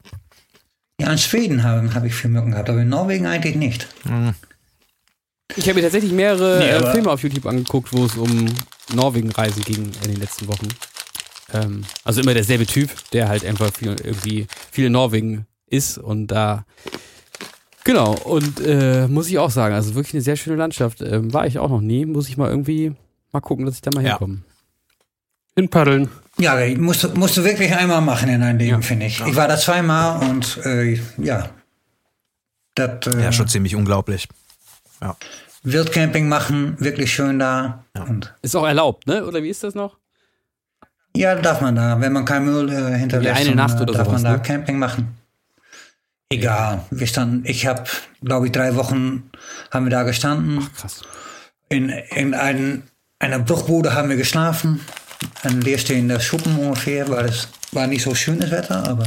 [1.00, 3.86] Ja, in Schweden habe hab ich viel Mücken gehabt, aber in Norwegen eigentlich nicht.
[5.56, 8.44] Ich habe mir tatsächlich mehrere Nee, äh, Filme auf YouTube angeguckt, wo es um
[8.92, 10.68] Norwegen-Reisen ging in den letzten Wochen.
[11.52, 16.28] Ähm, also immer derselbe Typ, der halt einfach viel, irgendwie viel in Norwegen ist und
[16.28, 16.64] da
[17.84, 21.00] genau und äh, muss ich auch sagen, also wirklich eine sehr schöne Landschaft.
[21.00, 22.92] Ähm, war ich auch noch nie, muss ich mal irgendwie
[23.32, 24.10] mal gucken, dass ich da mal Ja.
[24.12, 24.42] hinkomme.
[25.56, 26.08] Hinpaddeln.
[26.38, 28.86] Ja, musst, du- musst du wirklich einmal machen in deinem Leben, Ja.
[28.86, 29.20] finde ich.
[29.20, 31.50] Ich war da zweimal und äh, ja.
[32.76, 34.28] Das äh, Ja, schon ziemlich unglaublich.
[35.00, 35.16] Ja.
[35.64, 37.84] Wildcamping machen, wirklich schön da.
[38.08, 39.26] Und Ist auch erlaubt, ne?
[39.26, 39.97] Oder wie ist das noch?
[41.16, 44.06] Ja, darf man da, wenn man keinen Müll äh, hinterlässt, eine Nacht äh, oder darf
[44.06, 44.42] sowas, man da ne?
[44.42, 45.16] Camping machen.
[46.30, 47.84] Egal, wir standen, ich habe,
[48.22, 49.30] glaube ich, drei Wochen
[49.70, 50.68] haben wir da gestanden.
[50.76, 51.02] Krass.
[51.70, 52.82] In, in ein,
[53.18, 54.80] einer Bruchbude haben wir geschlafen.
[55.42, 59.04] Ein leerstehender Schuppen ungefähr, weil es war nicht so schönes Wetter, aber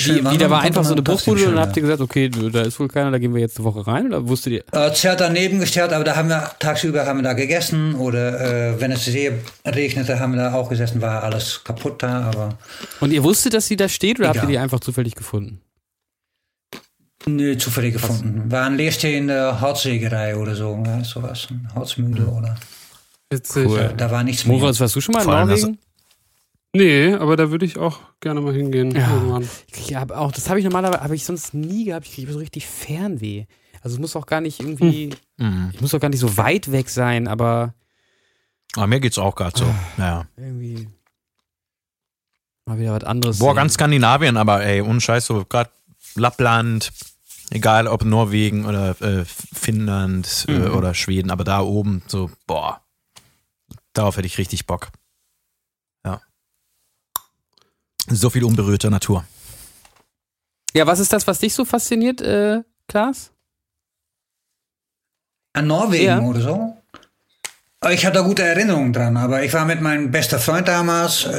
[0.00, 2.28] schön Wie, wie, da war einfach so eine Bruchbude und dann habt ihr gesagt, okay,
[2.28, 4.64] da ist wohl keiner, da gehen wir jetzt eine Woche rein oder wusstet ihr?
[4.72, 8.80] Äh, Zelt daneben gestellt, aber da haben wir tagsüber haben wir da gegessen oder äh,
[8.80, 9.32] wenn es sehr
[9.66, 12.58] regnete, haben wir da auch gesessen, war alles kaputt da, aber
[13.00, 14.52] Und ihr wusstet, dass sie da steht oder habt ihr Egal.
[14.52, 15.60] die einfach zufällig gefunden?
[17.26, 18.50] nö, zufällig gefunden.
[18.50, 22.56] War ein leerstehende Holzsägerei oder so, ja, sowas, ein Holzmühle oder.
[23.30, 23.66] Witzig.
[23.66, 23.94] Cool.
[23.96, 24.56] Da war nichts mehr.
[24.56, 25.78] Moritz, warst du schon mal in Norwegen?
[26.72, 28.92] Nee, aber da würde ich auch gerne mal hingehen.
[28.92, 29.12] Ja.
[29.12, 29.48] irgendwann.
[29.74, 32.06] Ich hab auch, das habe ich normalerweise, habe ich sonst nie gehabt.
[32.06, 33.46] Ich kriege so richtig Fernweh.
[33.82, 35.70] Also es muss auch gar nicht irgendwie, Mhm.
[35.74, 37.74] ich muss auch gar nicht so weit weg sein, aber
[38.76, 39.74] Aber mir geht's auch gerade so.
[39.98, 40.26] Ja.
[40.36, 40.88] irgendwie
[42.66, 43.38] mal wieder was anderes.
[43.40, 43.56] Boah, sehen.
[43.56, 45.70] ganz Skandinavien, aber ey, ohne Scheiß, so gerade
[46.14, 46.92] Lappland,
[47.50, 50.76] egal ob Norwegen oder äh, Finnland äh, Mhm.
[50.76, 52.80] oder Schweden, aber da oben, so, boah,
[53.92, 54.90] darauf hätte ich richtig Bock.
[56.04, 56.20] Ja.
[58.08, 59.24] So viel unberührte Natur.
[60.74, 63.32] Ja, was ist das, was dich so fasziniert, äh, Klaas?
[65.52, 66.20] An Norwegen Ja.
[66.20, 66.76] oder so?
[67.90, 71.30] Ich habe da gute Erinnerungen dran, aber ich war mit meinem besten Freund damals, äh,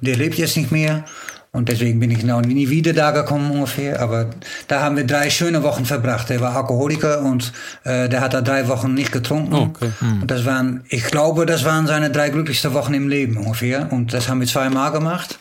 [0.00, 1.04] der lebt jetzt nicht mehr
[1.50, 4.30] und deswegen bin ich noch nie wieder da gekommen ungefähr, aber
[4.68, 6.30] da haben wir drei schöne Wochen verbracht.
[6.30, 9.52] Der war Alkoholiker und äh, der hat da drei Wochen nicht getrunken.
[9.54, 9.90] Oh, okay.
[10.00, 14.12] Und das waren, ich glaube, das waren seine drei glücklichsten Wochen im Leben ungefähr und
[14.14, 15.38] das haben wir zweimal gemacht.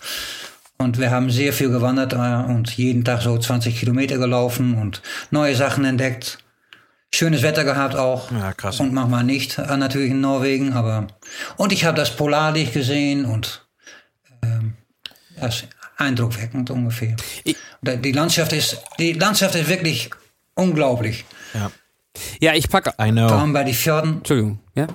[0.84, 5.02] Und wir haben sehr viel gewandert äh, und jeden Tag so 20 Kilometer gelaufen und
[5.32, 6.40] neue Sachen entdeckt.
[7.16, 8.32] Schönes Wetter gehabt auch.
[8.32, 8.80] Ja, krass.
[8.80, 11.08] Und manchmal nicht, äh, natürlich in Norwegen, aber.
[11.58, 13.66] Und ich habe das Polarlicht gesehen und
[14.44, 14.74] ähm,
[15.40, 15.68] das ist
[15.98, 17.16] eindruckweckend ungefähr.
[17.44, 20.10] Ich- Da- die Landschaft ist, die Landschaft ist wirklich
[20.56, 21.24] unglaublich.
[21.54, 21.72] Ja.
[22.42, 22.92] Ja, ich packe.
[22.92, 23.28] I Vor know.
[23.28, 24.18] allem bei die Fjorden.
[24.18, 24.88] Entschuldigung, ja?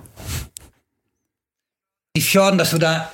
[2.17, 3.13] Die Fjorden, dass du da,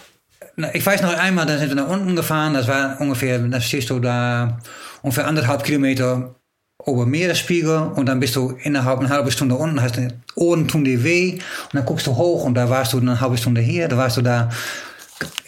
[0.72, 3.90] ich weiß noch einmal, da sind wir nach unten gefahren, das war ungefähr, da stehst
[3.90, 4.58] du da
[5.02, 6.34] ungefähr anderthalb Kilometer
[6.78, 10.84] ober Meeresspiegel und dann bist du innerhalb einer halben Stunde unten, hast die Ohren tun
[10.84, 13.88] dir weh und dann guckst du hoch und da warst du eine halbe Stunde hier,
[13.88, 14.50] da warst du da,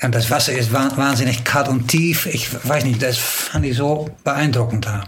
[0.03, 3.77] und das Wasser ist wa- wahnsinnig kalt und tief, ich weiß nicht, das fand ich
[3.77, 5.05] so beeindruckend da.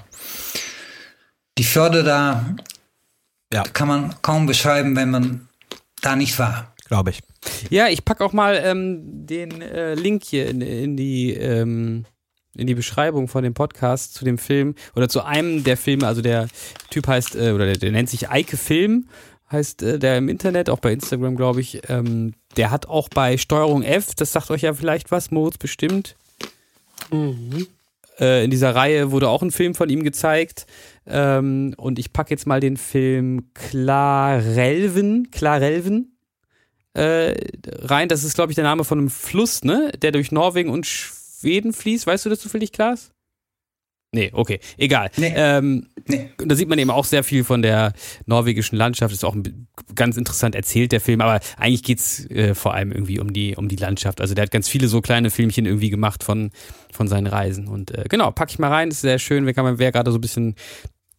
[1.56, 2.44] Die Fjorde da
[3.52, 3.62] Ja.
[3.62, 5.48] kann man kaum beschreiben, wenn man
[6.02, 6.74] da nicht war.
[6.88, 7.20] Glaube ich.
[7.70, 12.06] Ja, ich packe auch mal ähm, den äh, Link hier in, in die ähm,
[12.56, 16.06] in die Beschreibung von dem Podcast zu dem Film oder zu einem der Filme.
[16.06, 16.48] Also der
[16.90, 19.08] Typ heißt äh, oder der, der nennt sich Eike Film,
[19.52, 21.82] heißt äh, der im Internet, auch bei Instagram, glaube ich.
[21.88, 26.16] Ähm, der hat auch bei Steuerung F, das sagt euch ja vielleicht was, Moritz bestimmt.
[28.18, 30.66] Äh, in dieser Reihe wurde auch ein Film von ihm gezeigt.
[31.06, 36.17] Ähm, und ich packe jetzt mal den Film Klarelven, Klarelven
[36.98, 37.34] äh,
[37.66, 38.08] rein.
[38.08, 39.92] Das ist, glaube ich, der Name von einem Fluss, ne?
[40.02, 42.06] Der durch Norwegen und Schweden fließt.
[42.06, 43.10] Weißt du das zufällig, Klaas?
[44.10, 45.10] Nee, okay, egal.
[45.18, 45.34] Nee.
[45.36, 46.30] Ähm, Nee.
[46.38, 47.92] da sieht man eben auch sehr viel von der
[48.24, 49.12] norwegischen Landschaft.
[49.12, 51.20] Ist auch ein- ganz interessant erzählt, der Film.
[51.20, 54.22] Aber eigentlich geht's äh, vor allem irgendwie um die, um die Landschaft.
[54.22, 56.50] Also der hat ganz viele so kleine Filmchen irgendwie gemacht von,
[56.90, 57.68] von seinen Reisen.
[57.68, 58.88] Und äh, genau, pack ich mal rein.
[58.88, 60.54] Ist sehr schön, wenn man, wer gerade so ein bisschen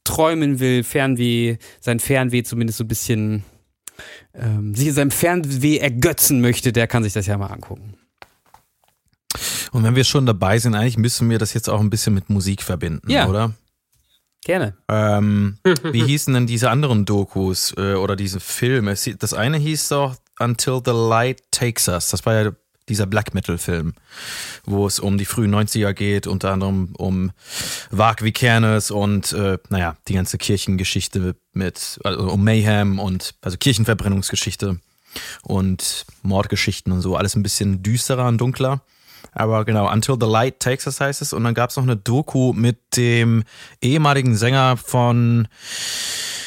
[0.03, 3.43] träumen will, Fernweh, sein Fernweh zumindest so ein bisschen
[4.33, 7.95] ähm, sich in seinem Fernweh ergötzen möchte, der kann sich das ja mal angucken.
[9.71, 12.29] Und wenn wir schon dabei sind, eigentlich müssen wir das jetzt auch ein bisschen mit
[12.29, 13.27] Musik verbinden, Ja.
[13.27, 13.53] oder?
[14.43, 14.75] Gerne.
[14.87, 15.57] Ähm,
[15.91, 18.95] wie hießen denn diese anderen Dokus äh, oder diese Filme?
[19.19, 22.09] Das eine hieß doch Until the Light Takes Us.
[22.09, 22.51] Das war ja
[22.89, 23.93] dieser Black Metal-Film,
[24.65, 27.31] wo es um die frühen 90er geht, unter anderem um
[27.91, 34.79] Varg Vikernes und äh, naja, die ganze Kirchengeschichte mit, also um Mayhem und also Kirchenverbrennungsgeschichte
[35.43, 37.15] und Mordgeschichten und so.
[37.15, 38.81] Alles ein bisschen düsterer und dunkler.
[39.31, 41.33] Aber genau, Until the Light Takes Us heißt es.
[41.33, 43.43] Und dann gab es noch eine Doku mit dem
[43.81, 45.47] ehemaligen Sänger von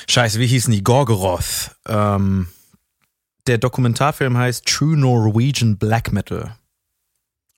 [0.09, 0.82] Scheiße, wie hießen die?
[0.82, 1.70] Gorgoroth.
[1.86, 2.49] Ähm,
[3.47, 6.57] der Dokumentarfilm heißt True Norwegian Black Metal.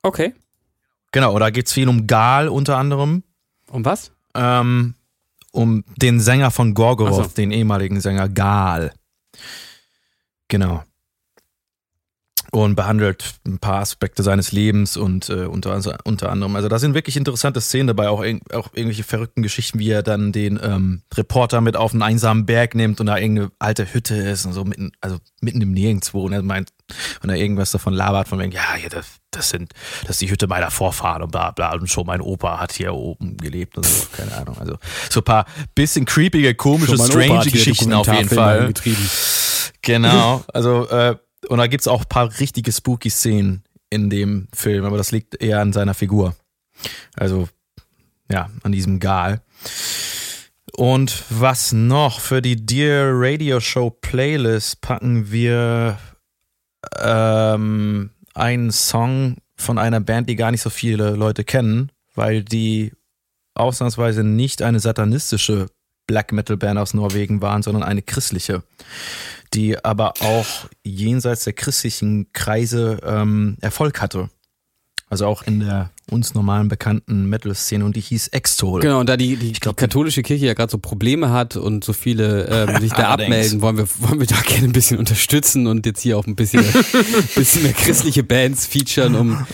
[0.01, 0.33] Okay.
[1.11, 3.23] Genau, da geht es viel um Gal unter anderem.
[3.69, 4.11] Um was?
[4.33, 4.95] Ähm,
[5.51, 7.35] um den Sänger von Gorgoroth, so.
[7.35, 8.93] den ehemaligen Sänger Gal.
[10.47, 10.83] Genau.
[12.55, 16.55] Und behandelt ein paar Aspekte seines Lebens und äh, unter, also, unter anderem.
[16.55, 20.03] Also da sind wirklich interessante Szenen dabei, auch, irg- auch irgendwelche verrückten Geschichten, wie er
[20.03, 24.15] dann den ähm, Reporter mit auf einen einsamen Berg nimmt und da irgendeine alte Hütte
[24.15, 26.69] ist und so mitten, also mitten im Nirgendwo und er meint,
[27.21, 30.31] und er irgendwas davon labert, von wegen, ja, hier, das, das sind, das ist die
[30.31, 33.85] Hütte meiner Vorfahren und bla bla und schon mein Opa hat hier oben gelebt und
[33.85, 34.57] so, keine Ahnung.
[34.59, 34.77] Also
[35.09, 35.45] so ein paar
[35.75, 38.71] bisschen creepige, komische, strange Geschichten auf jeden Fall.
[39.81, 41.17] Genau, also äh,
[41.49, 45.41] und da gibt's auch ein paar richtige spooky Szenen in dem Film, aber das liegt
[45.41, 46.35] eher an seiner Figur.
[47.15, 47.47] Also
[48.29, 49.41] ja, an diesem Gal.
[50.73, 52.19] Und was noch?
[52.19, 55.97] Für die Dear Radio Show Playlist packen wir
[56.99, 62.91] ähm, einen Song von einer Band, die gar nicht so viele Leute kennen, weil die
[63.53, 65.67] ausnahmsweise nicht eine satanistische
[66.07, 68.63] Black Metal Band aus Norwegen waren, sondern eine christliche,
[69.55, 70.45] die aber auch
[70.83, 74.29] jenseits der christlichen Kreise ähm, Erfolg hatte.
[75.07, 78.81] Also auch in der uns normalen bekannten Metal-Szene und die hieß Extol.
[78.81, 81.83] Genau, und da die, die, glaub, die katholische Kirche ja gerade so Probleme hat und
[81.83, 85.67] so viele ähm, sich da abmelden, wollen wir, wollen wir da gerne ein bisschen unterstützen
[85.67, 86.63] und jetzt hier auch ein bisschen,
[87.35, 89.47] bisschen mehr christliche Bands featuren, um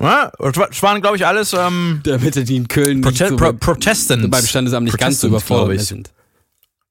[0.00, 3.58] Ja, es waren, glaube ich, alles ähm, damit die in Köln Prote so Pro beim,
[3.58, 4.30] Protestants.
[4.30, 5.86] beim Standesamt nicht ganz so überfordert ich.
[5.86, 6.10] sind.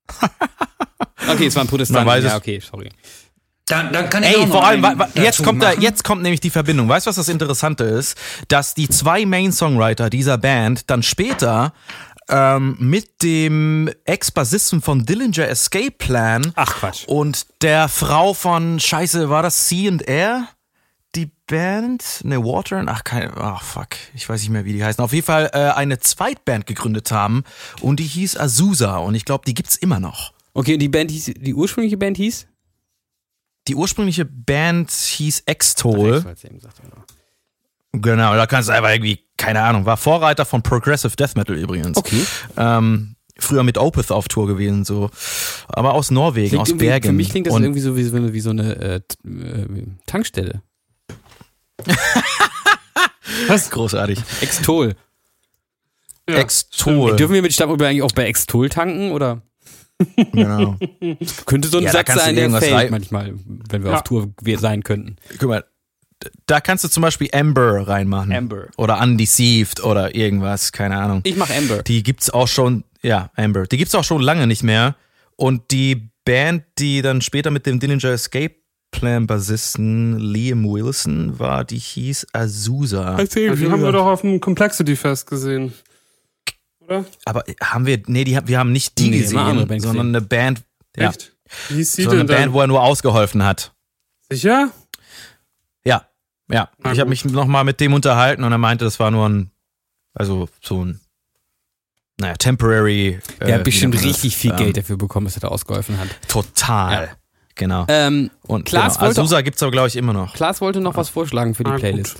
[1.30, 2.05] Okay, es waren Protestanten.
[2.05, 2.32] Man weiß es.
[2.32, 2.89] ja, okay, sorry.
[3.67, 6.41] Dann, dann kann ich auch Ey, noch vor allem, jetzt kommt, da, jetzt kommt nämlich
[6.41, 6.89] die Verbindung.
[6.89, 8.17] Weißt du, was das Interessante ist?
[8.49, 11.74] Dass die zwei Main-Songwriter dieser Band dann später
[12.28, 17.05] ähm, mit dem Ex-Bassisten von Dillinger Escape Plan Ach Quatsch.
[17.07, 20.47] und der Frau von, scheiße, war das C&R?
[21.15, 22.22] Die Band?
[22.24, 22.84] Ne, Water?
[22.88, 25.03] Ach, keine, ach fuck, ich weiß nicht mehr, wie die heißen.
[25.03, 27.43] Auf jeden Fall äh, eine Zweitband gegründet haben
[27.82, 30.32] und die hieß Azusa und ich glaube, die gibt's immer noch.
[30.54, 32.47] Okay, und die Band hieß, die ursprüngliche Band hieß?
[33.68, 36.18] Die ursprüngliche Band hieß Extol.
[36.18, 37.04] Eben genau.
[37.93, 41.97] Genau, da kannst du einfach irgendwie, keine Ahnung, war Vorreiter von Progressive Death Metal übrigens.
[41.97, 42.26] Okay.
[42.58, 45.10] Ähm, früher mit Opeth auf Tour gewesen, so.
[45.68, 47.08] Aber aus Norwegen, Klingt aus Bergen.
[47.08, 49.86] Für mich klingt das Und irgendwie so wie, so eine- wie so eine äh, äh,
[50.06, 50.62] Tankstelle.
[53.72, 54.20] großartig.
[54.41, 54.95] Extol.
[56.30, 56.38] Ja.
[56.38, 57.16] Extol.
[57.16, 59.41] Dürfen wir mit Stabüber eigentlich auch bei Extol tanken oder
[60.32, 60.76] Genau.
[61.45, 63.34] könnte so ein Ja, Satz sein, der irgendwas fällt manchmal,
[63.70, 63.97] wenn wir Ja.
[63.97, 65.16] auf Tour wir sein könnten.
[65.39, 65.64] Guck mal,
[66.45, 68.32] da kannst du zum Beispiel Amber reinmachen.
[68.32, 68.68] Amber.
[68.78, 71.22] Oder Undeceived oder irgendwas, keine Ahnung.
[71.24, 71.84] Ich mach Amber.
[71.84, 73.64] Die gibt's auch schon, ja, Amber.
[73.66, 74.95] Die gibt's auch schon lange nicht mehr.
[75.36, 78.56] Und die Band, die dann später mit dem Dillinger Escape
[78.91, 83.18] Plan Bassisten Liam Wilson war, die hieß Azusa.
[83.18, 83.24] Ja,
[83.56, 85.74] die haben wir doch auf dem Complexity Fest gesehen.
[86.92, 87.06] Oder?
[87.26, 89.36] Aber haben wir, nee, die, wir haben nicht die Nee, gesehen,
[89.68, 90.16] Band sondern gesehen.
[90.16, 90.64] eine Band,
[90.98, 91.34] ja, Echt?
[91.70, 92.38] Wie hieß sie so eine denn dann?
[92.38, 93.74] Band, wo er nur ausgeholfen hat.
[94.30, 94.72] Sicher?
[95.86, 96.06] Ja,
[96.50, 96.70] ja.
[96.80, 99.52] Na ich habe mich nochmal mit dem unterhalten und er meinte, das war nur ein,
[100.14, 101.00] also so ein,
[102.20, 103.20] naja, temporary.
[103.39, 104.42] Der äh, hat bestimmt richtig das?
[104.42, 106.08] viel Ähm, Geld dafür bekommen, dass er da ausgeholfen hat.
[106.28, 107.06] Total.
[107.08, 107.10] Ja.
[107.56, 107.86] Genau.
[107.89, 110.34] Ähm, Und Klaas genau, wollte- Azusa gibt's aber, glaube ich, immer noch.
[110.34, 112.16] Klaas wollte noch was vorschlagen für die Ah, gut.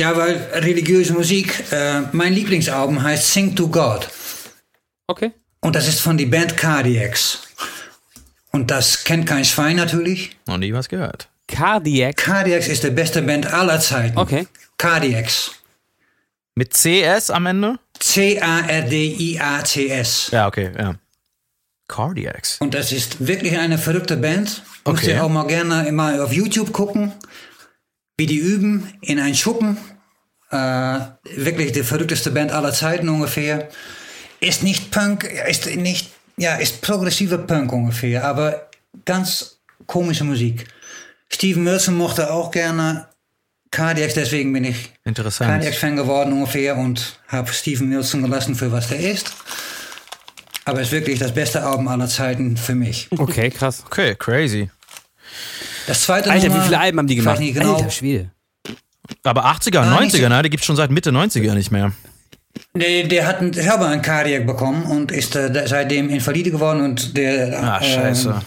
[0.00, 4.08] Ja, weil religiöse Musik, äh, mein Lieblingsalbum heißt Sing to God.
[5.06, 5.32] Okay.
[5.60, 7.40] Und das ist von die Band Cardiacs.
[8.50, 10.38] Und das kennt kein Schwein natürlich.
[10.46, 11.28] Noch nie was gehört.
[11.48, 12.16] Cardiac.
[12.16, 14.16] Cardiacs ist die beste Band aller Zeiten.
[14.16, 14.46] Okay.
[14.78, 15.50] Cardiacs.
[16.54, 17.78] Mit CS am Ende?
[19.00, 20.30] C-A-R-D-I-A-C-S.
[20.32, 20.94] Ja, okay, ja.
[21.88, 22.56] Cardiacs.
[22.60, 24.62] Und das ist wirklich eine verrückte Band.
[24.86, 25.10] Müsst Okay.
[25.10, 27.12] ihr auch mal gerne immer auf YouTube gucken,
[28.20, 29.78] wie die üben in ein Schuppen.
[30.50, 30.56] Äh,
[31.36, 33.70] wirklich die verrückteste Band aller Zeiten ungefähr.
[34.40, 38.68] Ist nicht Punk, ist nicht, ja, ist progressive Punk ungefähr, aber
[39.06, 40.66] ganz komische Musik.
[41.32, 43.06] Steven Wilson mochte auch gerne
[43.70, 45.50] Cardiacs, deswegen bin ich Interessant.
[45.50, 49.32] Cardiacs-Fan geworden ungefähr und habe Steven Wilson gelassen für was der ist.
[50.66, 53.08] Aber ist wirklich das beste Album aller Zeiten für mich.
[53.16, 53.82] Okay, krass.
[53.86, 54.68] Okay, crazy.
[55.90, 57.40] Das zweite Alter, Nummer, wie viele Alben haben die gemacht?
[57.40, 57.74] nicht genau.
[57.76, 58.30] Alter Schwede.
[59.24, 60.42] Aber 80er, Ah, nicht 90er, so- ne?
[60.42, 61.92] Die gibt's schon seit Mitte 90er nicht mehr.
[62.74, 67.60] Der, der hat selber einen Cardiac bekommen und ist äh, seitdem Invalide geworden und der
[67.62, 68.40] Ah, scheiße.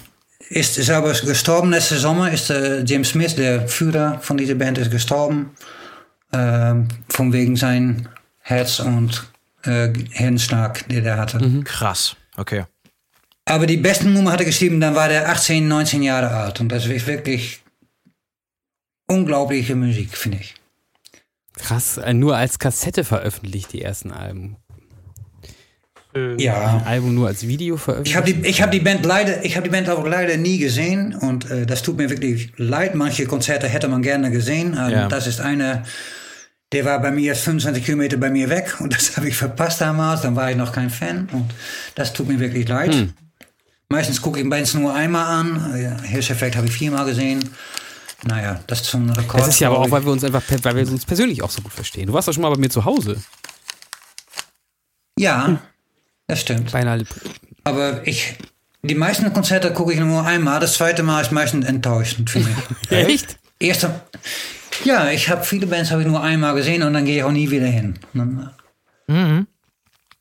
[0.49, 2.31] äh, ist selber gestorben letzte Sommer.
[2.31, 5.51] Ist äh, James Smith, der Führer von dieser Band, ist gestorben.
[6.31, 8.07] Ähm, von wegen sein
[8.39, 9.25] Herz- und
[9.65, 11.61] äh, Hirnschlag, den er hatte.
[11.63, 12.15] Krass.
[12.37, 12.63] Okay.
[13.45, 16.59] Aber die besten Nummer hat er geschrieben, dann war der 18, 19 Jahre alt.
[16.61, 17.61] Und das ist wirklich
[19.07, 20.55] unglaubliche Musik, finde ich.
[21.55, 24.57] Krass, äh, nur als Kassette veröffentlicht, die ersten Alben.
[26.37, 26.77] Ja.
[26.77, 28.11] Ein Album nur als Video veröffentlicht.
[28.11, 30.59] Ich habe die, ich hab die Band leider, ich habe die Band auch leider nie
[30.59, 32.93] gesehen und äh, das tut mir wirklich leid.
[32.93, 34.77] Manche Konzerte hätte man gerne gesehen.
[34.79, 35.07] Ähm, Ja.
[35.07, 35.83] Das ist eine,
[36.71, 40.21] der war bei mir 25 Kilometer bei mir weg und das habe ich verpasst damals.
[40.21, 41.51] Dann war ich noch kein Fan und
[41.95, 42.93] das tut mir wirklich leid.
[42.93, 43.13] Hm.
[43.89, 45.81] Meistens gucke ich Bands nur einmal an.
[45.81, 47.47] Ja, Hirscheffekt habe ich viermal gesehen.
[48.25, 49.41] Naja, das ist schon ein Rekord.
[49.41, 51.61] Das ist ja aber auch, weil wir uns einfach, weil wir uns persönlich auch so
[51.61, 52.07] gut verstehen.
[52.07, 53.21] Du warst doch schon mal bei mir zu Hause.
[55.19, 55.59] Ja,
[56.27, 56.71] das stimmt.
[56.71, 57.03] Beinahe.
[57.65, 58.35] Aber ich,
[58.81, 60.59] die meisten Konzerte gucke ich nur einmal.
[60.59, 62.55] Das zweite Mal ist meistens enttäuschend für mich.
[62.89, 63.37] Echt?
[63.59, 64.01] Erste,
[64.83, 67.31] Ja, ich habe viele Bands habe ich nur einmal gesehen und dann gehe ich auch
[67.31, 67.99] nie wieder hin.
[68.13, 68.49] Dann,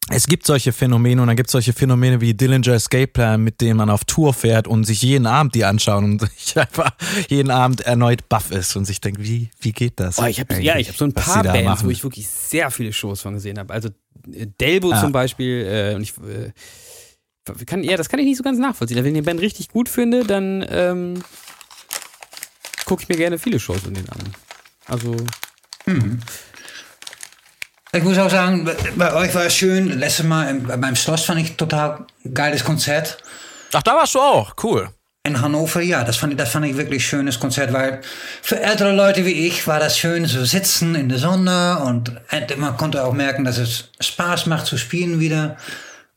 [0.08, 3.60] Es gibt solche Phänomene und dann gibt es solche Phänomene wie Dillinger Escape Plan, mit
[3.60, 6.90] denen man auf Tour fährt und sich jeden Abend die anschauen und sich einfach
[7.28, 10.18] jeden Abend erneut baff ist und sich denkt, wie, wie geht das?
[10.18, 11.86] Oh, ich hab, ja, ich habe so ein paar Bands, machen?
[11.86, 13.72] wo ich wirklich sehr viele Shows von gesehen habe.
[13.72, 13.90] Also
[14.32, 15.00] äh, Delbo Ah.
[15.00, 18.96] zum Beispiel, äh, und ich äh, kann, ja, das kann ich nicht so ganz nachvollziehen.
[18.98, 21.22] Wenn ich eine Band richtig gut finde, dann ähm,
[22.86, 24.20] gucke ich mir gerne viele Shows von denen an.
[24.86, 25.16] Also,
[27.94, 29.98] Ich muss auch sagen, bei euch war es schön.
[29.98, 33.18] Letztes Mal im, beim Schloss fand ich total geiles Konzert.
[33.74, 34.88] Ach, da warst du auch, cool.
[35.24, 38.00] In Hannover, ja, das fand ich, das fand ich wirklich schönes Konzert, weil
[38.40, 42.58] für ältere Leute wie ich war das schön zu sitzen in der Sonne und endlich-
[42.58, 45.58] man konnte auch merken, dass es Spaß macht zu spielen wieder.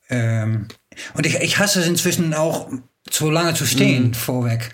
[0.09, 0.69] Ähm,
[1.13, 2.69] und ich, ich hasse es inzwischen auch,
[3.09, 4.73] zu lange zu stehen vorweg.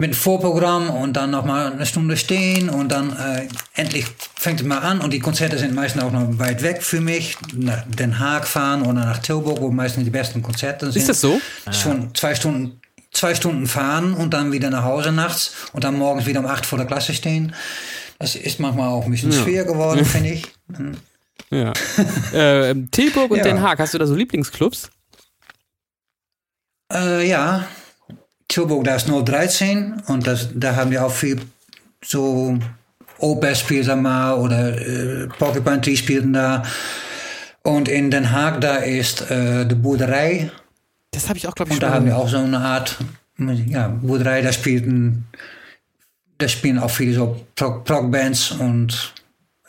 [0.00, 4.06] Mit Vorprogramm und dann noch mal eine Stunde stehen und dann äh, endlich
[4.36, 7.36] fängt es mal an und die Konzerte sind meistens auch noch weit weg für mich.
[7.52, 11.00] Nach Den Haag fahren oder nach Tilburg, wo meistens die besten Konzerte sind.
[11.00, 11.40] ist das so?
[11.72, 12.80] Schon zwei Stunden,
[13.10, 16.64] zwei Stunden fahren und dann wieder nach Hause nachts und dann morgens wieder um acht
[16.64, 17.52] vor der Klasse stehen.
[18.20, 20.44] Das ist manchmal auch ein bisschen schwer geworden, finde ich.
[21.50, 21.72] Ja.
[22.32, 23.42] äh, Tilburg und Ja.
[23.42, 24.90] Den Haag, hast du da so Lieblingsclubs?
[26.92, 27.66] Äh, ja,
[28.48, 31.40] Tilburg, da ist 013 und das, da haben wir auch viel
[32.04, 32.58] so
[33.18, 36.62] Opus spielt da mal oder äh, Porcupine Tree spielten da.
[37.62, 40.50] Und in Den Haag, da ist äh, de Boerderei.
[41.10, 42.96] Das habe ich auch, glaube ich, Und da haben wir auch so eine Art,
[43.36, 45.26] ja, Boerderei, da spielten,
[46.38, 49.12] da spielen auch viele so Prog- Prog-Bands und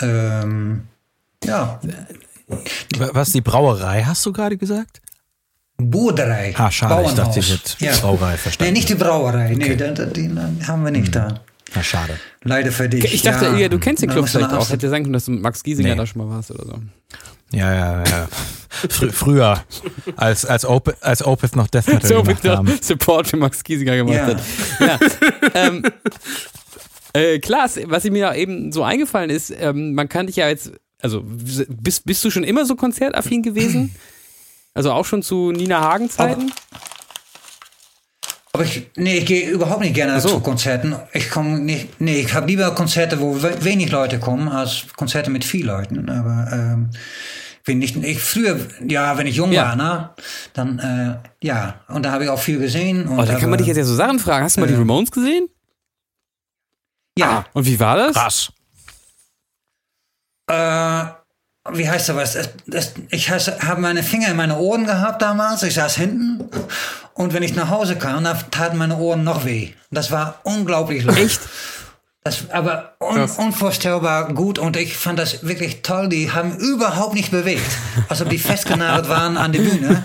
[0.02, 0.84] ähm,
[1.44, 1.80] ja,
[2.98, 5.02] Was, die Brauerei hast du gerade gesagt?
[5.80, 6.54] Boerderei.
[6.58, 7.76] Ah, schade, ich dachte, ich Bauernhaus.
[7.80, 8.74] hätte Brauerei verstanden.
[8.74, 9.56] Nee, nicht die Brauerei.
[9.56, 11.40] Nee, da, da, die die haben wir nicht da.
[11.76, 12.14] Na, schade.
[12.44, 13.14] Leider für dich.
[13.14, 14.70] Ich dachte, ja, du kennst den Club vielleicht auch.
[14.70, 15.96] Hätte sein können, dass du mit Max Giesinger Nee.
[15.96, 16.76] da schon mal warst oder so.
[17.52, 18.28] Ja, ja, ja.
[18.90, 19.64] Frü früher,
[20.16, 22.72] als, als, Op als Opeth noch Death Metal So gemacht haben.
[22.82, 24.28] Support für Max Giesinger gemacht Ja.
[24.28, 24.40] hat.
[24.80, 25.00] Ja.
[25.56, 25.84] ähm,
[27.14, 31.24] äh, klar, was mir eben so eingefallen ist, ähm, man kann dich ja jetzt, also
[31.26, 33.96] bist, bist du schon immer so konzertaffin gewesen?
[34.74, 36.52] Also auch schon zu Nina Hagen Zeiten?
[38.52, 40.30] Aber ich, nee, ich gehe überhaupt nicht gerne so.
[40.30, 40.96] zu Konzerten.
[41.14, 45.30] Ich komme nicht, nee, ich habe lieber Konzerte, wo we wenig Leute kommen, als Konzerte
[45.30, 46.10] mit viel Leuten.
[46.10, 46.90] Aber ähm,
[47.64, 49.70] bin nicht, ich früher, ja, wenn ich jung Ja.
[49.70, 50.10] war, ne,
[50.54, 53.08] dann äh, ja, und da habe ich auch viel gesehen.
[53.08, 54.44] Und Oh, da kann man dich jetzt ja so Sachen fragen.
[54.46, 55.48] Hast du mal die äh, Ramones gesehen?
[57.18, 58.16] ja, Und wie war das?
[58.16, 58.52] Krass.
[60.50, 61.19] Äh,
[61.72, 62.34] wie heißt da was?
[62.34, 65.64] Das, das, ich habe meine Finger in meine Ohren gehabt damals.
[65.64, 66.50] Ich saß hinten.
[67.14, 69.74] Und wenn ich nach Hause kam, dann taten meine Ohren noch weh.
[69.92, 71.18] Das war unglaublich laut.
[71.18, 71.42] Echt?
[72.24, 74.60] Das, aber un, unvorstellbar gut.
[74.60, 76.10] Und ich fand das wirklich toll.
[76.10, 77.70] Die haben überhaupt nicht bewegt.
[78.08, 80.04] Als ob die festgenagelt waren an der Bühne.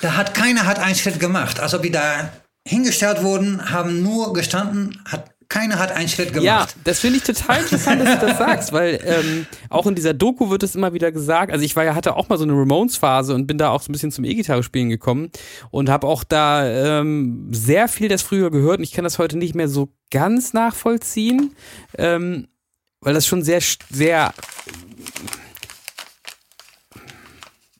[0.00, 1.60] Da hat keiner hat einen Schritt gemacht.
[1.60, 2.30] Als ob die da
[2.66, 6.44] hingestellt wurden, haben nur gestanden, hat, keiner hat einen Schritt gemacht.
[6.44, 10.12] Ja, das finde ich total interessant, dass du das sagst, weil ähm, auch in dieser
[10.12, 11.52] Doku wird es immer wieder gesagt.
[11.52, 13.90] Also ich war ja hatte auch mal so eine Ramones-Phase und bin da auch so
[13.90, 15.30] ein bisschen zum E-Gitarre spielen gekommen
[15.70, 19.38] und habe auch da ähm, sehr viel das früher gehört und ich kann das heute
[19.38, 21.54] nicht mehr so ganz nachvollziehen,
[21.98, 22.48] ähm,
[23.00, 23.60] weil das schon sehr
[23.90, 24.34] sehr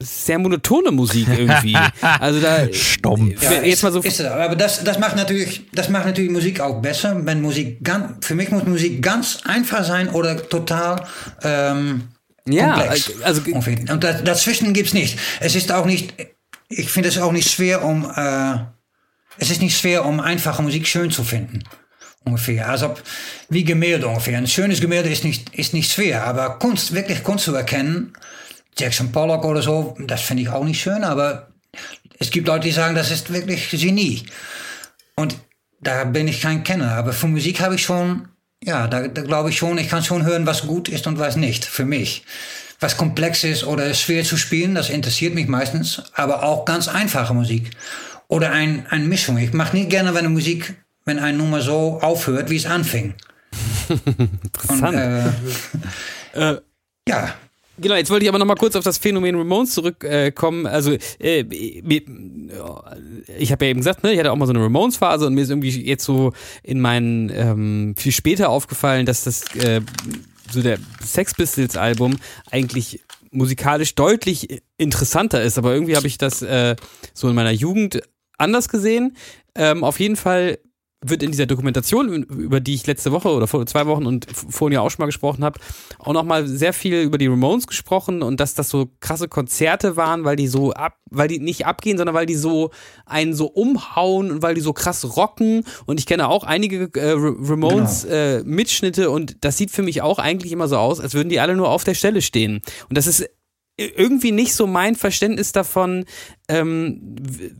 [0.05, 1.76] sehr monotone Musik irgendwie.
[2.20, 3.43] Also da Stumpf.
[3.43, 6.60] Ja, jetzt mal so ist, es, aber das, das macht natürlich, das macht natürlich Musik
[6.60, 11.05] auch besser, wenn Musik ganz, für mich muss Musik ganz einfach sein oder total
[11.43, 12.09] ähm,
[12.47, 13.12] ja, komplex.
[13.22, 13.43] also.
[13.93, 15.18] Und da, dazwischen gibt's nicht.
[15.40, 16.14] Es ist auch nicht,
[16.68, 18.56] ich finde es auch nicht schwer, um, äh,
[19.39, 21.64] es ist nicht schwer, um einfache Musik schön zu finden.
[22.24, 22.68] Ungefähr.
[22.68, 22.94] Also
[23.51, 24.39] wie Gemälde ungefähr.
[24.39, 28.14] Ein schönes Gemälde ist nicht, ist nicht schwer, aber Kunst, wirklich Kunst zu erkennen,
[28.78, 31.48] Jackson Pollock oder so, das finde ich auch nicht schön, aber
[32.18, 34.24] es gibt Leute, die sagen, das ist wirklich Genie.
[35.16, 35.36] Und
[35.80, 38.28] da bin ich kein Kenner, aber für Musik habe ich schon,
[38.62, 41.36] ja, da, da glaube ich schon, ich kann schon hören, was gut ist und was
[41.36, 42.24] nicht, für mich.
[42.80, 47.34] Was komplex ist oder schwer zu spielen, das interessiert mich meistens, aber auch ganz einfache
[47.34, 47.70] Musik.
[48.28, 49.38] Oder ein, eine Mischung.
[49.38, 50.74] Ich mache nicht gerne, wenn eine Musik,
[51.05, 53.14] wenn eine Nummer so aufhört, wie es anfing.
[53.88, 54.82] interessant.
[54.82, 55.30] Und, äh,
[56.34, 56.56] Äh,
[57.09, 57.34] ja,
[57.78, 60.66] Genau, jetzt wollte ich aber noch mal kurz auf das Phänomen Ramones zurückkommen.
[60.66, 61.44] Äh, also äh,
[63.38, 65.42] ich habe ja eben gesagt, ne, ich hatte auch mal so eine Ramones-Phase und mir
[65.42, 66.32] ist irgendwie jetzt so
[66.62, 69.80] in meinen ähm, viel später aufgefallen, dass das äh,
[70.51, 72.16] so der Sex Pistols Album
[72.51, 75.59] eigentlich musikalisch deutlich interessanter ist.
[75.59, 76.76] Aber irgendwie habe ich das äh,
[77.12, 78.02] so in meiner Jugend
[78.38, 79.16] anders gesehen.
[79.56, 80.59] Ähm, auf jeden Fall
[81.06, 84.74] wird in dieser Dokumentation, über die ich letzte Woche oder vor zwei Wochen und vorhin
[84.74, 85.60] ja auch schon mal gesprochen habe,
[85.98, 90.24] auch nochmal sehr viel über die Ramones gesprochen und dass das so krasse Konzerte waren,
[90.24, 92.70] weil die so ab, weil die nicht abgehen, sondern weil die so
[93.06, 95.64] einen so umhauen und weil die so krass rocken.
[95.86, 100.02] Und ich kenne auch einige äh, Ra- Ramones äh, Mitschnitte und das sieht für mich
[100.02, 102.62] auch eigentlich immer so aus, als würden die alle nur auf der Stelle stehen.
[102.89, 103.28] Und das ist
[103.76, 106.05] irgendwie nicht so mein Verständnis davon,
[106.48, 107.01] ähm,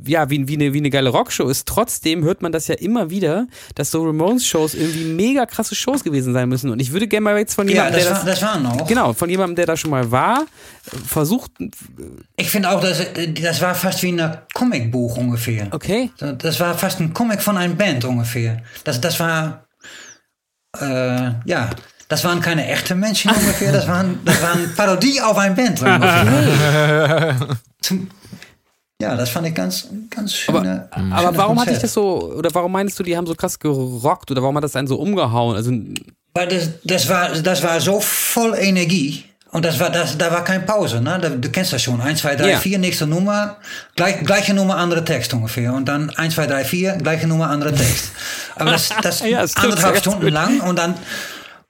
[0.07, 1.67] ja, wie, wie, eine, wie eine geile Rockshow ist.
[1.67, 6.33] Trotzdem hört man das ja immer wieder, dass so Ramones-Shows irgendwie mega krasse Shows gewesen
[6.33, 6.71] sein müssen.
[6.71, 8.87] Und ich würde gerne mal jetzt von Ja, jemandem, das, der war, das, waren auch.
[8.87, 10.43] genau, von jemandem, der da schon mal war,
[10.93, 11.51] äh, versucht,
[12.37, 15.67] Ich finde auch, dass, äh, das war fast wie ein Comicbuch ungefähr.
[15.73, 18.63] okay, Das war fast ein Comic von einer Band ungefähr.
[18.85, 19.67] Das, das war,
[20.81, 21.71] äh, ja,
[22.15, 23.73] das waren keine echten Menschen ungefähr.
[23.73, 25.81] Das waren, das waren Parodie auf ein Band
[29.03, 30.89] ja, das fand ich ganz, ganz schöne.
[30.93, 34.31] aber warum hatte ich das so, oder warum meinst du, die haben so krass gerockt
[34.31, 35.57] oder warum hat das einen so umgehauen?
[35.57, 35.73] Also,
[36.35, 39.25] Weil das, das, war, das war so voll Energie.
[39.51, 41.01] Und das war, das, da war keine Pause.
[41.01, 41.19] Ne?
[41.41, 42.01] Du kennst das schon.
[42.01, 42.59] 1, 2, 3, Ja.
[42.59, 43.57] 4, nächste Nummer.
[43.97, 45.75] Gleich, gleiche Nummer, andere Text ungefähr.
[45.75, 48.13] Und dann 1, 2, 3, 4, gleiche Nummer, andere Text.
[48.57, 50.33] Aber das, das Ja, anderthalb Stunden gut.
[50.33, 50.61] lang.
[50.61, 50.95] Und dann,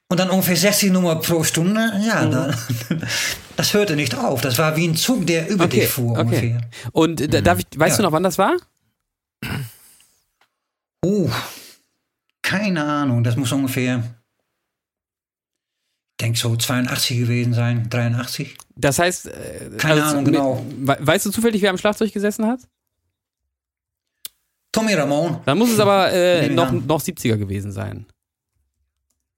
[0.08, 1.92] und dann ungefähr 60 Nummer pro Stunde.
[2.06, 2.54] Ja, da,
[3.56, 4.40] das hörte nicht auf.
[4.40, 6.20] Das war wie ein Zug, der über okay, dich fuhr okay.
[6.20, 6.60] ungefähr.
[6.92, 7.96] Und äh, da- darf ich, weißt Ja.
[7.98, 8.56] du noch, wann das war?
[11.04, 11.30] Uh,
[12.42, 13.24] keine Ahnung.
[13.24, 13.98] Das muss ungefähr,
[16.12, 17.88] ich denke so 82 gewesen sein.
[17.90, 18.56] 83.
[18.76, 20.64] Das heißt, äh, Keine Ahnung, mit- genau.
[20.78, 22.60] we- Weißt du zufällig, wer am Schlagzeug gesessen hat?
[24.72, 25.40] Tommy Ramon.
[25.44, 28.06] Dann muss es aber äh, noch, noch 70er gewesen sein.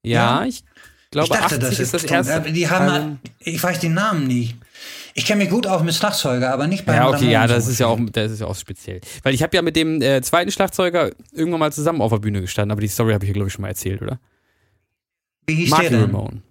[0.07, 0.47] Ja, Ja.
[0.47, 0.63] ich
[1.11, 2.33] glaube, ich dachte, 80 das ist das erste.
[2.49, 3.19] äh, Die haben, Album.
[3.41, 4.55] ich weiß den Namen nie.
[5.15, 7.79] Ich kenne mich gut aus mit Schlagzeuger, aber nicht bei Ja, okay, ja, das ist
[7.79, 9.01] ja auch, das ist ja auch speziell.
[9.23, 12.43] Weil ich habe ja mit dem äh, zweiten Schlagzeuger irgendwann mal zusammen auf der Bühne
[12.43, 14.19] gestanden, aber die Story habe ich ja, glaube ich, schon mal erzählt, oder?
[15.47, 16.11] Wie hieß Marky der denn?
[16.11, 16.43] Ramone.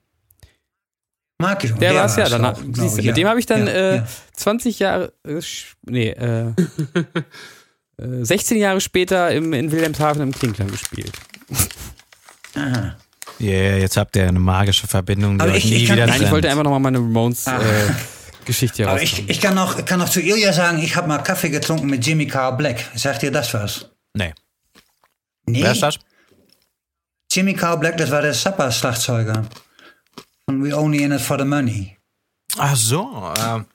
[1.38, 1.80] Marky Ramone.
[1.82, 3.12] Der, war es ja, dann, auch, siehst du, genau, mit ja.
[3.14, 4.08] dem habe ich dann Ja, äh, ja.
[4.34, 5.42] 20 Jahre, äh,
[5.84, 6.48] nee, äh,
[8.02, 11.12] äh, 16 Jahre später im, in Wilhelmshaven im Klingklang gespielt.
[12.56, 12.96] Aha.
[13.40, 16.08] Yeah, jetzt habt ihr eine magische Verbindung, die Aber euch ich- nie ich kann- wieder
[16.08, 17.60] Nein, ich wollte einfach nochmal meine Ramones Ah.
[17.60, 17.64] äh,
[18.46, 19.30] Geschichte Aber herausfinden.
[19.32, 22.06] ich, ich kann noch, kann noch zu Ilja sagen, ich habe mal Kaffee getrunken mit
[22.06, 22.86] Jimmy Carl Black.
[22.96, 23.90] Sagt ihr das was?
[24.14, 24.34] Nee.
[25.48, 25.64] Nee.
[25.64, 26.00] Wer ist das?
[27.32, 29.46] Jimmy Carl Black, das war der Zappa-Schlagzeuger.
[30.48, 31.98] Und We Only In It For The Money.
[32.58, 33.34] Ach so.
[33.38, 33.66] Ähm,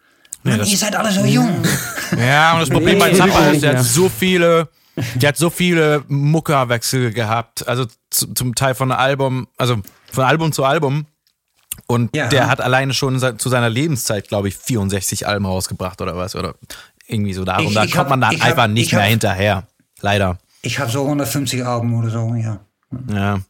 [0.45, 1.62] nee, Mann, das, ihr seid alle so jung.
[2.19, 4.69] ja, und das Problem Nee, bei Zappa ist, der nicht hat so viele,
[5.14, 7.66] der hat so viele Muckerwechsel gehabt.
[7.68, 9.77] Also zu, zum Teil von Album, also
[10.12, 11.06] von Album zu Album.
[11.86, 12.28] Und Ja.
[12.28, 16.35] der hat alleine schon zu seiner Lebenszeit, glaube ich, 64 Alben rausgebracht oder was.
[16.36, 16.55] Oder
[17.06, 17.66] irgendwie so darum.
[17.68, 19.66] Ich- da ich kommt hab- man dann ich hab- einfach nicht ich mehr hab- hinterher.
[20.01, 20.39] Leider.
[20.62, 22.60] Ich habe so 150 Alben oder so, ja.
[23.12, 23.40] Ja.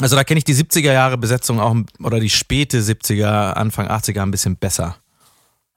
[0.00, 4.22] Also da kenne ich die 70er Jahre Besetzung auch oder die späte 70er, Anfang 80er
[4.22, 4.96] ein bisschen besser.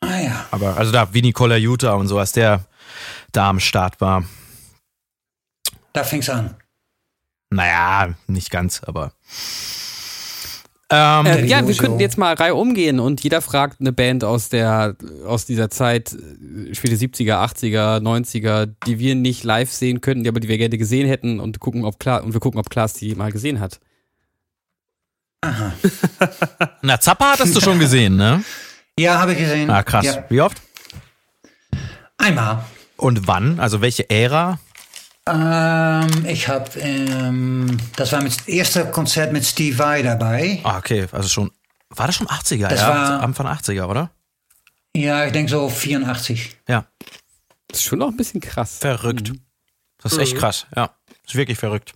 [0.01, 0.45] Ah ja.
[0.51, 2.65] Aber also da Vinny Colaiuta und so, als der
[3.31, 4.23] da am Start war.
[5.93, 6.55] Da fing's an.
[7.49, 9.11] Naja, nicht ganz, aber.
[10.91, 14.49] Ähm, Äh, ja, wir könnten jetzt mal Reihe umgehen und jeder fragt eine Band aus
[14.49, 14.95] der
[15.25, 20.29] aus dieser Zeit, äh, späte 70er, 80er, 90er, die wir nicht live sehen könnten, die
[20.29, 22.93] aber die wir gerne gesehen hätten und gucken, ob klar und wir gucken, ob Klaas
[22.93, 23.79] die mal gesehen hat.
[25.41, 25.73] Aha.
[26.81, 28.43] na, Zappa hattest du schon gesehen, ne?
[28.99, 29.69] Ja, habe ich gesehen.
[29.69, 30.05] Ah, krass.
[30.05, 30.25] Ja.
[30.29, 30.59] Wie oft?
[32.17, 32.65] Einmal.
[32.97, 33.59] Und wann?
[33.59, 34.59] Also welche Ära?
[35.31, 40.59] Ähm, ich habe, ähm, das war das erste Konzert mit Steve Vai dabei.
[40.63, 41.51] Ah, okay, also schon.
[41.89, 42.87] War das schon 80er, Das ja?
[42.89, 44.11] war- Anfang 80er, oder?
[44.95, 46.55] Ja, ich denke so 84.
[46.67, 46.85] Ja.
[47.67, 48.77] Das ist schon noch ein bisschen krass.
[48.79, 49.31] Verrückt.
[50.01, 50.91] Das ist echt krass, ja.
[51.25, 51.93] Ist wirklich verrückt.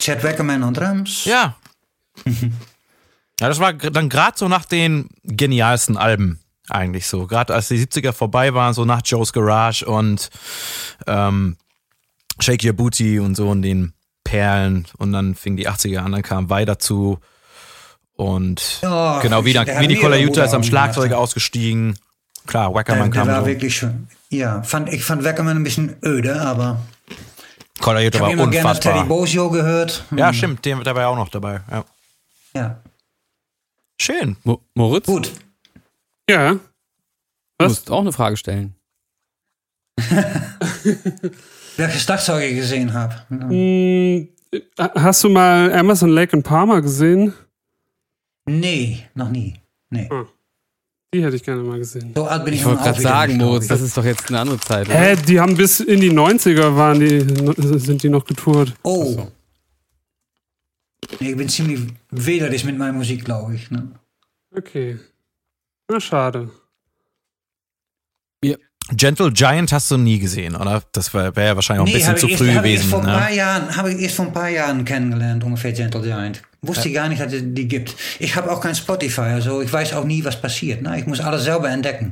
[0.00, 1.24] Chad Wackerman und Drums.
[1.24, 1.56] Ja.
[2.26, 6.40] ja, das war dann gerade so nach den genialsten Alben
[6.70, 7.26] eigentlich so.
[7.26, 10.30] Gerade als die 70er vorbei waren, so nach Joe's Garage und
[11.06, 11.56] ähm,
[12.40, 13.92] Shake Your Booty und so und den
[14.24, 17.18] Perlen und dann fing die 80er an, dann kam Vai dazu
[18.14, 21.98] und Ja, genau, wie, der dann, wie Nicola Jutta ist am Schlagzeug ausgestiegen.
[22.46, 23.46] Klar, Der, Wackerman der kam war so.
[23.46, 24.08] wirklich schön.
[24.30, 26.80] Ja, fand, ich fand Wackerman ein bisschen öde, aber
[27.78, 29.06] Nicola Jutta ich war habe immer gerne Teddy unfassbar.
[29.06, 30.04] Bosio gehört.
[30.10, 31.60] Hm, Ja, stimmt, der, der war ja auch noch dabei.
[31.70, 31.84] Ja.
[32.54, 32.80] Ja.
[34.00, 34.36] Schön.
[34.44, 35.32] Mo Moritz, Gut.
[36.30, 36.52] Ja.
[36.54, 36.60] du
[37.58, 37.68] Was?
[37.70, 38.74] musst auch eine Frage stellen.
[41.76, 43.14] Welche Schlagzeuge ich gesehen habe.
[43.28, 44.28] Hm,
[44.78, 47.32] hast du mal Emerson Lake and Palmer gesehen?
[48.46, 49.54] Nee, noch nie.
[49.90, 50.08] Nee.
[51.12, 52.12] Die hätte ich gerne mal gesehen.
[52.14, 54.60] So alt bin ich, Ich wollte gerade sagen, Moritz, das ist doch jetzt eine andere
[54.60, 54.86] Zeit.
[54.88, 54.96] oder?
[54.96, 57.20] Hä, die haben bis in die 90er waren die,
[57.78, 58.74] sind die noch getourt.
[58.82, 59.26] Oh.
[61.18, 61.80] Nee, ich bin ziemlich
[62.10, 63.70] wählerisch mit meiner Musik, glaube ich.
[63.70, 63.90] Ne?
[64.56, 64.98] Okay.
[65.90, 66.48] Na, schade.
[68.92, 70.82] Gentle Giant hast du nie gesehen, oder?
[70.90, 72.80] Das wäre wär ja wahrscheinlich auch ein bisschen zu ich, früh erst, ich, gewesen.
[72.82, 73.12] erst vor ein Ne?
[73.12, 76.42] paar Jahren, habe ich erst vor ein paar Jahren kennengelernt, ungefähr Gentle Giant.
[76.62, 77.94] Wusste ich gar nicht, dass es die gibt.
[78.18, 80.82] Ich habe auch kein Spotify, also ich weiß auch nie, was passiert.
[80.82, 80.98] Ne?
[80.98, 82.10] Ich muss alles selber entdecken.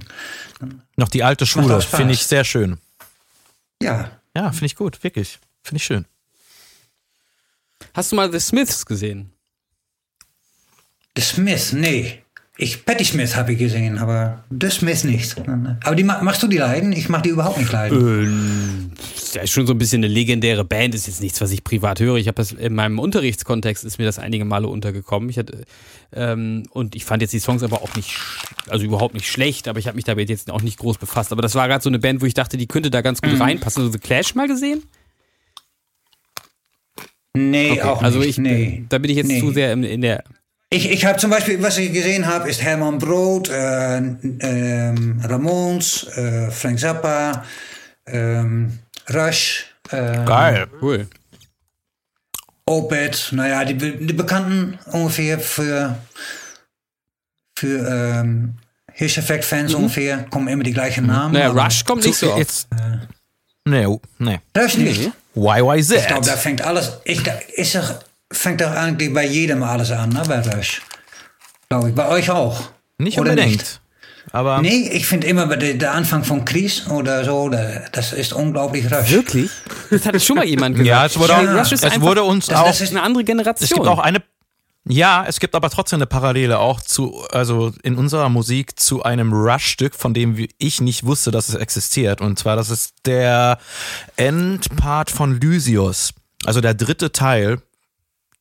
[0.96, 2.78] Noch die alte Schule, finde ich sehr schön.
[3.82, 5.40] Ja, Ja, finde ich gut, wirklich.
[5.64, 6.04] Finde ich schön.
[7.92, 9.32] Hast du mal The Smiths gesehen?
[11.16, 12.22] The Smith, nee.
[12.60, 15.36] Ich, Patti Smith habe ich gesehen, aber The Smith nicht.
[15.84, 16.90] Aber die ma- machst du die leiden?
[16.92, 18.00] Ich mache die überhaupt nicht leiden.
[18.00, 21.62] Ähm, ist ja schon so ein bisschen eine legendäre Band, ist jetzt nichts, was ich
[21.62, 22.16] privat höre.
[22.16, 25.30] Ich habe das in meinem Unterrichtskontext ist mir das einige Male untergekommen.
[25.30, 25.62] Ich hatte
[26.12, 28.18] ähm, und ich fand jetzt die Songs aber auch nicht,
[28.68, 31.30] also überhaupt nicht schlecht, aber ich habe mich damit jetzt auch nicht groß befasst.
[31.30, 33.34] Aber das war gerade so eine Band, wo ich dachte, die könnte da ganz gut
[33.34, 33.42] Mhm.
[33.42, 33.84] reinpassen.
[33.84, 34.82] Hast du The Clash mal gesehen?
[37.36, 38.30] Nee, auch also nicht.
[38.30, 38.84] ich, nee.
[38.88, 39.38] da bin ich jetzt Nee.
[39.38, 40.24] zu sehr in, in der.
[40.70, 46.06] Ich, ich habe zum Beispiel, was ich gesehen habe, ist Hermann Brood, äh, ähm, Ramones,
[46.14, 47.42] äh, Frank Zappa,
[48.06, 48.78] ähm,
[49.08, 50.66] Rush, äh, Geil.
[50.82, 51.08] Cool.
[52.66, 55.96] Opeth, naja, die, die Bekannten ungefähr für,
[57.56, 58.58] für ähm,
[58.92, 61.32] Hirscheffekt-Fans ungefähr, kommen immer die gleichen Namen.
[61.32, 62.38] Naja, Rush kommt nicht so oft.
[62.40, 62.68] Jetzt,
[63.64, 64.40] nee, oh, nee.
[64.54, 65.12] Rush nicht.
[65.34, 65.92] YYZ.
[65.92, 68.00] Ich glaube, da fängt alles, ich, da ist er,
[68.32, 70.82] fängt doch eigentlich bei jedem alles an, ne, bei Rush.
[71.68, 72.60] Glaube ich, bei euch auch.
[72.98, 73.52] Nicht Oder unbedingt.
[73.58, 73.80] nicht?
[74.30, 78.32] Aber Nee, ich finde immer bei der, Anfang von Chris oder so, da, das ist
[78.34, 79.10] unglaublich Rush.
[79.10, 79.50] Wirklich?
[79.90, 80.86] Das hat schon mal jemand gesagt.
[80.88, 82.66] ja, es wurde, Ja, auch, ist es einfach- wurde uns das- auch.
[82.66, 83.64] das ist- eine andere Generation.
[83.64, 84.22] es gibt auch eine.
[84.90, 89.32] Ja, es gibt aber trotzdem eine Parallele auch zu, also in unserer Musik zu einem
[89.34, 92.22] Rush-Stück, von dem ich nicht wusste, dass es existiert.
[92.22, 93.58] Und zwar, das ist der
[94.16, 96.12] Endpart von Lysius.
[96.44, 97.60] Also der dritte Teil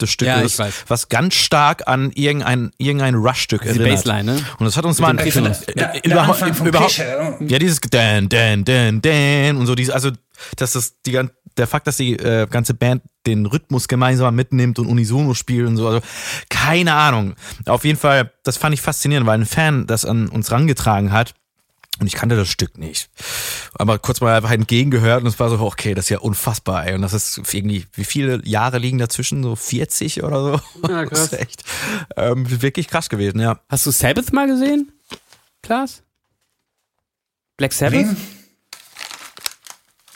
[0.01, 0.73] des Ja, Stückes, ich weiß.
[0.87, 3.89] was ganz stark an irgendein, irgendein Rush-Stück erinnert.
[3.89, 4.45] Bassline, ne?
[4.59, 5.45] Und das hat uns mal dem Kiffen.
[5.45, 10.11] äh, Der, der überhaupt, überhaupt, ja, dieses Dan, Dan, Dan, Dan und so, diese, also,
[10.55, 14.77] dass das die, gan- der Fakt, dass die äh, ganze Band den Rhythmus gemeinsam mitnimmt
[14.79, 16.01] und unisono spielt und so, also
[16.49, 17.33] keine Ahnung.
[17.65, 21.33] Auf jeden Fall, das fand ich faszinierend, weil ein Fan das an uns rangetragen hat.
[21.99, 23.09] Und ich kannte das Stück nicht.
[23.73, 26.93] Aber kurz mal einfach entgegengehört und es war so, okay, das ist ja unfassbar, ey.
[26.95, 29.41] Und das ist irgendwie, wie viele Jahre liegen dazwischen?
[29.43, 30.87] So 40 oder so?
[30.87, 31.19] Ja, Das krass.
[31.25, 31.63] ist echt
[32.15, 33.59] ähm, wirklich krass gewesen, ja.
[33.69, 34.91] Hast du Sabbath mal gesehen?
[35.63, 36.03] Klaas?
[37.57, 37.93] Black Sabbath?
[38.07, 38.17] Wem?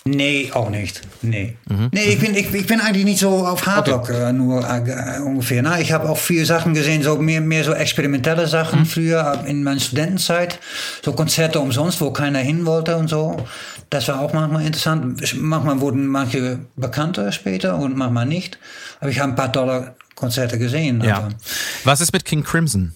[0.04, 1.02] Nee, auch nicht.
[1.22, 1.58] Nee.
[1.70, 1.90] Mhm.
[1.94, 5.62] Nee, ich bin, ich, ich bin eigentlich nicht so auf Hardrock äh, nur äh, ungefähr.
[5.62, 5.80] Ne?
[5.80, 8.86] Ich habe auch viele Sachen gesehen, so mehr, mehr so experimentelle Sachen Mhm.
[8.88, 10.58] früher äh, in meiner Studentenzeit.
[11.06, 13.46] So Konzerte umsonst, wo keiner hin wollte und so.
[13.92, 15.22] Das war auch manchmal interessant.
[15.40, 18.58] Manchmal wurden manche bekannter später und manchmal nicht.
[19.02, 21.02] Aber ich habe ein paar tolle Konzerte gesehen.
[21.04, 21.18] Ja.
[21.18, 21.30] aber-
[21.84, 22.96] Was ist mit King Crimson?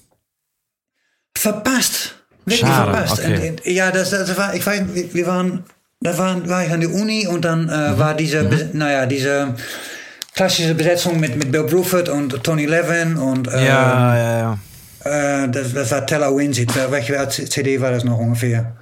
[1.38, 2.16] Verpasst.
[2.46, 3.20] Wirklich Schade, verpasst.
[3.20, 3.50] okay.
[3.52, 4.84] Und, ja, das, das war, ich weiß,
[5.14, 5.64] wir waren,
[6.02, 8.00] da waren, war ich an der Uni und dann äh, Mhm.
[8.00, 9.56] war diese, Be- naja, diese
[10.36, 14.40] klassische Besetzung mit, mit Bill Bruford und Tony Levin und äh, ja, ja,
[15.06, 15.44] ja.
[15.44, 16.72] äh, das, das war Teller Winsit.
[16.92, 18.76] Welche CD war das noch ungefähr?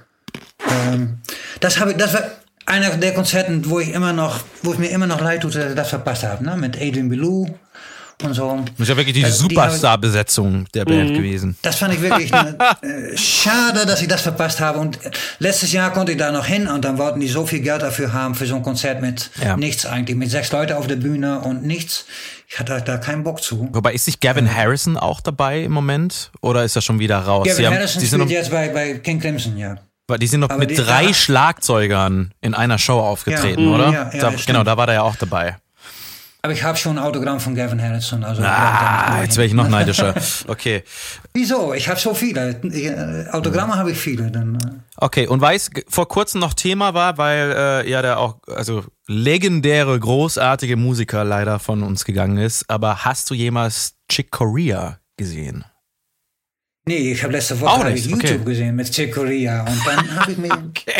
[0.68, 1.18] Ähm,
[1.60, 2.22] das, habe ich, das war
[2.66, 5.70] einer der Konzerten, wo ich immer noch, wo es mir immer noch leid tut, dass
[5.70, 6.56] ich das verpasst habe, ne?
[6.56, 7.46] mit Adrian Belew
[8.22, 8.62] und so.
[8.76, 11.56] Das ist ja wirklich die Also, Superstar-Besetzung der Band gewesen.
[11.62, 14.78] Das fand ich wirklich ne, äh, schade, dass ich das verpasst habe.
[14.78, 17.60] Und äh, letztes Jahr konnte ich da noch hin und dann wollten die so viel
[17.60, 19.56] Geld dafür haben für so ein Konzert mit Ja.
[19.56, 22.04] nichts eigentlich, mit sechs Leuten auf der Bühne und nichts.
[22.48, 23.68] Ich hatte da keinen Bock zu.
[23.72, 26.30] Wobei, ist nicht Gavin Harrison auch dabei im Moment?
[26.40, 27.46] Oder ist er schon wieder raus?
[27.48, 29.76] Gavin haben, Harrison spielt jetzt bei, bei King Crimson, ja.
[30.20, 31.14] die sind noch mit die- drei ja.
[31.14, 33.92] Schlagzeugern in einer Show aufgetreten, Ja, oder?
[33.92, 35.56] ja, da, genau, da war der ja auch dabei.
[36.44, 38.22] Aber ich habe schon ein Autogramm von Gavin Harrison.
[38.22, 40.14] Also Ah, jetzt wäre ich noch neidischer.
[40.46, 40.84] Okay.
[41.32, 41.72] Wieso?
[41.72, 42.50] Ich habe so viele.
[42.62, 44.30] Äh, Autogramme habe ich viele.
[44.30, 44.58] Dann, äh.
[44.96, 48.84] Okay, und weiß, g- vor kurzem noch Thema war, weil äh, ja der auch, also
[49.06, 52.68] legendäre, großartige Musiker leider von uns gegangen ist.
[52.68, 55.64] Aber hast du jemals Chick Corea gesehen?
[56.86, 58.44] Nee, ich habe letzte Woche hab ich YouTube okay.
[58.44, 60.50] gesehen mit Chick Corea und dann habe ich mir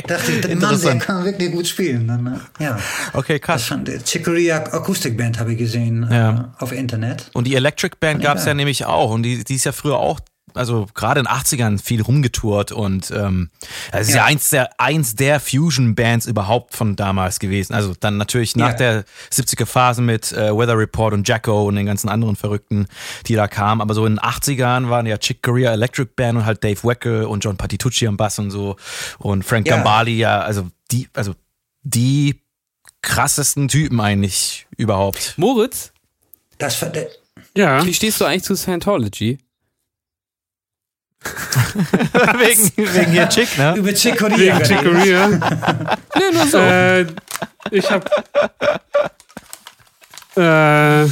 [0.06, 2.08] dachte ich, der Mann, der kann wirklich gut spielen.
[2.08, 2.78] Dann, äh, ja.
[3.12, 3.70] Okay, krass.
[4.04, 6.52] Chick Corea Akustikband habe ich gesehen Ja.
[6.58, 7.30] äh, auf Internet.
[7.34, 8.30] Und die Electric Band Ja.
[8.30, 9.10] gab es ja nämlich auch.
[9.10, 10.20] Und die, die ist ja früher auch
[10.54, 13.50] also gerade in den 80ern viel rumgetourt und ähm,
[13.92, 14.24] das ist ja, Ja.
[14.24, 17.74] eins der eins der Fusion-Bands überhaupt von damals gewesen.
[17.74, 18.74] Also dann natürlich nach Ja.
[18.76, 22.86] der 70er Phase mit äh, Weather Report und Jacko und den ganzen anderen Verrückten,
[23.26, 23.80] die da kamen.
[23.80, 27.24] Aber so in den 80ern waren ja Chick Corea Electric Band und halt Dave Weckel
[27.24, 28.76] und John Patitucci am Bass und so
[29.18, 29.76] und Frank Ja.
[29.76, 31.34] Gambale, ja, also die, also
[31.82, 32.40] die
[33.02, 35.34] krassesten Typen eigentlich überhaupt.
[35.36, 35.92] Moritz,
[36.58, 37.06] Das, ver- äh,
[37.56, 37.84] Ja.
[37.84, 39.38] wie stehst du eigentlich zu Scientology?
[42.38, 43.74] wegen, wegen hier Chick, ne?
[43.76, 44.80] über Chick Corea Wegen geredet.
[44.80, 45.28] Chicoria.
[46.16, 46.58] Nee, nur so.
[46.58, 47.06] äh,
[47.70, 48.08] ich hab.
[50.36, 51.04] Äh,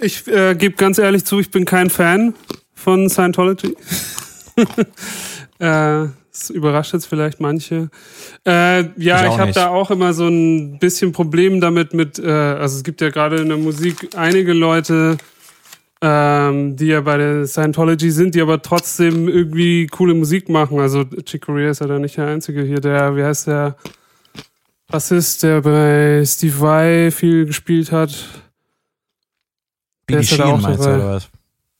[0.00, 2.34] ich äh, gebe ganz ehrlich zu, ich bin kein Fan
[2.74, 3.76] von Scientology.
[5.58, 7.90] äh, das überrascht jetzt vielleicht manche.
[8.44, 12.28] Äh, ja, Ich ich, habe da auch immer so ein bisschen Problem damit mit, äh,
[12.28, 15.16] also es gibt ja gerade in der Musik einige Leute,
[16.06, 20.78] ähm, die ja bei der Scientology sind, die aber trotzdem irgendwie coole Musik machen.
[20.78, 23.76] Also Chick Corea ist ja da nicht der Einzige hier, der, wie heißt der
[24.88, 28.10] Bassist, der bei Steve Vai viel gespielt hat.
[30.10, 31.28] Der Billy da Sheehan auch meinst du, oder was?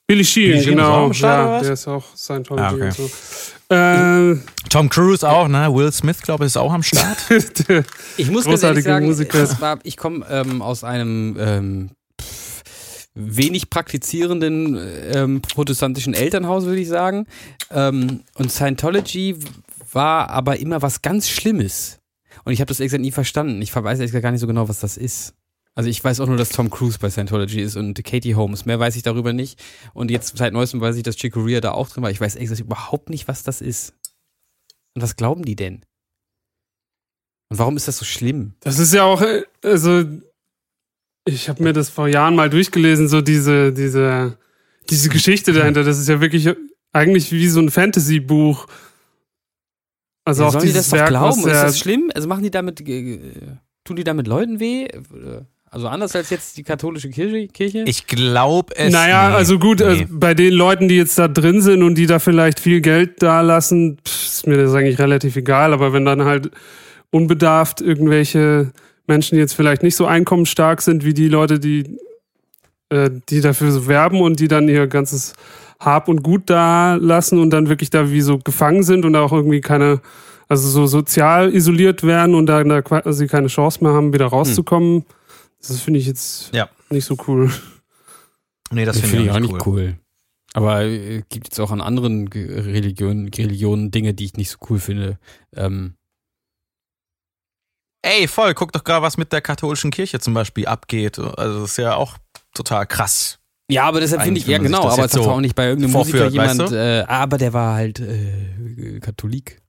[0.06, 1.26] Billy Sheehan, Billy Sheehan ist auch genau.
[1.28, 1.62] ja, was?
[1.62, 2.84] der ist auch Scientology Ah, okay.
[2.86, 3.74] und so.
[3.74, 4.38] Äh,
[4.70, 5.68] Tom Cruise auch, ne?
[5.74, 7.18] Will Smith, glaube ich, ist auch am Start.
[7.68, 7.84] der-
[8.16, 9.60] Ich muss ganz ehrlich Großartige sagen, Musiker.
[9.60, 11.90] war, ich komme ähm, aus einem ähm,
[13.14, 14.78] wenig praktizierenden
[15.12, 17.26] ähm, protestantischen Elternhaus, würde ich sagen.
[17.70, 19.36] Ähm, und Scientology
[19.92, 22.00] war aber immer was ganz Schlimmes.
[22.44, 23.62] Und ich habe das exakt nie verstanden.
[23.62, 25.34] Ich weiß gesagt gar nicht so genau, was das ist.
[25.76, 28.64] Also ich weiß auch nur, dass Tom Cruise bei Scientology ist und Katie Holmes.
[28.64, 29.62] Mehr weiß ich darüber nicht.
[29.92, 32.10] Und jetzt seit neuestem weiß ich, dass Chick Corea da auch drin war.
[32.10, 33.94] Ich weiß gesagt überhaupt nicht, was das ist.
[34.94, 35.84] Und was glauben die denn?
[37.50, 38.54] Und warum ist das so schlimm?
[38.60, 40.04] Das ist ja auch, äh, also
[41.26, 44.36] ich habe mir das vor Jahren mal durchgelesen, so diese, diese,
[44.90, 45.82] diese Geschichte dahinter.
[45.84, 46.48] Das ist ja wirklich
[46.92, 48.66] eigentlich wie so ein Fantasy-Buch.
[50.24, 51.42] Also Ja, auch sollen die das doch Werk, glauben?
[51.44, 52.10] was Ist das schlimm?
[52.14, 53.18] Also machen die damit, äh,
[53.84, 54.88] tun die damit Leuten weh?
[55.70, 57.48] Also anders als jetzt die katholische Kirche?
[57.48, 57.84] Kirche?
[57.86, 58.92] Ich glaube es.
[58.92, 59.34] Naja, nee.
[59.34, 59.86] also gut, Nee.
[59.86, 63.22] also bei den Leuten, die jetzt da drin sind und die da vielleicht viel Geld
[63.22, 65.72] da lassen, ist mir das eigentlich relativ egal.
[65.72, 66.50] Aber wenn dann halt
[67.10, 68.72] unbedarft irgendwelche
[69.06, 71.98] Menschen, die jetzt vielleicht nicht so einkommensstark sind wie die Leute, die,
[72.90, 75.34] äh, die dafür so werben und die dann ihr ganzes
[75.80, 79.32] Hab und Gut da lassen und dann wirklich da wie so gefangen sind und auch
[79.32, 80.00] irgendwie keine,
[80.48, 85.04] also so sozial isoliert werden und dann da quasi keine Chance mehr haben, wieder rauszukommen.
[85.66, 86.68] Das finde ich jetzt Ja.
[86.90, 87.50] nicht so cool.
[88.70, 89.94] nee, das Das finde finde ich auch nicht cool.
[90.56, 94.78] Aber äh, gibt jetzt auch an anderen Religionen, Religionen Dinge, die ich nicht so cool
[94.78, 95.18] finde.
[95.56, 95.94] Ähm,
[98.04, 101.18] Ey, voll, guck doch gerade, was mit der katholischen Kirche zum Beispiel abgeht.
[101.18, 102.18] Also das ist ja auch
[102.52, 103.38] total krass.
[103.70, 105.68] ja, aber deshalb finde ich, ja genau, das aber es hat so auch nicht bei
[105.68, 106.76] irgendeinem Musiker vorführt, jemand, weißt du?
[106.76, 109.62] äh, aber der war halt äh, Katholik.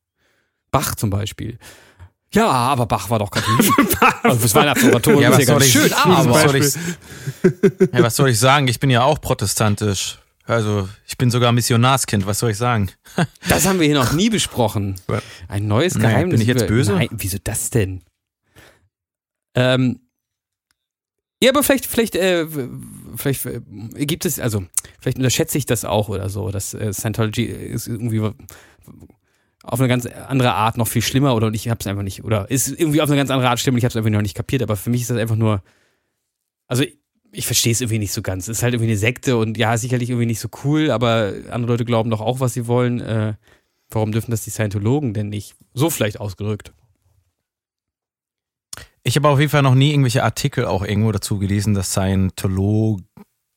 [0.70, 1.58] Bach zum Beispiel.
[2.34, 3.72] Ja, aber Bach war doch Katholik.
[4.24, 6.74] also fürs Weihnachtsoratorium Ja, ist was ja ganz schön, was aber soll ich,
[7.94, 8.68] ja, was soll ich sagen?
[8.68, 10.20] Ich bin ja auch protestantisch.
[10.48, 12.92] Also, ich bin sogar Missionarskind, was soll ich sagen?
[13.48, 14.96] Das haben wir hier noch nie besprochen.
[15.48, 16.34] Ein neues Geheimnis.
[16.34, 16.92] bin ich jetzt böse?
[16.94, 18.04] Nein, wieso das denn?
[19.56, 20.00] Ähm,
[21.42, 22.48] ja, aber vielleicht, vielleicht, äh,
[23.16, 23.62] vielleicht äh,
[24.06, 24.64] gibt es, also
[25.00, 28.22] vielleicht unterschätze ich das auch oder so, dass äh, Scientology ist irgendwie
[29.64, 32.50] auf eine ganz andere Art noch viel schlimmer oder ich habe es einfach nicht oder
[32.50, 34.36] ist irgendwie auf eine ganz andere Art schlimm und ich habe es einfach noch nicht
[34.36, 34.62] kapiert.
[34.64, 35.62] Aber für mich ist das einfach nur,
[36.68, 36.98] also ich,
[37.32, 38.48] ich verstehe es irgendwie nicht so ganz.
[38.48, 41.74] Es ist halt irgendwie eine Sekte und ja, sicherlich irgendwie nicht so cool, aber andere
[41.74, 43.02] Leute glauben doch auch, was sie wollen.
[43.02, 43.34] Äh,
[43.90, 45.56] warum dürfen das die Scientologen denn nicht?
[45.74, 46.74] So vielleicht ausgedrückt.
[49.08, 53.06] Ich habe auf jeden Fall noch nie irgendwelche Artikel auch irgendwo dazu gelesen, dass Scientologen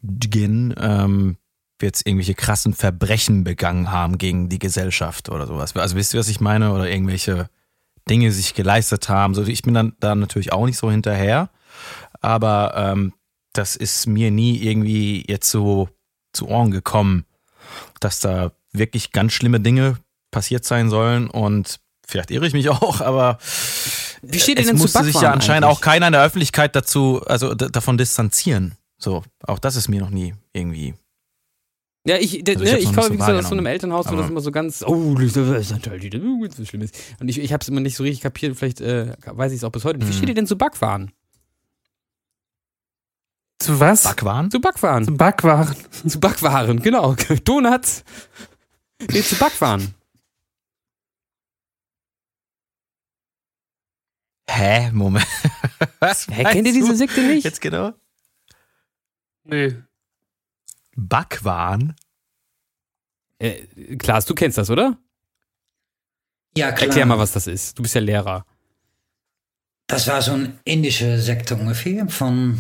[0.05, 1.39] ähm,
[1.81, 5.75] jetzt irgendwelche krassen Verbrechen begangen haben gegen die Gesellschaft oder sowas.
[5.75, 6.75] Also wisst ihr, was ich meine?
[6.75, 7.49] Oder irgendwelche
[8.11, 9.33] Dinge sich geleistet haben.
[9.35, 11.49] So, ich bin dann da natürlich auch nicht so hinterher,
[12.21, 13.15] aber ähm,
[13.55, 15.89] das ist mir nie irgendwie jetzt so
[16.35, 17.25] zu Ohren gekommen,
[18.01, 19.97] dass da wirklich ganz schlimme Dinge
[20.31, 23.39] passiert sein sollen und vielleicht irre ich mich auch, aber
[24.23, 25.77] Wie steht ihr es denn zu musste sich ja Backwaren anscheinend eigentlich?
[25.79, 28.75] auch keiner in der Öffentlichkeit dazu, also davon distanzieren.
[28.99, 30.95] So, auch das ist mir noch nie irgendwie.
[32.07, 33.67] Ja, ich, Also ich ne, ich komme, wie so gesagt, aus so einem.
[33.67, 36.11] Elternhaus, wo das immer so ganz, oh, das ist natürlich
[36.57, 36.97] so schlimm ist.
[37.21, 39.65] Und ich, ich habe es immer nicht so richtig kapiert, vielleicht äh, weiß ich es
[39.65, 39.99] auch bis heute.
[39.99, 40.09] nicht.
[40.09, 40.17] Wie Hm.
[40.17, 41.13] steht ihr denn zu Backwaren?
[43.61, 44.05] Zu was?
[44.05, 44.51] Backwaren?
[44.51, 45.05] Zu Backwaren.
[45.05, 45.77] Zu Backwaren.
[46.07, 47.15] Zu Backwaren, genau.
[47.45, 48.05] Donuts.
[49.13, 49.95] Nee, zu Backwaren.
[54.49, 54.91] Hä?
[54.93, 55.27] Moment.
[56.01, 56.27] Was?
[56.29, 57.45] Hä, kennt ihr diese Sekte nicht?
[57.45, 57.93] Jetzt genau.
[59.45, 59.77] Nee.
[60.97, 61.95] Backwaren?
[63.39, 63.67] Äh,
[63.97, 64.97] Klaas, du kennst das, oder?
[66.57, 66.89] Ja, klar.
[66.89, 67.79] Erklär mal, was das ist.
[67.79, 68.45] Du bist ja Lehrer.
[69.87, 72.59] Das war so ein indische Sekte ungefähr von,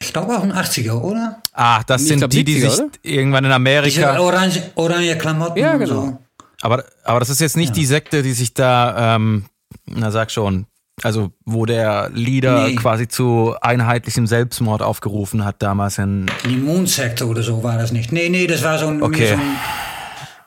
[0.00, 1.42] ich glaube auch ein 80er, oder?
[1.52, 2.90] Ah, das Ich sind glaub, die, die 70er, sich oder?
[3.02, 4.18] irgendwann in Diese Amerika.
[4.20, 5.94] orange, orange Klamotten Ja, und genau.
[6.06, 6.18] so.
[6.62, 7.74] Aber, aber das ist jetzt nicht Ja.
[7.74, 9.44] die Sekte, die sich da, ähm,
[9.86, 10.66] na sag schon,
[11.02, 12.74] also wo der Leader Nee.
[12.76, 16.26] quasi zu einheitlichem Selbstmord aufgerufen hat damals in.
[16.44, 18.12] Die Moonsekte oder so war das nicht.
[18.12, 19.28] Nee, nee, das war so ein, Okay.
[19.28, 19.56] so ein,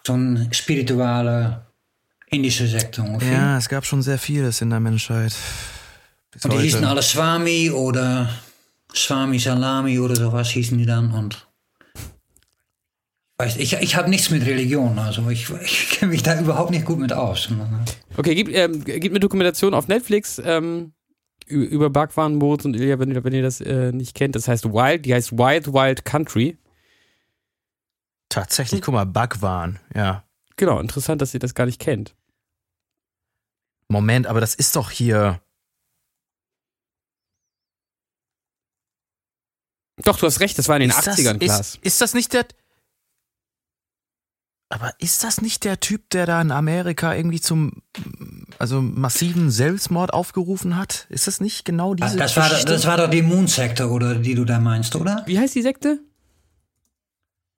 [0.08, 1.62] so ein spirituelle
[2.30, 3.32] indische Sekte ungefähr.
[3.32, 5.34] Ja, es gab schon sehr vieles in der Menschheit.
[6.44, 8.30] Und die hießen alle Swami oder
[8.96, 11.46] Swami Salami oder sowas hießen die dann und
[13.46, 17.00] ich, ich habe nichts mit Religion, also ich, ich kenne mich da überhaupt nicht gut
[17.00, 17.50] mit aus.
[18.18, 20.94] Okay, gib, ähm, gib mir Dokumentation auf Netflix ähm,
[21.48, 24.36] über Bhagwan, Moritz und Ilya, wenn ihr, wenn ihr das äh, nicht kennt.
[24.36, 26.58] Das heißt Wild, die heißt Wild Wild Country.
[28.30, 30.24] Tatsächlich, guck mal, Bhagwan, ja.
[30.56, 32.16] Genau, interessant, dass ihr das gar nicht kennt.
[33.88, 35.42] Moment, aber das ist doch hier.
[40.04, 41.60] Doch, du hast recht, das war in den ist 80ern, das, Klaas.
[41.76, 42.46] ist, ist das nicht der.
[44.74, 47.82] Aber ist das nicht der Typ, der da in Amerika irgendwie zum
[48.58, 51.08] also massiven Selbstmord aufgerufen hat?
[51.10, 52.72] Ist das nicht genau diese Das war, Geschichte?
[52.72, 55.24] das war doch die Moonsekte, oder die du da meinst, oder?
[55.26, 56.00] Wie heißt die Sekte?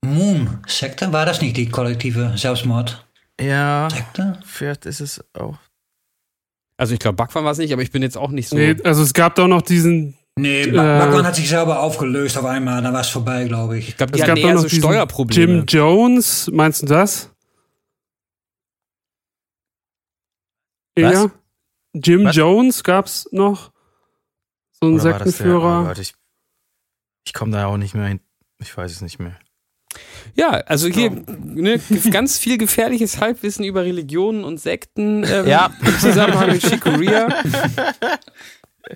[0.03, 3.03] Moonsekte, war das nicht die kollektive Selbstmordsekte?
[3.40, 3.88] ja,
[4.45, 5.57] vielleicht ist es auch.
[6.77, 8.56] Also ich glaube, Bhagwan war es nicht, aber ich bin jetzt auch nicht so.
[8.56, 10.78] Nee, also es gab doch noch diesen, Nee, Äh.
[11.24, 13.90] Hat sich selber aufgelöst auf einmal, dann war es vorbei, glaube ich.
[13.90, 15.54] ich glaube, es hatten gab doch eher noch so diesen Steuerprobleme.
[15.54, 17.30] Jim Jones, meinst du das?
[20.96, 21.14] Was?
[21.14, 21.32] Ja.
[21.94, 22.36] Jim Was?
[22.36, 23.72] Jones gab's noch.
[24.82, 24.96] So ein?
[24.96, 25.86] Oh Sektenführer.
[25.86, 26.14] Gott, ich
[27.26, 28.20] ich komme da auch nicht mehr hin.
[28.60, 29.38] Ich weiß es nicht mehr.
[30.36, 31.80] Ja, also hier ne,
[32.12, 35.72] ganz viel gefährliches Halbwissen über Religionen und Sekten ähm, Ja.
[35.86, 37.28] im Zusammenhang mit Shikuria.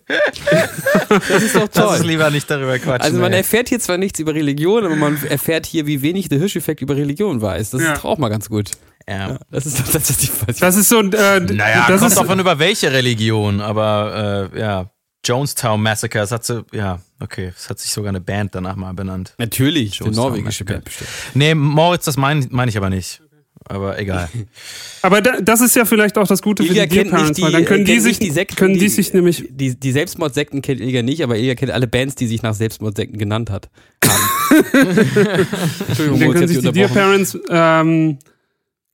[0.08, 1.88] das ist doch Lass toll.
[1.98, 3.02] uns lieber nicht darüber quatschen.
[3.02, 3.40] Also man ey.
[3.40, 6.96] erfährt hier zwar nichts über Religion, aber man erfährt hier, wie wenig der Hirscheffekt über
[6.96, 7.72] Religion weiß.
[7.72, 7.94] Das Ja.
[7.94, 8.72] ist doch auch mal ganz gut.
[9.08, 9.38] ja.
[9.52, 10.58] Das ist doch das, was ich weiß.
[10.58, 11.12] Das ist so ein.
[11.14, 14.92] Äh, Naja, das kommt ist, davon über welche Religion, aber äh, ja,
[15.26, 18.94] Jonestown Massacre, das hat sie, ja, okay, es hat sich sogar eine Band danach mal
[18.94, 19.34] benannt.
[19.38, 20.74] Natürlich, die Jonestown norwegische Massacre.
[20.74, 21.10] Band bestimmt.
[21.34, 23.22] Nee, Moritz, das meine mein ich aber nicht.
[23.70, 24.30] Aber egal.
[25.02, 27.20] aber da, das ist ja vielleicht auch das Gute für Ilja die Dear kennt nicht
[27.20, 29.44] Parents, die, weil dann können die kennt sich, die Sekten, können die, sich nämlich.
[29.50, 33.18] Die, die Selbstmordsekten kennt Ilja nicht, aber Ilja kennt alle Bands, die sich nach Selbstmordsekten
[33.18, 33.70] genannt hat.
[34.06, 34.28] Haben.
[35.88, 36.88] Entschuldigung, Dann können ich sich die Dear.
[36.90, 38.20] Parents, ähm,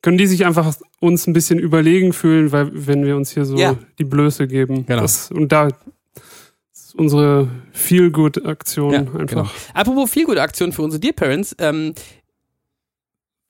[0.02, 3.58] können die sich einfach uns ein bisschen überlegen fühlen, weil wenn wir uns hier so
[3.58, 3.78] Ja.
[4.00, 4.86] die Blöße geben.
[4.86, 5.02] Genau.
[5.02, 5.70] Das, und da
[6.74, 9.26] ist unsere Feel-Good-Aktion Ja, einfach.
[9.28, 9.50] genau.
[9.74, 11.56] Apropos Feelgood-Aktion für unsere Dear Parents.
[11.60, 11.94] Ähm,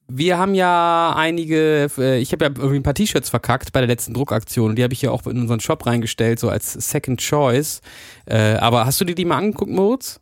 [0.07, 3.87] wir haben ja einige, äh, ich habe ja irgendwie ein paar T-Shirts verkackt bei der
[3.87, 7.81] letzten Druckaktion die habe ich ja auch in unseren Shop reingestellt, so als Second Choice.
[8.25, 10.19] Äh, aber hast du dir die mal angeguckt, Moritz?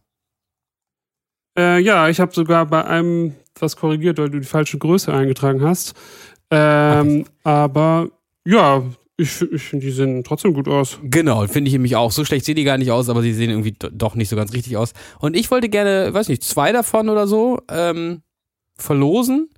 [1.57, 5.61] Äh, ja, ich habe sogar bei einem was korrigiert, weil du die falsche Größe eingetragen
[5.61, 5.93] hast.
[6.49, 8.09] Ähm, aber
[8.45, 8.83] ja,
[9.17, 10.97] ich, ich finde, die sehen trotzdem gut aus.
[11.03, 12.11] Genau, finde ich nämlich auch.
[12.11, 14.35] So schlecht sehen die gar nicht aus, aber sie sehen irgendwie do- doch nicht so
[14.35, 14.93] ganz richtig aus.
[15.19, 18.21] Und ich wollte gerne, weiß nicht, zwei davon oder so ähm,
[18.77, 19.49] verlosen.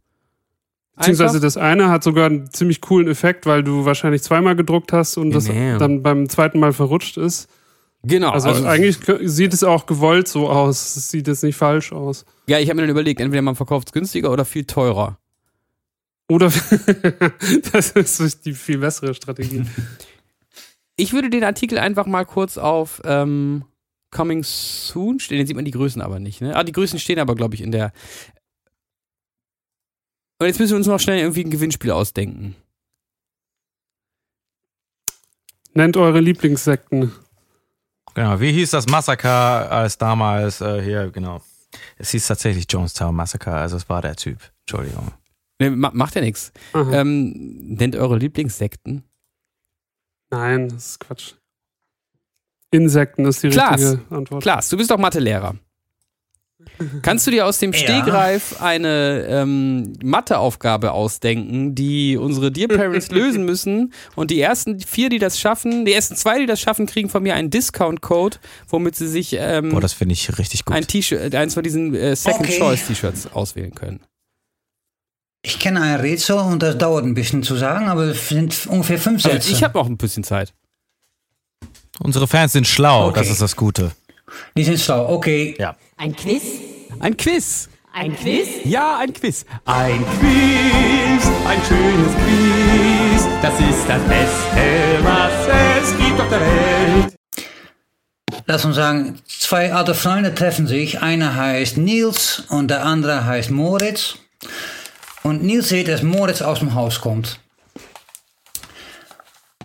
[0.95, 1.41] Beziehungsweise Einfach.
[1.41, 5.31] das eine hat sogar einen ziemlich coolen Effekt, weil du wahrscheinlich zweimal gedruckt hast und
[5.31, 5.79] das Genau.
[5.79, 7.49] dann beim zweiten Mal verrutscht ist.
[8.03, 8.29] Genau.
[8.31, 10.95] Also, eigentlich kö- sieht es auch gewollt so aus.
[10.95, 12.25] Es sieht jetzt nicht falsch aus.
[12.47, 15.17] Ja, ich habe mir dann überlegt, entweder man verkauft es günstiger oder viel teurer.
[16.29, 16.51] Oder
[17.71, 19.63] das ist die viel bessere Strategie.
[20.95, 23.65] Ich würde den Artikel einfach mal kurz auf ähm,
[24.11, 25.39] Coming Soon stehen.
[25.39, 26.39] Den sieht man die Größen aber nicht.
[26.39, 26.55] Ne?
[26.55, 27.91] Ah, die Größen stehen aber, glaube ich, in der.
[30.43, 32.57] Und jetzt müssen wir uns noch schnell irgendwie ein Gewinnspiel ausdenken.
[35.73, 37.13] Nennt eure Lieblingssekten.
[38.13, 41.41] genau, wie hieß das Massaker als damals äh, hier, genau.
[41.97, 44.37] Es hieß tatsächlich Jonestown Massacre, also es war der Typ.
[44.67, 45.13] Entschuldigung.
[45.59, 46.51] Ne, ma macht ja nichts.
[46.73, 49.05] Ähm, nennt eure Lieblingssekten.
[50.29, 51.35] Nein, das ist Quatsch.
[52.69, 53.81] Insekten ist die Klaas.
[53.81, 54.43] richtige Antwort.
[54.43, 55.55] Klaas, du bist doch Mathelehrer.
[57.01, 57.77] Kannst du dir aus dem Ja.
[57.79, 63.93] Stegreif eine ähm, Matheaufgabe ausdenken, die unsere Dear Parents lösen müssen?
[64.15, 67.23] Und die ersten vier, die das schaffen, die ersten zwei, die das schaffen, kriegen von
[67.23, 68.37] mir einen Discount-Code,
[68.67, 70.75] womit sie sich ähm, Boah, das finde ich richtig gut.
[70.75, 72.57] ein T-Shirt, eins von diesen äh, Second Okay.
[72.59, 74.01] Choice T-Shirts auswählen können.
[75.45, 78.97] Ich kenne ein Rätsel und das dauert ein bisschen zu sagen, aber es sind ungefähr
[78.97, 79.51] fünf Also Sätze.
[79.51, 80.53] ich habe noch ein bisschen Zeit.
[81.99, 83.19] Unsere Fans sind schlau, Okay.
[83.19, 83.91] das ist das Gute.
[84.57, 85.09] Die sind schlau.
[85.13, 85.75] Okay, Ja.
[85.97, 86.43] Ein Quiz?
[86.99, 87.69] Ein Quiz.
[87.93, 88.47] Ein Quiz?
[88.65, 89.45] Ja, ein Quiz.
[89.65, 93.27] Ein Quiz, ein schönes Quiz.
[93.41, 95.31] Das ist das Beste, was
[95.81, 97.15] es gibt auf der Welt.
[98.45, 101.01] Lass uns sagen, zwei alte Freunde treffen sich.
[101.01, 104.15] Einer heißt Niels und der andere heißt Moritz.
[105.21, 107.39] Und Niels sieht, dass Moritz aus dem Haus kommt.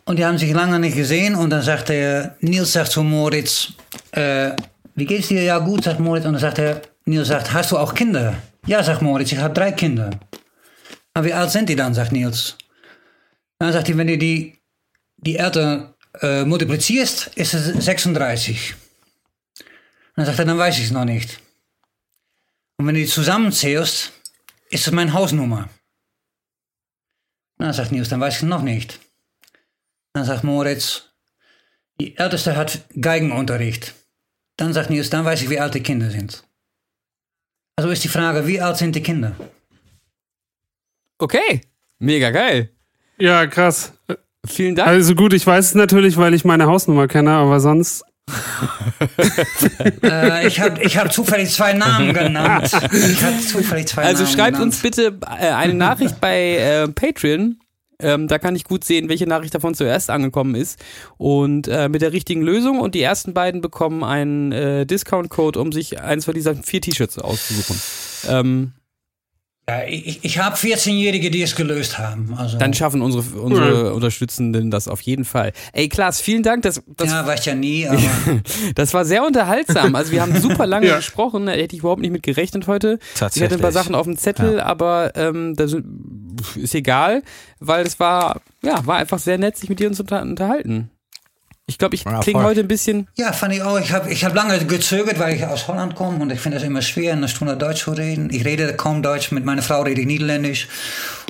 [0.04, 3.72] Und die haben sich lange nicht gesehen und dann sagt er, Niels sagt zu Moritz,
[4.12, 4.52] äh,
[4.98, 5.42] wie geht's dir?
[5.42, 6.24] Ja gut, sagt Moritz.
[6.24, 8.34] Und dann sagt er, Niels sagt, hast du auch Kinder?
[8.66, 10.10] Ja, sagt Moritz, ich habe drei Kinder.
[11.14, 12.56] Aber wie alt sind die dann, sagt Niels.
[13.58, 14.58] Dann sagt hij, wenn du die,
[15.16, 18.74] die Eltern äh, multiplizierst, ist es 36.
[19.54, 19.66] Und
[20.16, 21.40] dann sagt er, dann weiß ich es noch nicht.
[22.76, 24.12] Und wenn du die zusammenzählst,
[24.70, 25.68] ist es meine Hausnummer.
[27.58, 28.98] Dann sagt Niels, dann weiß ich es noch nicht.
[30.12, 31.10] Dann sagt Moritz,
[32.00, 33.94] die Älteste hat Geigenunterricht.
[34.58, 36.44] Dann sagt Niels, dann weiß ich, wie alt die Kinder sind.
[37.76, 39.34] Also ist die Frage, wie alt sind die Kinder?
[41.18, 41.60] Okay,
[42.00, 42.70] mega geil.
[43.18, 43.92] Ja, krass.
[44.46, 44.88] Vielen Dank.
[44.88, 48.04] Also gut, ich weiß es natürlich, weil ich meine Hausnummer kenne, aber sonst.
[50.02, 52.70] Äh, ich habe ich hab zufällig zwei Namen genannt.
[52.92, 54.72] Ich habe zufällig zwei Also Namen schreibt genannt.
[54.74, 57.58] uns bitte äh, eine Nachricht bei äh, Patreon.
[58.00, 60.78] Ähm, da kann ich gut sehen, welche Nachricht davon zuerst angekommen ist.
[61.16, 62.78] Und äh, mit der richtigen Lösung.
[62.80, 67.18] Und die ersten beiden bekommen einen äh, Discount-Code, um sich eins von diesen vier T-Shirts
[67.18, 67.80] auszusuchen.
[68.28, 68.72] Ähm,
[69.68, 72.32] Ja, ich, ich habe 14-Jährige, die es gelöst haben.
[72.38, 75.52] Also, dann schaffen unsere, unsere Unterstützenden das auf jeden Fall.
[75.74, 76.62] Ey, Klaas, vielen Dank.
[76.62, 78.00] Das, das, ja, weiß ja nie, aber
[78.76, 79.94] das war sehr unterhaltsam.
[79.94, 80.96] Also wir haben super lange Ja.
[80.96, 81.46] gesprochen.
[81.46, 82.98] Da hätte ich überhaupt nicht mit gerechnet heute.
[83.12, 83.44] Ich Tatsächlich.
[83.50, 85.76] hatte ein paar Sachen auf dem Zettel, aber ähm, das
[86.56, 87.22] ist egal,
[87.60, 90.90] weil es war, ja, war einfach sehr nett, sich mit dir zu unter unterhalten.
[91.70, 93.08] Ich glaube, ich Ja, klinge heute ein bisschen.
[93.18, 93.78] ja, fand ich auch.
[93.78, 96.62] Ich habe ich hab lange gezögert, weil ich aus Holland komme und ich finde es
[96.62, 98.30] immer schwer, eine Stunde Deutsch zu reden.
[98.32, 100.66] Ich rede kaum Deutsch, mit meiner Frau rede ich Niederländisch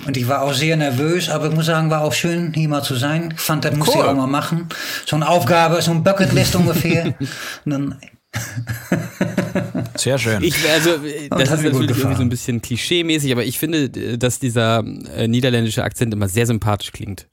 [0.06, 2.84] und ich war auch sehr nervös, aber ich muss sagen, war auch schön, hier mal
[2.84, 3.34] zu sein.
[3.34, 4.10] Ich fand, das musste ich Cool.
[4.10, 4.68] auch mal machen.
[5.06, 7.06] So eine Aufgabe, so ein Bucketlist ungefähr.
[7.64, 7.96] und dann,
[9.98, 10.42] Sehr schön.
[10.42, 12.16] Ich, also, äh, das hat ist mir gut natürlich irgendwie gefallen.
[12.16, 14.84] so ein bisschen klischee-mäßig, aber ich finde, äh, dass dieser
[15.14, 17.28] äh, niederländische Akzent immer sehr sympathisch klingt.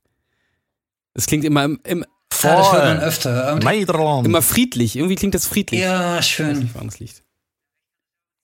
[1.14, 2.00] Es klingt immer, im- im,
[2.44, 3.08] ja, das hört man Voll.
[3.08, 3.54] öfter.
[3.54, 4.96] Und, immer friedlich.
[4.98, 5.82] Irgendwie klingt das friedlich.
[5.82, 6.70] ja, Ich weiß schön.
[7.00, 7.24] nicht.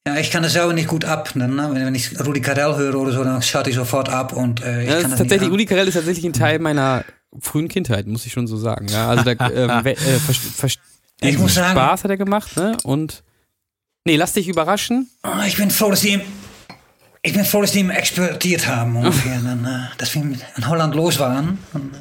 [0.08, 1.30] Ja, ich kann das selber nicht gut ab.
[1.36, 1.70] Dann, ne?
[1.74, 4.84] wenn, wenn ich Rudi Carell höre oder so, dann schalte ich sofort ab und äh,
[4.84, 5.54] ich Ja, kann das tatsächlich, nicht ab.
[5.54, 7.04] Uli Karel ist tatsächlich ein Teil meiner
[7.40, 8.88] frühen Kindheit, muss ich schon so sagen.
[8.88, 9.50] Ja, also da,
[9.80, 9.96] ähm, äh,
[11.22, 12.78] Ich muss sagen- Spaß hat er gemacht, ne?
[12.84, 13.24] Und
[14.06, 15.10] nee, lass dich überraschen.
[15.24, 16.22] Oh, ich bin froh, dass die ihm,
[17.22, 19.40] ich bin froh, dass die ihm exportiert haben ungefähr.
[19.44, 21.60] Dann, äh, dass wir in Holland los waren.
[21.74, 21.98] Und, äh,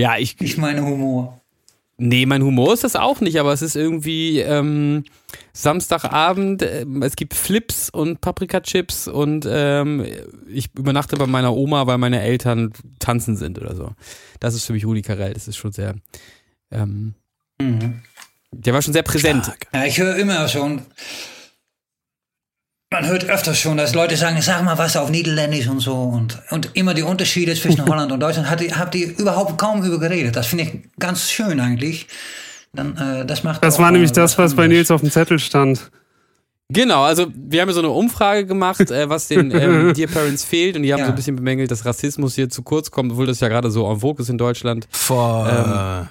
[0.00, 1.40] Ja, ich, ich meine Humor.
[2.00, 5.02] Nee, mein Humor ist das auch nicht, aber es ist irgendwie ähm,
[5.52, 10.06] Samstagabend, ähm, es gibt Flips und Paprikachips und ähm,
[10.46, 13.94] ich übernachte bei meiner Oma, weil meine Eltern tanzen sind oder so.
[14.38, 15.96] Das ist für mich Rudi Carell, das ist schon sehr,
[16.70, 17.14] ähm,
[17.60, 18.02] Mhm.
[18.52, 19.50] Der war schon sehr präsent.
[19.72, 20.82] Ja, ich höre immer schon,
[22.90, 25.94] man hört öfters schon, dass Leute sagen, sag mal was auf Niederländisch und so.
[25.94, 29.84] Und, und immer die Unterschiede zwischen Holland und Deutschland, hat die, habt ihr überhaupt kaum
[29.84, 30.36] über geredet.
[30.36, 32.06] Das finde ich ganz schön eigentlich.
[32.72, 34.66] Dann, äh, das macht Das war nämlich das, was bei.
[34.68, 35.90] Nils auf dem Zettel stand.
[36.70, 40.44] Genau, also wir haben ja so eine Umfrage gemacht, äh, was den ähm, Dear Parents
[40.44, 41.06] fehlt und die haben Ja.
[41.06, 43.90] so ein bisschen bemängelt, dass Rassismus hier zu kurz kommt, obwohl das ja gerade so
[43.90, 44.86] en vogue ist in Deutschland.
[44.90, 46.08] Voll.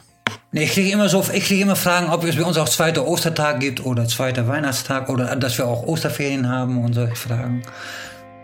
[0.58, 3.06] Nee, ich kriege immer so, ich kriege immer Fragen, ob es bei uns auch zweiter
[3.08, 7.62] Ostertag gibt oder zweiter Weihnachtstag oder dass wir auch Osterferien haben und solche Fragen.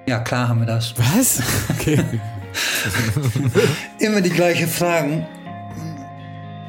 [0.06, 0.94] Ja, klar haben wir das.
[0.98, 1.41] Was?
[1.72, 2.03] Okay.
[3.99, 5.26] Immer die gleichen Fragen.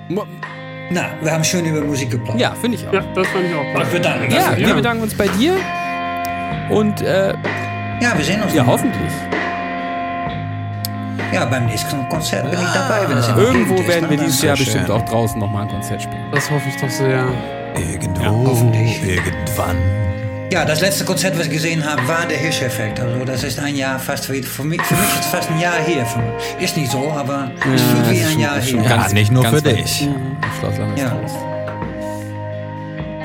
[0.08, 0.24] Mo-
[0.90, 2.40] Na, wir haben schön über Musik geplaudert.
[2.40, 2.92] ja, finde ich auch.
[2.94, 3.80] Ja, das fand ich auch.
[3.82, 4.32] Und wir danken.
[4.32, 5.56] Ja, wir bedanken uns bei dir
[6.70, 7.34] und äh,
[8.00, 8.54] ja, wir sehen uns.
[8.54, 9.12] ja, hoffentlich.
[11.32, 14.10] Ja, beim nächsten Konzert bin ich dabei, wenn es Irgendwo ist, werden ne?
[14.10, 14.64] wir Dann- dieses Jahr schön.
[14.66, 16.24] bestimmt auch draußen nochmal ein Konzert spielen.
[16.32, 17.26] Das hoffe ich doch sehr.
[17.76, 19.02] Irgendwo, hoffentlich.
[19.02, 19.76] irgendwann.
[20.52, 23.00] Ja, das letzte Konzert, was ich gesehen habe, war der Hirscheffekt.
[23.00, 25.58] Also das ist ein Jahr fast wie, für mich, für mich ist es fast ein
[25.58, 26.06] Jahr her.
[26.06, 28.82] Für- Ist nicht so, aber es fühlt wie ein Jahr her.
[28.88, 30.02] Ja, nicht nur für dich.
[30.96, 31.16] Ja.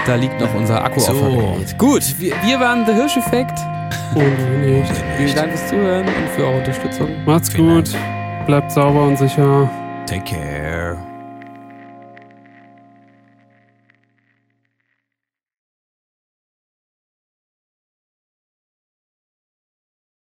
[0.08, 1.12] Da liegt noch unser Akku So.
[1.12, 1.66] aufgeladen.
[1.78, 3.60] Gut, wir, wir waren The Hirscheffekt.
[4.16, 4.92] Und nicht.
[5.18, 7.10] Vielen Dank fürs Zuhören und für eure Unterstützung.
[7.26, 7.96] Macht's Vielen gut.
[8.46, 9.70] Bleibt sauber und sicher.
[10.08, 11.09] Take care.